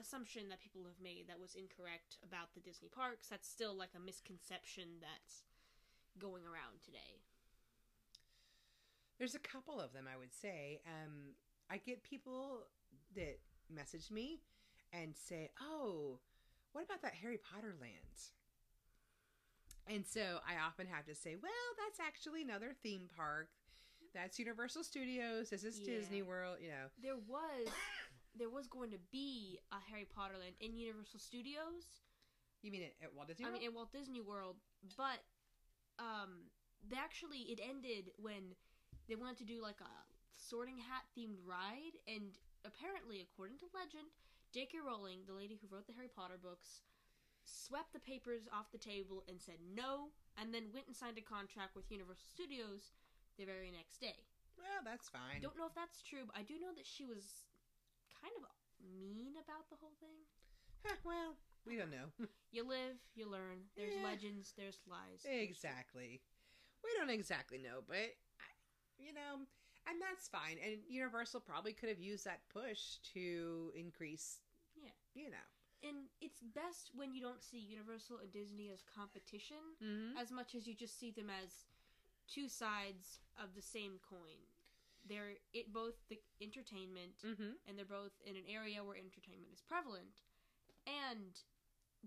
assumption 0.00 0.48
that 0.48 0.60
people 0.60 0.82
have 0.84 1.00
made 1.02 1.26
that 1.28 1.40
was 1.40 1.54
incorrect 1.54 2.16
about 2.22 2.54
the 2.54 2.60
Disney 2.60 2.88
parks 2.88 3.26
that's 3.28 3.48
still 3.48 3.74
like 3.74 3.90
a 3.96 4.00
misconception 4.00 5.00
that's 5.00 5.42
going 6.18 6.44
around 6.44 6.80
today. 6.84 7.20
There's 9.18 9.34
a 9.34 9.40
couple 9.42 9.80
of 9.80 9.92
them, 9.92 10.06
I 10.12 10.16
would 10.16 10.32
say. 10.32 10.80
Um, 10.86 11.34
I 11.70 11.78
get 11.78 12.02
people 12.02 12.66
that 13.16 13.38
message 13.68 14.10
me 14.10 14.40
and 14.92 15.14
say, 15.16 15.50
"Oh, 15.60 16.20
what 16.72 16.84
about 16.84 17.02
that 17.02 17.14
Harry 17.14 17.38
Potter 17.38 17.74
land? 17.80 18.30
And 19.88 20.06
so 20.06 20.38
I 20.46 20.64
often 20.66 20.86
have 20.86 21.06
to 21.06 21.14
say, 21.14 21.34
well, 21.42 21.50
that's 21.82 21.98
actually 21.98 22.42
another 22.42 22.74
theme 22.82 23.08
park. 23.16 23.48
That's 24.14 24.38
Universal 24.38 24.84
Studios. 24.84 25.48
This 25.48 25.64
is 25.64 25.78
Yeah. 25.80 25.86
Disney 25.86 26.20
World. 26.22 26.58
You 26.60 26.68
know, 26.68 26.90
There 27.02 27.16
was 27.16 27.68
there 28.38 28.48
was 28.50 28.66
going 28.66 28.90
to 28.90 28.98
be 29.10 29.58
a 29.72 29.80
Harry 29.90 30.06
Potter 30.06 30.34
land 30.38 30.54
in 30.60 30.76
Universal 30.76 31.20
Studios. 31.20 32.06
you 32.62 32.70
mean 32.70 32.82
at 33.02 33.14
Walt 33.14 33.28
Disney 33.28 33.44
I 33.44 33.48
World? 33.48 33.60
mean, 33.60 33.68
in 33.68 33.74
Walt 33.74 33.92
Disney 33.92 34.20
World, 34.20 34.56
but 34.96 35.20
um, 35.98 36.50
they 36.86 36.96
actually 36.96 37.50
it 37.50 37.58
ended 37.62 38.10
when 38.18 38.54
they 39.08 39.16
wanted 39.16 39.38
to 39.38 39.44
do 39.44 39.60
like 39.62 39.80
a 39.82 39.90
Sorting 40.38 40.78
Hat 40.78 41.02
themed 41.18 41.42
ride, 41.42 41.98
and 42.06 42.38
apparently, 42.64 43.18
according 43.18 43.58
to 43.58 43.66
legend, 43.74 44.06
J.K. 44.54 44.78
Rowling, 44.86 45.26
the 45.26 45.34
lady 45.34 45.58
who 45.58 45.66
wrote 45.66 45.86
the 45.90 45.92
Harry 45.98 46.08
Potter 46.08 46.38
books, 46.38 46.86
swept 47.42 47.92
the 47.92 47.98
papers 47.98 48.46
off 48.54 48.70
the 48.70 48.78
table 48.78 49.24
and 49.26 49.40
said 49.42 49.58
no, 49.74 50.14
and 50.38 50.54
then 50.54 50.70
went 50.72 50.86
and 50.86 50.94
signed 50.94 51.18
a 51.18 51.24
contract 51.26 51.74
with 51.74 51.90
Universal 51.90 52.30
Studios 52.30 52.94
the 53.34 53.44
very 53.50 53.74
next 53.74 53.98
day. 53.98 54.22
well, 54.54 54.82
that's 54.86 55.08
fine. 55.10 55.38
I 55.38 55.42
don't 55.42 55.58
know 55.58 55.66
if 55.66 55.74
that's 55.74 56.02
true, 56.06 56.22
but 56.26 56.38
I 56.38 56.42
do 56.46 56.54
know 56.62 56.70
that 56.78 56.86
she 56.86 57.02
was 57.04 57.47
kind 58.20 58.34
of 58.36 58.44
mean 58.82 59.34
about 59.38 59.68
the 59.70 59.76
whole 59.80 59.94
thing. 60.00 60.18
Huh, 60.84 60.96
well, 61.04 61.34
we 61.66 61.76
don't 61.76 61.90
know. 61.90 62.10
You 62.50 62.64
live, 62.66 62.96
you 63.14 63.28
learn. 63.28 63.68
There's 63.76 63.92
Yeah. 63.94 64.04
legends, 64.08 64.54
there's 64.56 64.80
lies. 64.88 65.20
exactly. 65.28 66.22
We 66.82 66.90
don't 66.96 67.10
exactly 67.10 67.58
know, 67.58 67.82
but 67.86 67.96
I- 68.40 68.56
you 68.98 69.12
know, 69.12 69.44
and 69.86 70.00
that's 70.00 70.28
fine. 70.28 70.56
And 70.64 70.80
Universal 70.88 71.40
probably 71.40 71.74
could 71.74 71.90
have 71.90 72.00
used 72.00 72.24
that 72.24 72.40
push 72.48 72.96
to 73.12 73.70
increase. 73.76 74.40
Yeah. 74.82 74.96
You 75.14 75.28
know. 75.30 75.46
And 75.86 76.08
it's 76.22 76.40
best 76.40 76.90
when 76.94 77.12
you 77.12 77.20
don't 77.20 77.42
see 77.44 77.58
Universal 77.58 78.18
and 78.22 78.32
Disney 78.32 78.70
as 78.72 78.82
competition 78.82 79.60
Mm-hmm. 79.84 80.16
as 80.16 80.30
much 80.32 80.54
as 80.54 80.66
you 80.66 80.74
just 80.74 80.98
see 80.98 81.10
them 81.10 81.28
as 81.28 81.66
two 82.26 82.48
sides 82.48 83.20
of 83.36 83.54
the 83.54 83.62
same 83.62 84.00
coin. 84.08 84.40
They're 85.08 85.40
it 85.52 85.72
both 85.72 85.96
the 86.08 86.20
entertainment 86.40 87.16
Mm-hmm. 87.24 87.56
and 87.66 87.72
they're 87.78 87.88
both 87.88 88.12
in 88.24 88.36
an 88.36 88.44
area 88.48 88.84
where 88.84 88.96
entertainment 88.96 89.50
is 89.52 89.60
prevalent 89.64 90.22
and 90.86 91.32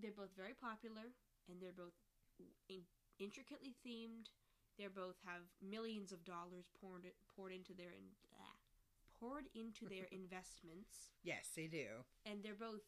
they're 0.00 0.14
both 0.16 0.30
very 0.36 0.54
popular 0.54 1.10
and 1.50 1.60
they're 1.60 1.76
both 1.76 1.94
in, 2.68 2.82
intricately 3.18 3.74
themed. 3.84 4.30
They 4.78 4.86
both 4.88 5.20
have 5.26 5.42
millions 5.60 6.12
of 6.12 6.24
dollars 6.24 6.70
poured 6.80 7.04
poured 7.36 7.52
into 7.52 7.74
their 7.74 7.92
in, 7.92 8.06
ah, 8.40 8.56
poured 9.20 9.46
into 9.54 9.84
their 9.90 10.08
investments 10.12 11.12
Yes, 11.22 11.50
they 11.54 11.66
do. 11.66 12.06
and 12.24 12.42
they're 12.42 12.54
both 12.58 12.82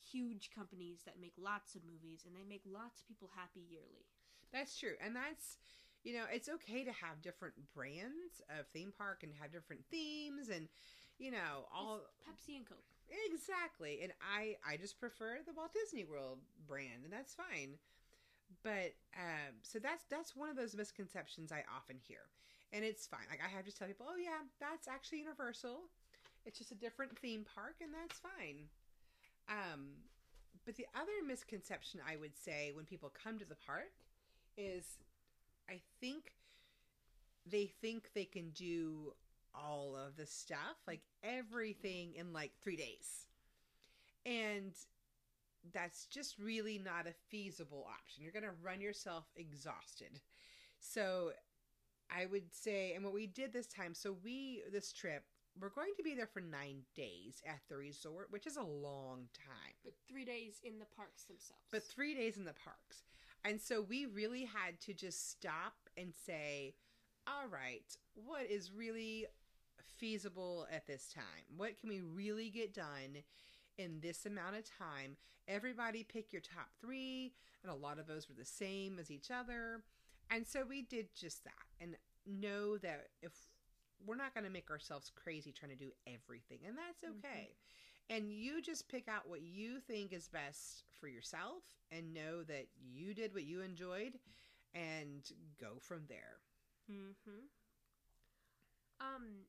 huge 0.00 0.50
companies 0.54 1.00
that 1.04 1.20
make 1.20 1.34
lots 1.38 1.74
of 1.74 1.82
movies 1.84 2.24
and 2.26 2.34
they 2.36 2.44
make 2.48 2.62
lots 2.66 3.00
of 3.00 3.06
people 3.08 3.30
happy 3.36 3.60
yearly. 3.68 4.04
That's 4.52 4.78
true. 4.78 4.94
And 5.04 5.14
that's, 5.14 5.56
you 6.04 6.14
know, 6.14 6.24
it's 6.32 6.48
okay 6.48 6.84
to 6.84 6.92
have 6.92 7.20
different 7.22 7.54
brands 7.74 8.40
of 8.58 8.66
theme 8.72 8.92
park 8.96 9.22
and 9.22 9.32
have 9.40 9.52
different 9.52 9.84
themes 9.90 10.48
and, 10.48 10.68
you 11.18 11.30
know, 11.30 11.68
all 11.74 12.00
It's 12.00 12.46
Pepsi 12.48 12.56
and 12.56 12.66
Coke. 12.66 12.84
exactly. 13.32 14.00
And 14.02 14.12
I 14.20 14.56
I 14.66 14.76
just 14.76 14.98
prefer 14.98 15.38
the 15.44 15.52
Walt 15.52 15.72
Disney 15.74 16.04
World 16.04 16.38
brand 16.66 17.04
and 17.04 17.12
that's 17.12 17.34
fine. 17.34 17.76
But 18.62 18.94
um 19.16 19.60
so 19.62 19.78
that's 19.78 20.04
that's 20.10 20.34
one 20.36 20.48
of 20.48 20.56
those 20.56 20.74
misconceptions 20.74 21.52
I 21.52 21.64
often 21.74 21.96
hear. 22.00 22.28
And 22.72 22.84
it's 22.84 23.06
fine. 23.06 23.26
Like 23.30 23.40
I 23.44 23.48
have 23.48 23.64
to 23.66 23.72
tell 23.74 23.88
people, 23.88 24.06
"Oh 24.08 24.16
yeah, 24.16 24.46
that's 24.60 24.88
actually 24.88 25.18
Universal. 25.20 25.80
It's 26.46 26.58
just 26.58 26.70
a 26.72 26.74
different 26.74 27.18
theme 27.18 27.44
park 27.54 27.76
and 27.80 27.90
that's 27.92 28.18
fine." 28.20 28.68
Um 29.48 30.08
but 30.64 30.76
the 30.76 30.86
other 30.94 31.12
misconception 31.26 32.00
I 32.06 32.16
would 32.16 32.36
say 32.36 32.72
when 32.74 32.84
people 32.84 33.10
come 33.10 33.38
to 33.38 33.44
the 33.44 33.56
park 33.66 33.92
is 34.56 34.98
I 35.70 35.80
think 36.00 36.32
they 37.46 37.66
think 37.80 38.10
they 38.14 38.24
can 38.24 38.50
do 38.50 39.12
all 39.54 39.96
of 39.96 40.16
the 40.16 40.26
stuff, 40.26 40.76
like 40.86 41.00
everything 41.22 42.14
in 42.14 42.32
like 42.32 42.52
three 42.62 42.76
days. 42.76 43.26
And 44.26 44.72
that's 45.72 46.06
just 46.06 46.38
really 46.38 46.78
not 46.78 47.06
a 47.06 47.12
feasible 47.28 47.86
option. 47.88 48.22
You're 48.22 48.32
going 48.32 48.44
to 48.44 48.62
run 48.62 48.80
yourself 48.80 49.24
exhausted. 49.36 50.20
So 50.78 51.32
I 52.10 52.26
would 52.26 52.54
say, 52.54 52.94
and 52.94 53.04
what 53.04 53.12
we 53.12 53.26
did 53.26 53.52
this 53.52 53.66
time, 53.66 53.94
so 53.94 54.16
we, 54.24 54.62
this 54.72 54.92
trip, 54.92 55.24
we're 55.60 55.68
going 55.70 55.92
to 55.96 56.02
be 56.02 56.14
there 56.14 56.26
for 56.26 56.40
nine 56.40 56.82
days 56.94 57.42
at 57.46 57.60
the 57.68 57.76
resort, 57.76 58.28
which 58.30 58.46
is 58.46 58.56
a 58.56 58.62
long 58.62 59.28
time 59.34 59.74
But 59.84 59.94
three 60.08 60.24
days 60.24 60.60
in 60.64 60.78
the 60.78 60.86
parks 60.96 61.24
themselves. 61.24 61.62
but 61.70 61.82
three 61.82 62.14
days 62.14 62.36
in 62.36 62.44
the 62.44 62.54
parks. 62.54 63.02
And 63.44 63.60
so 63.60 63.80
we 63.82 64.06
really 64.06 64.44
had 64.44 64.80
to 64.82 64.94
just 64.94 65.30
stop 65.30 65.74
and 65.96 66.12
say, 66.26 66.74
all 67.26 67.48
right, 67.50 67.84
what 68.14 68.46
is 68.50 68.70
really 68.72 69.26
feasible 69.98 70.66
at 70.70 70.86
this 70.86 71.08
time? 71.12 71.24
What 71.56 71.78
can 71.80 71.88
we 71.88 72.00
really 72.00 72.50
get 72.50 72.74
done 72.74 73.22
in 73.78 74.00
this 74.00 74.26
amount 74.26 74.56
of 74.56 74.64
time? 74.78 75.16
Everybody 75.48 76.04
pick 76.04 76.32
your 76.32 76.42
top 76.42 76.68
three, 76.80 77.32
and 77.62 77.72
a 77.72 77.74
lot 77.74 77.98
of 77.98 78.06
those 78.06 78.28
were 78.28 78.34
the 78.34 78.44
same 78.44 78.98
as 78.98 79.10
each 79.10 79.30
other. 79.30 79.82
And 80.30 80.46
so 80.46 80.64
we 80.68 80.82
did 80.82 81.08
just 81.14 81.44
that 81.44 81.52
and 81.80 81.96
know 82.26 82.76
that 82.78 83.08
if 83.22 83.32
we're 84.06 84.16
not 84.16 84.34
going 84.34 84.44
to 84.44 84.50
make 84.50 84.70
ourselves 84.70 85.10
crazy 85.14 85.52
trying 85.52 85.72
to 85.72 85.76
do 85.76 85.92
everything, 86.06 86.60
and 86.66 86.76
that's 86.78 87.02
Mhm. 87.02 87.18
okay 87.18 87.54
and 88.10 88.32
you 88.32 88.60
just 88.60 88.88
pick 88.88 89.06
out 89.08 89.28
what 89.28 89.40
you 89.40 89.78
think 89.80 90.12
is 90.12 90.28
best 90.28 90.84
for 91.00 91.06
yourself 91.08 91.62
and 91.90 92.12
know 92.12 92.42
that 92.42 92.66
you 92.76 93.14
did 93.14 93.32
what 93.32 93.44
you 93.44 93.62
enjoyed 93.62 94.18
and 94.74 95.30
go 95.60 95.78
from 95.80 96.02
there. 96.08 96.42
Mm-hmm. 96.90 97.46
Um, 99.00 99.46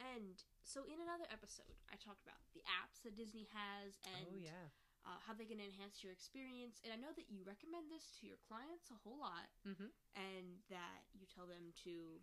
and 0.00 0.42
so 0.64 0.82
in 0.88 0.98
another 0.98 1.28
episode, 1.30 1.76
I 1.92 1.96
talked 2.00 2.24
about 2.24 2.40
the 2.56 2.64
apps 2.66 3.04
that 3.04 3.14
Disney 3.14 3.46
has 3.54 4.00
and 4.16 4.26
oh 4.34 4.40
yeah. 4.40 4.66
uh, 5.06 5.20
how 5.22 5.34
they 5.36 5.46
can 5.46 5.60
enhance 5.62 6.02
your 6.02 6.10
experience. 6.10 6.80
And 6.82 6.90
I 6.90 6.98
know 6.98 7.12
that 7.14 7.28
you 7.30 7.44
recommend 7.46 7.92
this 7.92 8.10
to 8.18 8.26
your 8.26 8.40
clients 8.42 8.90
a 8.90 8.98
whole 9.04 9.20
lot, 9.20 9.52
Mhm. 9.68 9.92
and 10.16 10.46
that 10.72 11.04
you 11.14 11.26
tell 11.28 11.46
them 11.46 11.70
to 11.84 12.18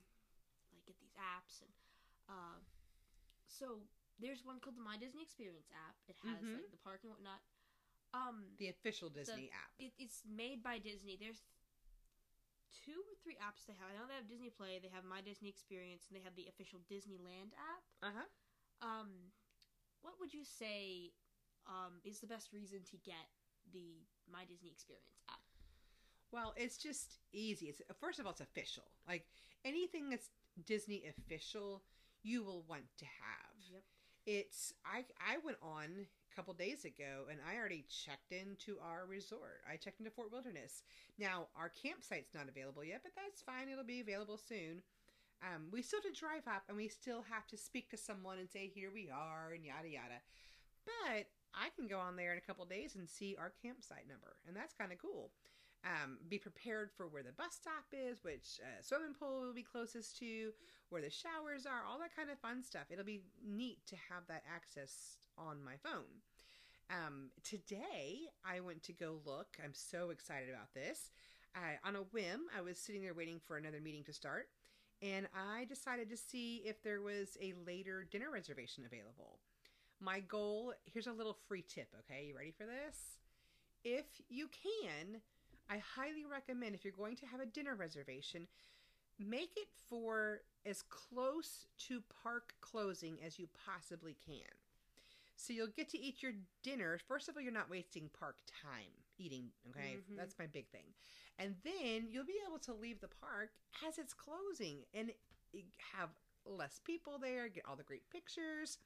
like 0.74 0.84
get 0.86 0.98
these 1.00 1.16
apps. 1.16 1.62
And 1.64 1.72
uh, 2.28 2.60
so 3.48 3.86
there's 4.20 4.44
one 4.46 4.60
called 4.60 4.76
the 4.78 4.82
My 4.82 4.98
Disney 4.98 5.22
Experience 5.24 5.70
app. 5.74 5.96
It 6.08 6.16
has 6.24 6.42
Mhm. 6.42 6.54
like 6.56 6.72
the 6.72 6.78
park 6.78 7.04
and 7.04 7.12
whatnot. 7.12 7.42
Um, 8.14 8.56
The 8.58 8.70
official 8.70 9.10
Disney 9.10 9.52
app. 9.52 9.74
it, 9.78 9.94
it's 9.98 10.24
made 10.26 10.64
by 10.64 10.80
Disney. 10.80 11.18
There's 11.18 11.44
two 12.72 13.02
or 13.02 13.16
three 13.24 13.36
apps 13.38 13.66
they 13.66 13.74
have. 13.74 13.90
I 13.90 13.94
know 13.98 14.08
they 14.08 14.14
have 14.16 14.28
Disney 14.28 14.50
Play, 14.50 14.80
they 14.80 14.90
have 14.90 15.04
My 15.04 15.22
Disney 15.22 15.50
Experience, 15.50 16.08
and 16.08 16.16
they 16.16 16.22
have 16.24 16.36
the 16.36 16.48
official 16.48 16.80
Disneyland 16.90 17.54
app. 17.58 17.84
Uh-huh. 18.02 18.26
Um, 18.82 19.34
what 20.02 20.20
would 20.20 20.34
you 20.34 20.44
say 20.46 21.14
um, 21.68 22.00
is 22.04 22.20
the 22.20 22.28
best 22.28 22.54
reason 22.54 22.84
to 22.84 22.98
get 22.98 23.28
the 23.72 24.06
My 24.28 24.46
Disney 24.46 24.70
Experience 24.72 25.24
app? 25.30 25.42
Well, 26.32 26.54
it's 26.58 26.78
just 26.78 27.20
easy. 27.32 27.70
It's 27.70 27.82
first 28.00 28.20
of 28.20 28.26
all, 28.26 28.32
it's 28.34 28.42
official. 28.42 28.92
Like 29.08 29.28
anything 29.64 30.10
that's 30.10 30.30
Disney 30.64 31.06
official, 31.06 31.84
you 32.22 32.44
will 32.44 32.62
want 32.64 32.96
to 32.98 33.06
have. 33.06 33.56
Yep. 33.72 33.84
It's 34.26 34.74
I 34.86 35.06
I 35.22 35.38
went 35.46 35.58
on 35.62 35.86
a 35.86 36.36
couple 36.36 36.54
days 36.54 36.84
ago 36.84 37.30
and 37.30 37.40
I 37.48 37.58
already 37.58 37.86
checked 37.88 38.32
into 38.32 38.78
our 38.82 39.06
resort. 39.06 39.62
I 39.70 39.78
checked 39.78 40.00
into 40.00 40.12
Fort 40.12 40.32
Wilderness. 40.32 40.82
Now 41.20 41.48
our 41.56 41.70
campsite's 41.70 42.34
not 42.34 42.50
available 42.50 42.84
yet, 42.84 43.02
but 43.04 43.14
that's 43.16 43.42
fine. 43.42 43.70
It'll 43.70 43.84
be 43.84 44.02
available 44.02 44.38
soon. 44.38 44.82
Um, 45.44 45.68
we 45.72 45.82
still 45.82 46.02
have 46.02 46.12
to 46.12 46.20
drive 46.20 46.48
up 46.48 46.64
and 46.68 46.78
we 46.78 46.88
still 46.88 47.24
have 47.30 47.46
to 47.48 47.58
speak 47.58 47.90
to 47.92 47.98
someone 47.98 48.40
and 48.40 48.50
say 48.50 48.68
here 48.68 48.90
we 48.92 49.10
are 49.10 49.54
and 49.54 49.64
yada 49.64 49.90
yada. 49.90 50.20
But 50.86 51.28
I 51.54 51.70
can 51.76 51.88
go 51.88 52.00
on 52.00 52.16
there 52.16 52.32
in 52.32 52.38
a 52.38 52.42
couple 52.42 52.66
days 52.66 52.96
and 52.96 53.10
see 53.10 53.36
our 53.40 53.54
campsite 53.62 54.08
number, 54.08 54.36
and 54.48 54.56
that's 54.56 54.74
kind 54.74 54.92
of 54.92 54.98
cool. 54.98 55.32
Um, 55.86 56.18
be 56.28 56.40
prepared 56.40 56.90
for 56.98 57.08
where 57.08 57.22
the 57.22 57.32
bus 57.32 57.54
stop 57.62 57.86
is, 57.94 58.24
which 58.24 58.60
uh, 58.60 58.82
swimming 58.82 59.14
pool 59.14 59.42
will 59.42 59.54
be 59.54 59.62
closest 59.62 60.18
to, 60.18 60.50
where 60.90 61.02
the 61.02 61.12
showers 61.12 61.68
are, 61.68 61.86
all 61.88 62.00
that 62.00 62.16
kind 62.16 62.32
of 62.32 62.40
fun 62.40 62.64
stuff. 62.64 62.90
It'll 62.90 63.06
be 63.06 63.22
neat 63.46 63.86
to 63.88 63.96
have 64.10 64.26
that 64.28 64.42
access 64.52 65.18
on 65.38 65.64
my 65.64 65.76
phone. 65.84 66.10
Um, 66.90 67.30
today, 67.44 68.22
I 68.44 68.62
went 68.62 68.82
to 68.84 68.94
go 68.94 69.20
look. 69.26 69.58
I'm 69.64 69.74
so 69.74 70.10
excited 70.10 70.50
about 70.50 70.74
this. 70.74 71.12
On 71.86 71.96
a 71.96 72.00
whim, 72.12 72.42
I 72.58 72.62
was 72.62 72.78
sitting 72.78 73.02
there 73.02 73.14
waiting 73.14 73.40
for 73.40 73.56
another 73.56 73.80
meeting 73.80 74.04
to 74.06 74.14
start, 74.14 74.48
and 75.02 75.28
I 75.34 75.66
decided 75.66 76.10
to 76.10 76.18
see 76.18 76.64
if 76.66 76.84
there 76.84 77.02
was 77.02 77.38
a 77.42 77.54
later 77.66 78.08
dinner 78.12 78.30
reservation 78.32 78.86
available. 78.86 79.40
My 80.02 80.20
goal 80.20 80.74
here's 80.84 81.08
a 81.08 81.14
little 81.14 81.38
free 81.48 81.64
tip, 81.68 81.88
okay? 82.00 82.26
You 82.26 82.36
ready 82.36 82.52
for 82.52 82.66
this? 82.66 83.20
If 83.84 84.06
you 84.30 84.50
can, 84.50 85.22
I 85.70 85.78
highly 85.78 86.26
recommend 86.26 86.76
if 86.76 86.84
you're 86.84 86.94
going 86.94 87.16
to 87.18 87.26
have 87.26 87.40
a 87.40 87.46
dinner 87.46 87.76
reservation, 87.76 88.48
make 89.20 89.52
it 89.56 89.70
for 89.90 90.42
as 90.66 90.82
close 90.84 91.68
to 91.88 92.02
park 92.24 92.54
closing 92.62 93.18
as 93.26 93.40
you 93.40 93.48
possibly 93.66 94.16
can. 94.26 94.52
So 95.38 95.54
you'll 95.54 95.68
get 95.68 95.90
to 95.90 96.00
eat 96.00 96.24
your 96.24 96.34
dinner. 96.64 96.98
First 97.08 97.28
of 97.28 97.36
all, 97.36 97.42
you're 97.42 97.52
not 97.52 97.70
wasting 97.70 98.10
park 98.18 98.38
time 98.64 98.92
eating. 99.18 99.52
Okay, 99.70 99.98
Mhm. 99.98 100.16
that's 100.16 100.38
my 100.40 100.48
big 100.48 100.68
thing. 100.70 100.94
And 101.38 101.56
then 101.64 102.08
you'll 102.10 102.26
be 102.26 102.40
able 102.48 102.60
to 102.60 102.74
leave 102.74 103.00
the 103.02 103.08
park 103.08 103.52
as 103.84 103.98
it's 103.98 104.14
closing 104.14 104.86
and 104.94 105.14
have 105.80 106.10
less 106.46 106.80
people 106.80 107.18
there. 107.18 107.50
Get 107.50 107.66
all 107.66 107.76
the 107.76 107.84
great 107.84 108.10
pictures. 108.10 108.78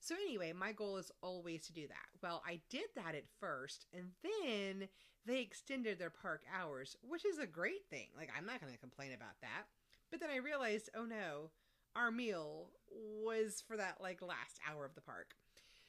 So 0.00 0.14
anyway, 0.14 0.52
my 0.52 0.72
goal 0.72 0.98
is 0.98 1.10
always 1.22 1.66
to 1.66 1.72
do 1.72 1.88
that. 1.88 2.06
Well, 2.22 2.42
I 2.46 2.60
did 2.70 2.86
that 2.94 3.14
at 3.14 3.24
first, 3.40 3.86
and 3.92 4.10
then 4.22 4.88
they 5.26 5.40
extended 5.40 5.98
their 5.98 6.10
park 6.10 6.42
hours, 6.56 6.96
which 7.02 7.24
is 7.24 7.38
a 7.38 7.46
great 7.46 7.86
thing. 7.90 8.08
Like 8.16 8.30
I'm 8.36 8.46
not 8.46 8.60
going 8.60 8.72
to 8.72 8.78
complain 8.78 9.12
about 9.12 9.40
that. 9.40 9.64
But 10.10 10.20
then 10.20 10.30
I 10.30 10.36
realized, 10.36 10.90
oh 10.96 11.04
no, 11.04 11.50
our 11.96 12.10
meal 12.10 12.70
was 12.90 13.62
for 13.66 13.76
that 13.76 14.00
like 14.00 14.22
last 14.22 14.60
hour 14.70 14.84
of 14.84 14.94
the 14.94 15.00
park. 15.00 15.34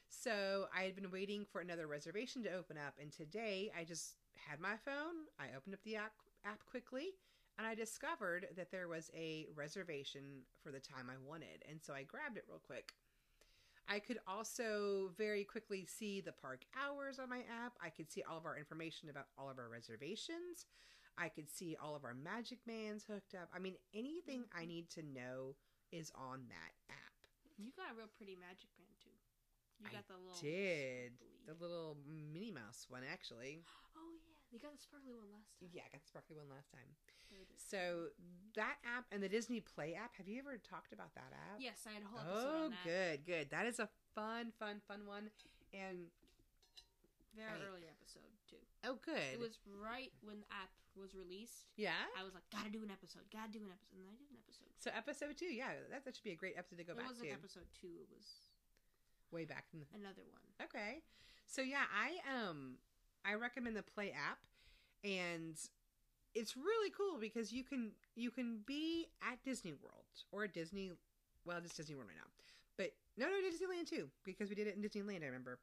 So 0.10 0.68
I 0.76 0.84
had 0.84 0.96
been 0.96 1.12
waiting 1.12 1.46
for 1.52 1.62
another 1.62 1.86
reservation 1.86 2.44
to 2.44 2.54
open 2.54 2.78
up, 2.78 2.96
and 3.00 3.12
today 3.12 3.72
I 3.78 3.84
just 3.84 4.16
had 4.50 4.60
my 4.60 4.78
phone. 4.86 5.28
I 5.40 5.56
opened 5.56 5.76
up 5.76 5.84
the 5.84 5.98
app, 5.98 6.14
app 6.46 6.66
quickly, 6.66 7.10
and 7.58 7.68
I 7.68 7.76
discovered 7.76 8.48
that 8.56 8.72
there 8.72 8.88
was 8.88 9.12
a 9.16 9.48
reservation 9.56 10.44
for 10.64 10.72
the 10.72 10.80
time 10.80 11.10
I 11.12 11.18
wanted, 11.28 11.64
and 11.70 11.82
so 11.82 11.94
I 11.94 12.04
grabbed 12.04 12.38
it 12.38 12.46
real 12.48 12.62
quick. 12.66 12.94
I 13.88 14.00
could 14.00 14.20
also 14.28 15.12
very 15.18 15.44
quickly 15.44 15.86
see 15.88 16.20
the 16.20 16.34
park 16.34 16.66
hours 16.76 17.20
on 17.20 17.30
my 17.30 17.40
app. 17.48 17.74
I 17.82 17.90
could 17.90 18.12
see 18.12 18.24
all 18.24 18.38
of 18.38 18.46
our 18.46 18.58
information 18.58 19.10
about 19.10 19.28
all 19.38 19.50
of 19.50 19.58
our 19.60 19.70
reservations. 19.70 20.68
I 21.18 21.30
could 21.30 21.50
see 21.50 21.76
all 21.82 21.96
of 21.96 22.04
our 22.04 22.14
MagicBands 22.14 23.08
hooked 23.08 23.34
up. 23.34 23.50
I 23.56 23.60
mean, 23.60 23.76
anything 23.96 24.44
I 24.54 24.62
mm-hmm. 24.62 24.68
need 24.70 24.90
to 24.92 25.02
know 25.02 25.56
is 25.92 26.12
on 26.14 26.46
that 26.52 26.74
app. 26.92 27.18
You 27.58 27.72
got 27.74 27.90
a 27.90 27.98
real 27.98 28.12
pretty 28.18 28.38
MagicBand 28.38 28.94
too. 29.02 29.16
You 29.80 29.88
I 29.90 29.94
got 29.94 30.06
the 30.06 30.20
little 30.20 30.38
Did 30.38 31.18
sparkly- 31.18 31.48
the 31.48 31.56
little 31.58 31.98
Minnie 32.06 32.52
Mouse 32.52 32.86
one 32.90 33.02
actually? 33.08 33.64
Oh 33.98 34.14
yeah, 34.14 34.38
you 34.54 34.62
got 34.62 34.78
the 34.78 34.84
sparkly 34.86 35.10
one 35.10 35.26
last 35.34 35.58
time. 35.58 35.74
Yeah, 35.74 35.82
I 35.82 35.90
got 35.90 36.06
the 36.06 36.12
sparkly 36.14 36.38
one 36.38 36.46
last 36.54 36.70
time. 36.70 36.86
It. 37.42 37.48
So 37.62 38.08
that 38.56 38.78
app 38.86 39.06
and 39.12 39.22
the 39.22 39.30
Disney 39.30 39.60
Play 39.60 39.94
app. 39.94 40.16
Have 40.18 40.28
you 40.28 40.40
ever 40.40 40.58
talked 40.58 40.94
about 40.94 41.14
that 41.16 41.30
app? 41.34 41.60
Yes, 41.60 41.86
I 41.86 41.94
had 41.94 42.04
a 42.04 42.10
whole 42.10 42.20
episode 42.26 42.50
Oh, 42.50 42.66
on 42.66 42.72
that. 42.72 42.84
good, 42.86 43.18
good. 43.26 43.50
That 43.52 43.66
is 43.68 43.80
a 43.80 43.90
fun, 44.16 44.52
fun, 44.58 44.82
fun 44.88 45.06
one. 45.06 45.30
And 45.74 46.08
Very 47.36 47.54
Right. 47.54 47.68
early 47.70 47.86
episode 47.86 48.34
too. 48.50 48.58
oh, 48.84 48.96
good. 49.06 49.22
It 49.34 49.40
was 49.40 49.60
right 49.68 50.12
when 50.26 50.40
the 50.42 50.50
app 50.50 50.72
was 50.96 51.14
released. 51.14 51.70
yeah. 51.78 51.94
I 52.18 52.24
was 52.24 52.34
like, 52.34 52.50
gotta 52.50 52.72
do 52.74 52.82
an 52.82 52.90
episode, 52.90 53.22
gotta 53.32 53.52
do 53.54 53.60
an 53.62 53.70
episode, 53.70 54.02
and 54.02 54.10
I 54.10 54.16
did 54.18 54.26
an 54.34 54.38
episode. 54.42 54.74
So 54.80 54.90
episode 54.96 55.38
two, 55.38 55.54
yeah, 55.54 55.70
that, 55.92 56.06
that 56.06 56.16
should 56.16 56.24
be 56.26 56.32
a 56.34 56.36
great 56.40 56.56
episode 56.58 56.78
to 56.82 56.84
go 56.84 56.94
it 56.94 56.98
back 56.98 57.08
wasn't 57.14 57.30
to. 57.30 57.34
episode 57.38 57.70
two; 57.80 57.94
it 58.02 58.08
was 58.10 58.50
Way 59.30 59.46
back. 59.46 59.66
In 59.74 59.82
the, 59.82 59.86
another 59.94 60.24
one. 60.26 60.42
okay. 60.64 61.04
So 61.46 61.62
yeah, 61.62 61.84
I 61.94 62.18
um 62.26 62.78
I 63.24 63.36
recommend 63.36 63.76
the 63.76 63.84
Play 63.84 64.10
app, 64.16 64.40
and 65.04 65.54
it's 66.38 66.56
really 66.56 66.92
cool 66.96 67.18
because 67.20 67.52
you 67.52 67.64
can 67.64 67.92
you 68.16 68.30
can 68.32 68.60
be 68.66 69.08
at 69.22 69.44
Disney 69.44 69.74
World 69.74 70.06
or 70.32 70.44
at 70.44 70.54
Disney, 70.54 70.92
well, 71.46 71.58
it's 71.64 71.76
Disney 71.76 71.96
World 71.96 72.10
right 72.10 72.18
now, 72.18 72.30
but 72.78 72.92
no, 73.18 73.26
no, 73.26 73.34
Disneyland 73.34 73.90
too 73.90 74.08
because 74.24 74.50
we 74.50 74.56
did 74.56 74.68
it 74.68 74.76
in 74.76 74.82
Disneyland. 74.82 75.24
I 75.24 75.28
remember, 75.28 75.60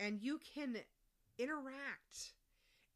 and 0.00 0.20
you 0.20 0.40
can 0.54 0.76
interact. 1.38 2.32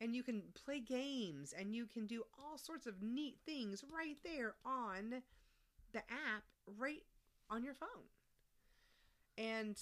And 0.02 0.16
you 0.16 0.22
can 0.22 0.44
play 0.54 0.80
games 0.80 1.52
and 1.58 1.74
you 1.74 1.84
can 1.84 2.06
do 2.06 2.22
all 2.38 2.56
sorts 2.56 2.86
of 2.86 3.02
neat 3.02 3.36
things 3.44 3.84
right 3.94 4.16
there 4.24 4.54
on 4.64 5.22
the 5.92 5.98
app, 5.98 6.44
right 6.78 7.02
on 7.50 7.62
your 7.62 7.74
phone. 7.74 8.08
And 9.36 9.76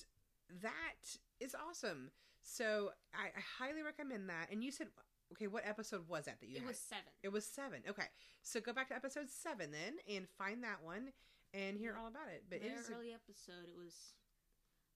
that 0.61 1.19
is 1.39 1.55
awesome. 1.55 2.11
So 2.43 2.91
I, 3.15 3.27
I 3.29 3.65
highly 3.65 3.83
recommend 3.83 4.29
that. 4.29 4.51
And 4.51 4.65
you 4.65 4.73
said, 4.73 4.89
okay, 5.33 5.47
what 5.47 5.65
episode 5.67 6.09
was 6.09 6.25
that 6.27 6.41
that 6.41 6.49
you 6.49 6.57
It 6.57 6.61
had? 6.63 6.69
was 6.69 6.79
seven. 6.79 7.13
It 7.23 7.33
was 7.33 7.45
seven. 7.47 7.83
Okay, 7.89 8.07
so 8.43 8.61
go 8.61 8.73
back 8.73 8.89
to 8.89 8.95
episode 8.97 9.29
seven 9.31 9.71
then 9.71 9.97
and 10.09 10.29
find 10.39 10.63
that 10.65 10.83
one 10.83 11.13
and 11.55 11.77
hear 11.77 11.97
all 11.99 12.09
about 12.09 12.29
it. 12.29 12.45
But 12.49 12.61
Very 12.61 12.73
it 12.73 12.79
is 12.81 12.91
early 12.91 13.13
episode. 13.13 13.65
It 13.69 13.77
was 13.77 14.15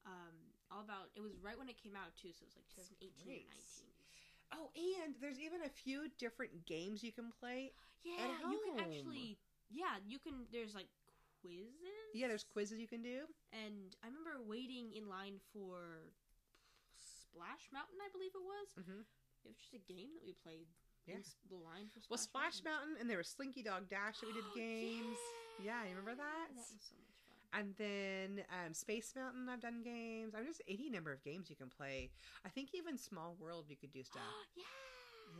um 0.07 0.35
all 0.71 0.81
about. 0.83 1.11
It 1.15 1.21
was 1.21 1.33
right 1.43 1.59
when 1.59 1.69
it 1.69 1.77
came 1.83 1.95
out 1.97 2.13
too, 2.21 2.33
so 2.33 2.43
it 2.45 2.49
was 2.53 2.57
like 2.57 2.69
2018 2.75 3.25
Great. 3.25 3.47
or 3.49 3.55
19. 3.55 4.59
oh, 4.59 4.69
and 4.77 5.15
there's 5.21 5.41
even 5.41 5.63
a 5.65 5.73
few 5.73 6.09
different 6.19 6.65
games 6.67 7.03
you 7.03 7.13
can 7.13 7.33
play. 7.41 7.73
Yeah, 8.05 8.29
you 8.51 8.59
can 8.67 8.81
actually. 8.81 9.39
Yeah, 9.71 9.97
you 10.05 10.19
can. 10.19 10.45
There's 10.53 10.75
like 10.75 10.89
quizzes. 11.41 11.73
Yeah, 12.15 12.29
there's 12.29 12.45
quizzes 12.45 12.79
you 12.81 12.89
can 12.89 13.01
do. 13.03 13.25
And 13.53 13.97
I 14.05 14.09
remember 14.09 14.37
waiting 14.45 14.93
in 14.93 15.09
line 15.09 15.41
for 15.53 16.13
Splash 17.01 17.69
Mountain, 17.73 17.97
I 18.01 18.09
believe 18.13 18.33
it 18.37 18.45
was. 18.45 18.69
hmm 18.85 19.03
It 19.45 19.49
was 19.49 19.59
just 19.59 19.75
a 19.75 19.83
game 19.93 20.11
that 20.15 20.25
we 20.25 20.35
played. 20.43 20.67
Yeah. 21.07 21.19
The 21.51 21.57
line 21.59 21.91
for 21.91 21.99
Well, 22.09 22.19
Splash, 22.19 22.63
Splash 22.63 22.73
Mountain, 22.73 22.97
and 23.01 23.11
there 23.11 23.19
was 23.19 23.27
Slinky 23.29 23.63
Dog 23.63 23.91
Dash 23.91 24.21
that 24.21 24.27
we 24.27 24.33
did 24.35 24.47
games. 24.55 25.19
Yeah, 25.59 25.83
you 25.83 25.91
remember 25.91 26.15
that? 26.15 26.49
That 26.55 26.63
was 26.63 26.79
so 26.79 26.95
much 27.03 27.19
fun. 27.27 27.59
And 27.59 27.75
then 27.77 28.45
um, 28.55 28.73
Space 28.73 29.13
Mountain, 29.17 29.49
I've 29.51 29.61
done 29.61 29.83
games. 29.83 30.35
I'm 30.37 30.47
just 30.47 30.63
any 30.69 30.89
number 30.89 31.13
of 31.13 31.23
games 31.25 31.51
you 31.51 31.57
can 31.57 31.69
play. 31.69 32.11
I 32.47 32.49
think 32.51 32.71
even 32.75 32.97
Small 32.97 33.37
World, 33.41 33.67
you 33.69 33.77
could 33.77 33.93
do 33.93 34.03
stuff. 34.05 34.23
yeah. 34.57 34.63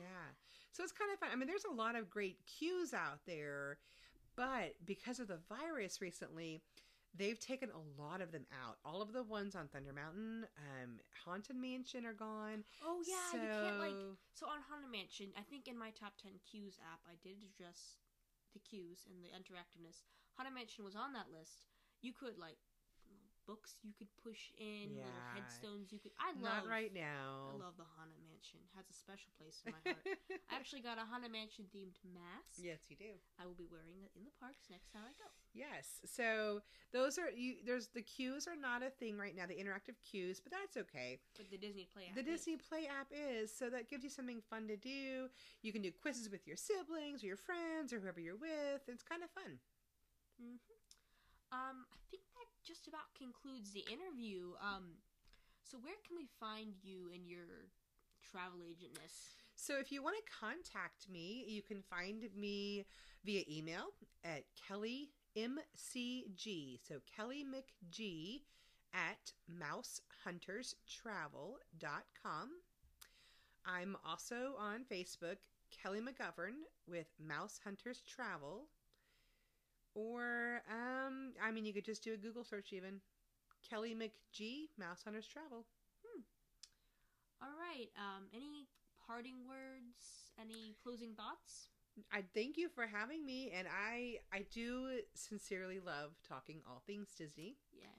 Yeah. 0.01 0.29
So 0.73 0.83
it's 0.83 0.93
kind 0.93 1.13
of 1.13 1.19
fun. 1.21 1.29
I 1.33 1.37
mean, 1.37 1.47
there's 1.49 1.65
a 1.65 1.75
lot 1.75 1.95
of 1.97 2.11
great 2.11 2.39
queues 2.47 2.93
out 2.95 3.21
there, 3.27 3.79
but 4.37 4.75
because 4.85 5.21
of 5.21 5.29
the 5.29 5.39
virus 5.49 6.01
recently, 6.01 6.63
they've 7.15 7.39
taken 7.39 7.71
a 7.71 8.01
lot 8.01 8.21
of 8.21 8.33
them 8.33 8.47
out. 8.65 8.79
All 8.85 9.03
of 9.03 9.13
the 9.13 9.23
ones 9.23 9.55
on 9.55 9.69
Thunder 9.69 9.93
Mountain, 9.93 10.47
um, 10.59 11.01
Haunted 11.25 11.57
Mansion 11.57 12.07
are 12.07 12.13
gone. 12.15 12.65
Oh 12.83 13.03
yeah, 13.07 13.33
you 13.43 13.49
can't 13.49 13.79
like. 13.79 13.93
So- 13.93 14.17
So 14.35 14.47
on 14.49 14.63
Haunted 14.69 14.91
Mansion, 14.91 15.33
I 15.37 15.43
think 15.43 15.69
in 15.69 15.77
my 15.79 15.91
top 15.91 16.17
ten 16.17 16.39
queues 16.51 16.79
app, 16.93 17.01
I 17.07 17.17
did 17.23 17.43
address 17.45 17.97
the 18.53 18.59
queues 18.61 19.05
and 19.09 19.23
the 19.23 19.29
interactiveness. 19.29 20.03
Haunted 20.37 20.55
Mansion 20.55 20.85
was 20.85 20.97
on 20.97 21.13
that 21.13 21.31
list. 21.31 21.67
You 22.01 22.13
could 22.13 22.39
like 22.39 22.59
books 23.53 23.77
you 23.85 23.93
could 24.01 24.09
push 24.25 24.49
in, 24.57 24.97
little 24.97 25.13
headstones 25.37 25.93
you 25.93 26.01
could. 26.01 26.17
I 26.17 26.33
love 26.41 26.65
Not 26.65 26.73
right 26.73 26.89
now. 26.89 27.53
I 27.53 27.61
love 27.61 27.77
the 27.77 27.85
Haunted 28.01 28.17
Mansion. 28.25 28.65
Has 28.73 28.89
a 28.89 28.97
special 28.97 29.29
place 29.37 29.61
in 29.69 29.77
my 29.77 29.83
heart. 29.93 30.01
I 30.49 30.57
actually 30.57 30.81
got 30.81 30.97
a 30.97 31.05
Haunted 31.05 31.29
Mansion 31.29 31.69
themed 31.69 32.01
mask. 32.17 32.57
yes, 32.57 32.81
you 32.89 32.97
do. 32.97 33.13
I 33.37 33.45
will 33.45 33.59
be 33.61 33.69
wearing 33.69 34.01
it 34.01 34.09
in 34.17 34.25
the 34.25 34.33
parks 34.41 34.73
next 34.73 34.89
time 34.89 35.05
I 35.05 35.13
go. 35.21 35.29
Yes. 35.53 36.01
So 36.09 36.65
those 36.97 37.21
are 37.21 37.29
you. 37.29 37.61
There's 37.61 37.93
the 37.93 38.01
queues 38.01 38.49
are 38.49 38.57
not 38.57 38.81
a 38.81 38.89
thing 38.89 39.21
right 39.21 39.37
now. 39.37 39.45
The 39.45 39.61
interactive 39.61 40.01
queues, 40.01 40.41
but 40.41 40.49
that's 40.49 40.81
okay. 40.89 41.21
But 41.37 41.53
the 41.53 41.61
Disney 41.61 41.85
Play 41.93 42.09
app. 42.09 42.17
The 42.17 42.25
is. 42.25 42.41
Disney 42.41 42.57
Play 42.57 42.89
app 42.89 43.13
is 43.13 43.53
so 43.53 43.69
that 43.69 43.93
gives 43.93 44.01
you 44.01 44.09
something 44.09 44.41
fun 44.49 44.65
to 44.73 44.81
do. 44.81 45.29
You 45.61 45.73
can 45.77 45.85
do 45.85 45.93
quizzes 45.93 46.33
with 46.33 46.49
your 46.49 46.57
siblings 46.57 47.21
or 47.21 47.29
your 47.29 47.37
friends 47.37 47.93
or 47.93 48.01
whoever 48.01 48.17
you're 48.21 48.41
with. 48.41 48.89
It's 48.89 49.05
kind 49.05 49.21
of 49.21 49.29
fun. 49.37 49.61
hmm 50.41 50.57
Um, 51.53 51.85
I 51.93 52.01
think 52.09 52.25
just 52.65 52.89
about 52.89 53.15
concludes 53.17 53.73
the 53.73 53.85
interview. 53.91 54.53
Um, 54.61 54.99
so 55.63 55.79
where 55.79 55.95
can 56.07 56.17
we 56.17 56.27
find 56.39 56.75
you 56.83 57.11
and 57.15 57.29
your 57.29 57.67
travel 58.31 58.61
agentness? 58.61 59.35
So 59.55 59.79
if 59.79 59.93
you 59.93 60.03
want 60.03 60.17
to 60.17 60.23
contact 60.33 61.09
me, 61.11 61.45
you 61.47 61.61
can 61.63 61.83
find 61.83 62.29
me 62.37 62.85
via 63.25 63.45
email 63.49 63.93
at 64.25 64.45
Kelly 64.69 65.11
MCG. 65.37 66.81
So 66.87 67.01
Kelly 67.15 67.45
McG 67.45 68.43
at 68.93 69.33
mousehunterstravel.com. 69.51 72.51
I'm 73.65 73.97
also 74.05 74.57
on 74.59 74.85
Facebook, 74.91 75.37
Kelly 75.71 76.01
McGovern 76.01 76.67
with 76.89 77.07
Mouse 77.25 77.61
Hunters 77.63 78.03
Travel. 78.03 78.67
Or, 79.95 80.63
um, 80.71 81.33
I 81.43 81.51
mean, 81.51 81.65
you 81.65 81.73
could 81.73 81.85
just 81.85 82.03
do 82.03 82.15
a 82.15 82.17
Google 82.17 82.45
search 82.45 82.73
even. 82.73 83.01
Kelly 83.69 83.95
McGee, 83.95 84.69
Mouse 84.79 85.03
Hunters 85.05 85.27
Travel. 85.27 85.67
Hmm. 86.05 86.23
All 87.43 87.55
right. 87.59 87.89
Um, 87.97 88.25
any 88.35 88.67
parting 89.07 89.47
words? 89.47 90.33
Any 90.41 90.77
closing 90.83 91.15
thoughts? 91.15 91.69
I 92.11 92.25
thank 92.35 92.57
you 92.57 92.69
for 92.69 92.87
having 92.87 93.25
me, 93.27 93.53
and 93.55 93.69
I 93.69 94.17
I 94.33 94.47
do 94.51 95.01
sincerely 95.15 95.79
love 95.79 96.17
talking 96.27 96.63
all 96.67 96.83
things 96.87 97.13
Disney. 97.17 97.57
Yeah. 97.71 97.93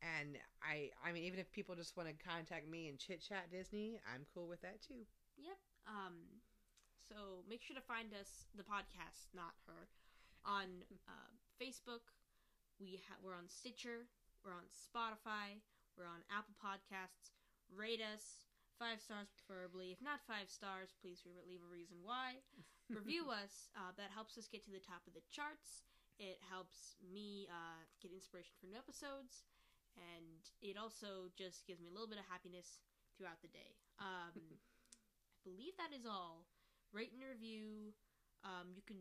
And 0.00 0.38
I 0.62 0.90
I 1.04 1.12
mean, 1.12 1.24
even 1.24 1.38
if 1.38 1.52
people 1.52 1.74
just 1.74 1.96
want 1.96 2.08
to 2.08 2.14
contact 2.24 2.68
me 2.68 2.88
and 2.88 2.98
chit 2.98 3.20
chat 3.20 3.50
Disney, 3.52 4.00
I'm 4.08 4.24
cool 4.32 4.48
with 4.48 4.62
that 4.62 4.80
too. 4.80 5.04
Yep. 5.36 5.58
Um, 5.86 6.40
so 6.96 7.44
make 7.48 7.60
sure 7.60 7.76
to 7.76 7.84
find 7.84 8.14
us, 8.14 8.48
the 8.56 8.64
podcast, 8.64 9.28
not 9.34 9.52
her, 9.68 9.88
on 10.46 10.84
uh, 11.08 11.32
Facebook. 11.60 12.04
We 12.80 13.00
ha- 13.08 13.20
we're 13.22 13.36
on 13.36 13.48
Stitcher. 13.48 14.06
We're 14.44 14.56
on 14.56 14.66
Spotify. 14.72 15.60
We're 15.96 16.10
on 16.10 16.22
Apple 16.32 16.54
Podcasts. 16.60 17.32
Rate 17.72 18.02
us 18.02 18.44
five 18.78 19.00
stars, 19.00 19.30
preferably. 19.32 19.94
If 19.94 20.02
not 20.02 20.20
five 20.26 20.50
stars, 20.50 20.92
please 21.00 21.22
re- 21.24 21.38
leave 21.46 21.62
a 21.64 21.70
reason 21.70 22.02
why. 22.02 22.42
Review 22.92 23.30
us. 23.30 23.70
Uh, 23.78 23.94
that 23.96 24.10
helps 24.12 24.36
us 24.36 24.50
get 24.50 24.60
to 24.66 24.74
the 24.74 24.82
top 24.82 25.06
of 25.08 25.14
the 25.14 25.24
charts. 25.32 25.86
It 26.18 26.38
helps 26.50 26.98
me 27.00 27.46
uh, 27.50 27.80
get 28.02 28.12
inspiration 28.12 28.52
for 28.60 28.66
new 28.68 28.76
episodes. 28.78 29.46
and 29.96 30.42
it 30.60 30.74
also 30.76 31.30
just 31.38 31.66
gives 31.66 31.78
me 31.80 31.88
a 31.88 31.94
little 31.94 32.10
bit 32.10 32.18
of 32.18 32.26
happiness 32.26 32.82
throughout 33.16 33.38
the 33.42 33.50
day. 33.54 33.78
Um, 34.02 34.34
I 35.34 35.38
believe 35.46 35.74
that 35.78 35.94
is 35.94 36.04
all. 36.06 36.46
Rate 36.92 37.14
and 37.14 37.22
review. 37.22 37.94
Um, 38.44 38.74
you 38.74 38.82
can, 38.84 38.98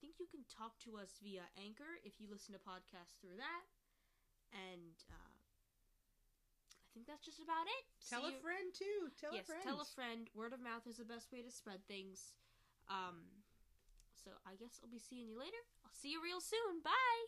think 0.00 0.16
you 0.18 0.26
can 0.32 0.42
talk 0.48 0.80
to 0.88 0.96
us 0.96 1.20
via 1.22 1.44
Anchor 1.60 2.00
if 2.04 2.16
you 2.18 2.26
listen 2.26 2.56
to 2.56 2.60
podcasts 2.60 3.20
through 3.20 3.36
that, 3.36 3.64
and 4.56 4.96
uh, 5.12 5.30
I 6.80 6.88
think 6.96 7.06
that's 7.06 7.22
just 7.24 7.38
about 7.38 7.68
it. 7.68 7.82
Tell 8.08 8.24
See 8.26 8.32
a 8.32 8.36
you- 8.36 8.42
friend 8.42 8.68
too. 8.74 8.98
Tell 9.20 9.32
yes, 9.36 9.44
a 9.44 9.46
friend. 9.52 9.62
tell 9.64 9.80
a 9.80 9.88
friend. 9.94 10.22
Word 10.34 10.52
of 10.56 10.60
mouth 10.60 10.84
is 10.88 10.96
the 10.98 11.06
best 11.06 11.30
way 11.30 11.42
to 11.44 11.50
spread 11.52 11.84
things. 11.86 12.32
Um, 12.90 13.22
so 14.16 14.32
I 14.44 14.56
guess 14.58 14.80
I'll 14.82 14.90
be 14.90 14.98
seeing 15.00 15.28
you 15.30 15.38
later. 15.38 15.60
I'll 15.86 15.94
see 15.94 16.10
you 16.10 16.20
real 16.20 16.40
soon. 16.42 16.82
Bye. 16.82 17.22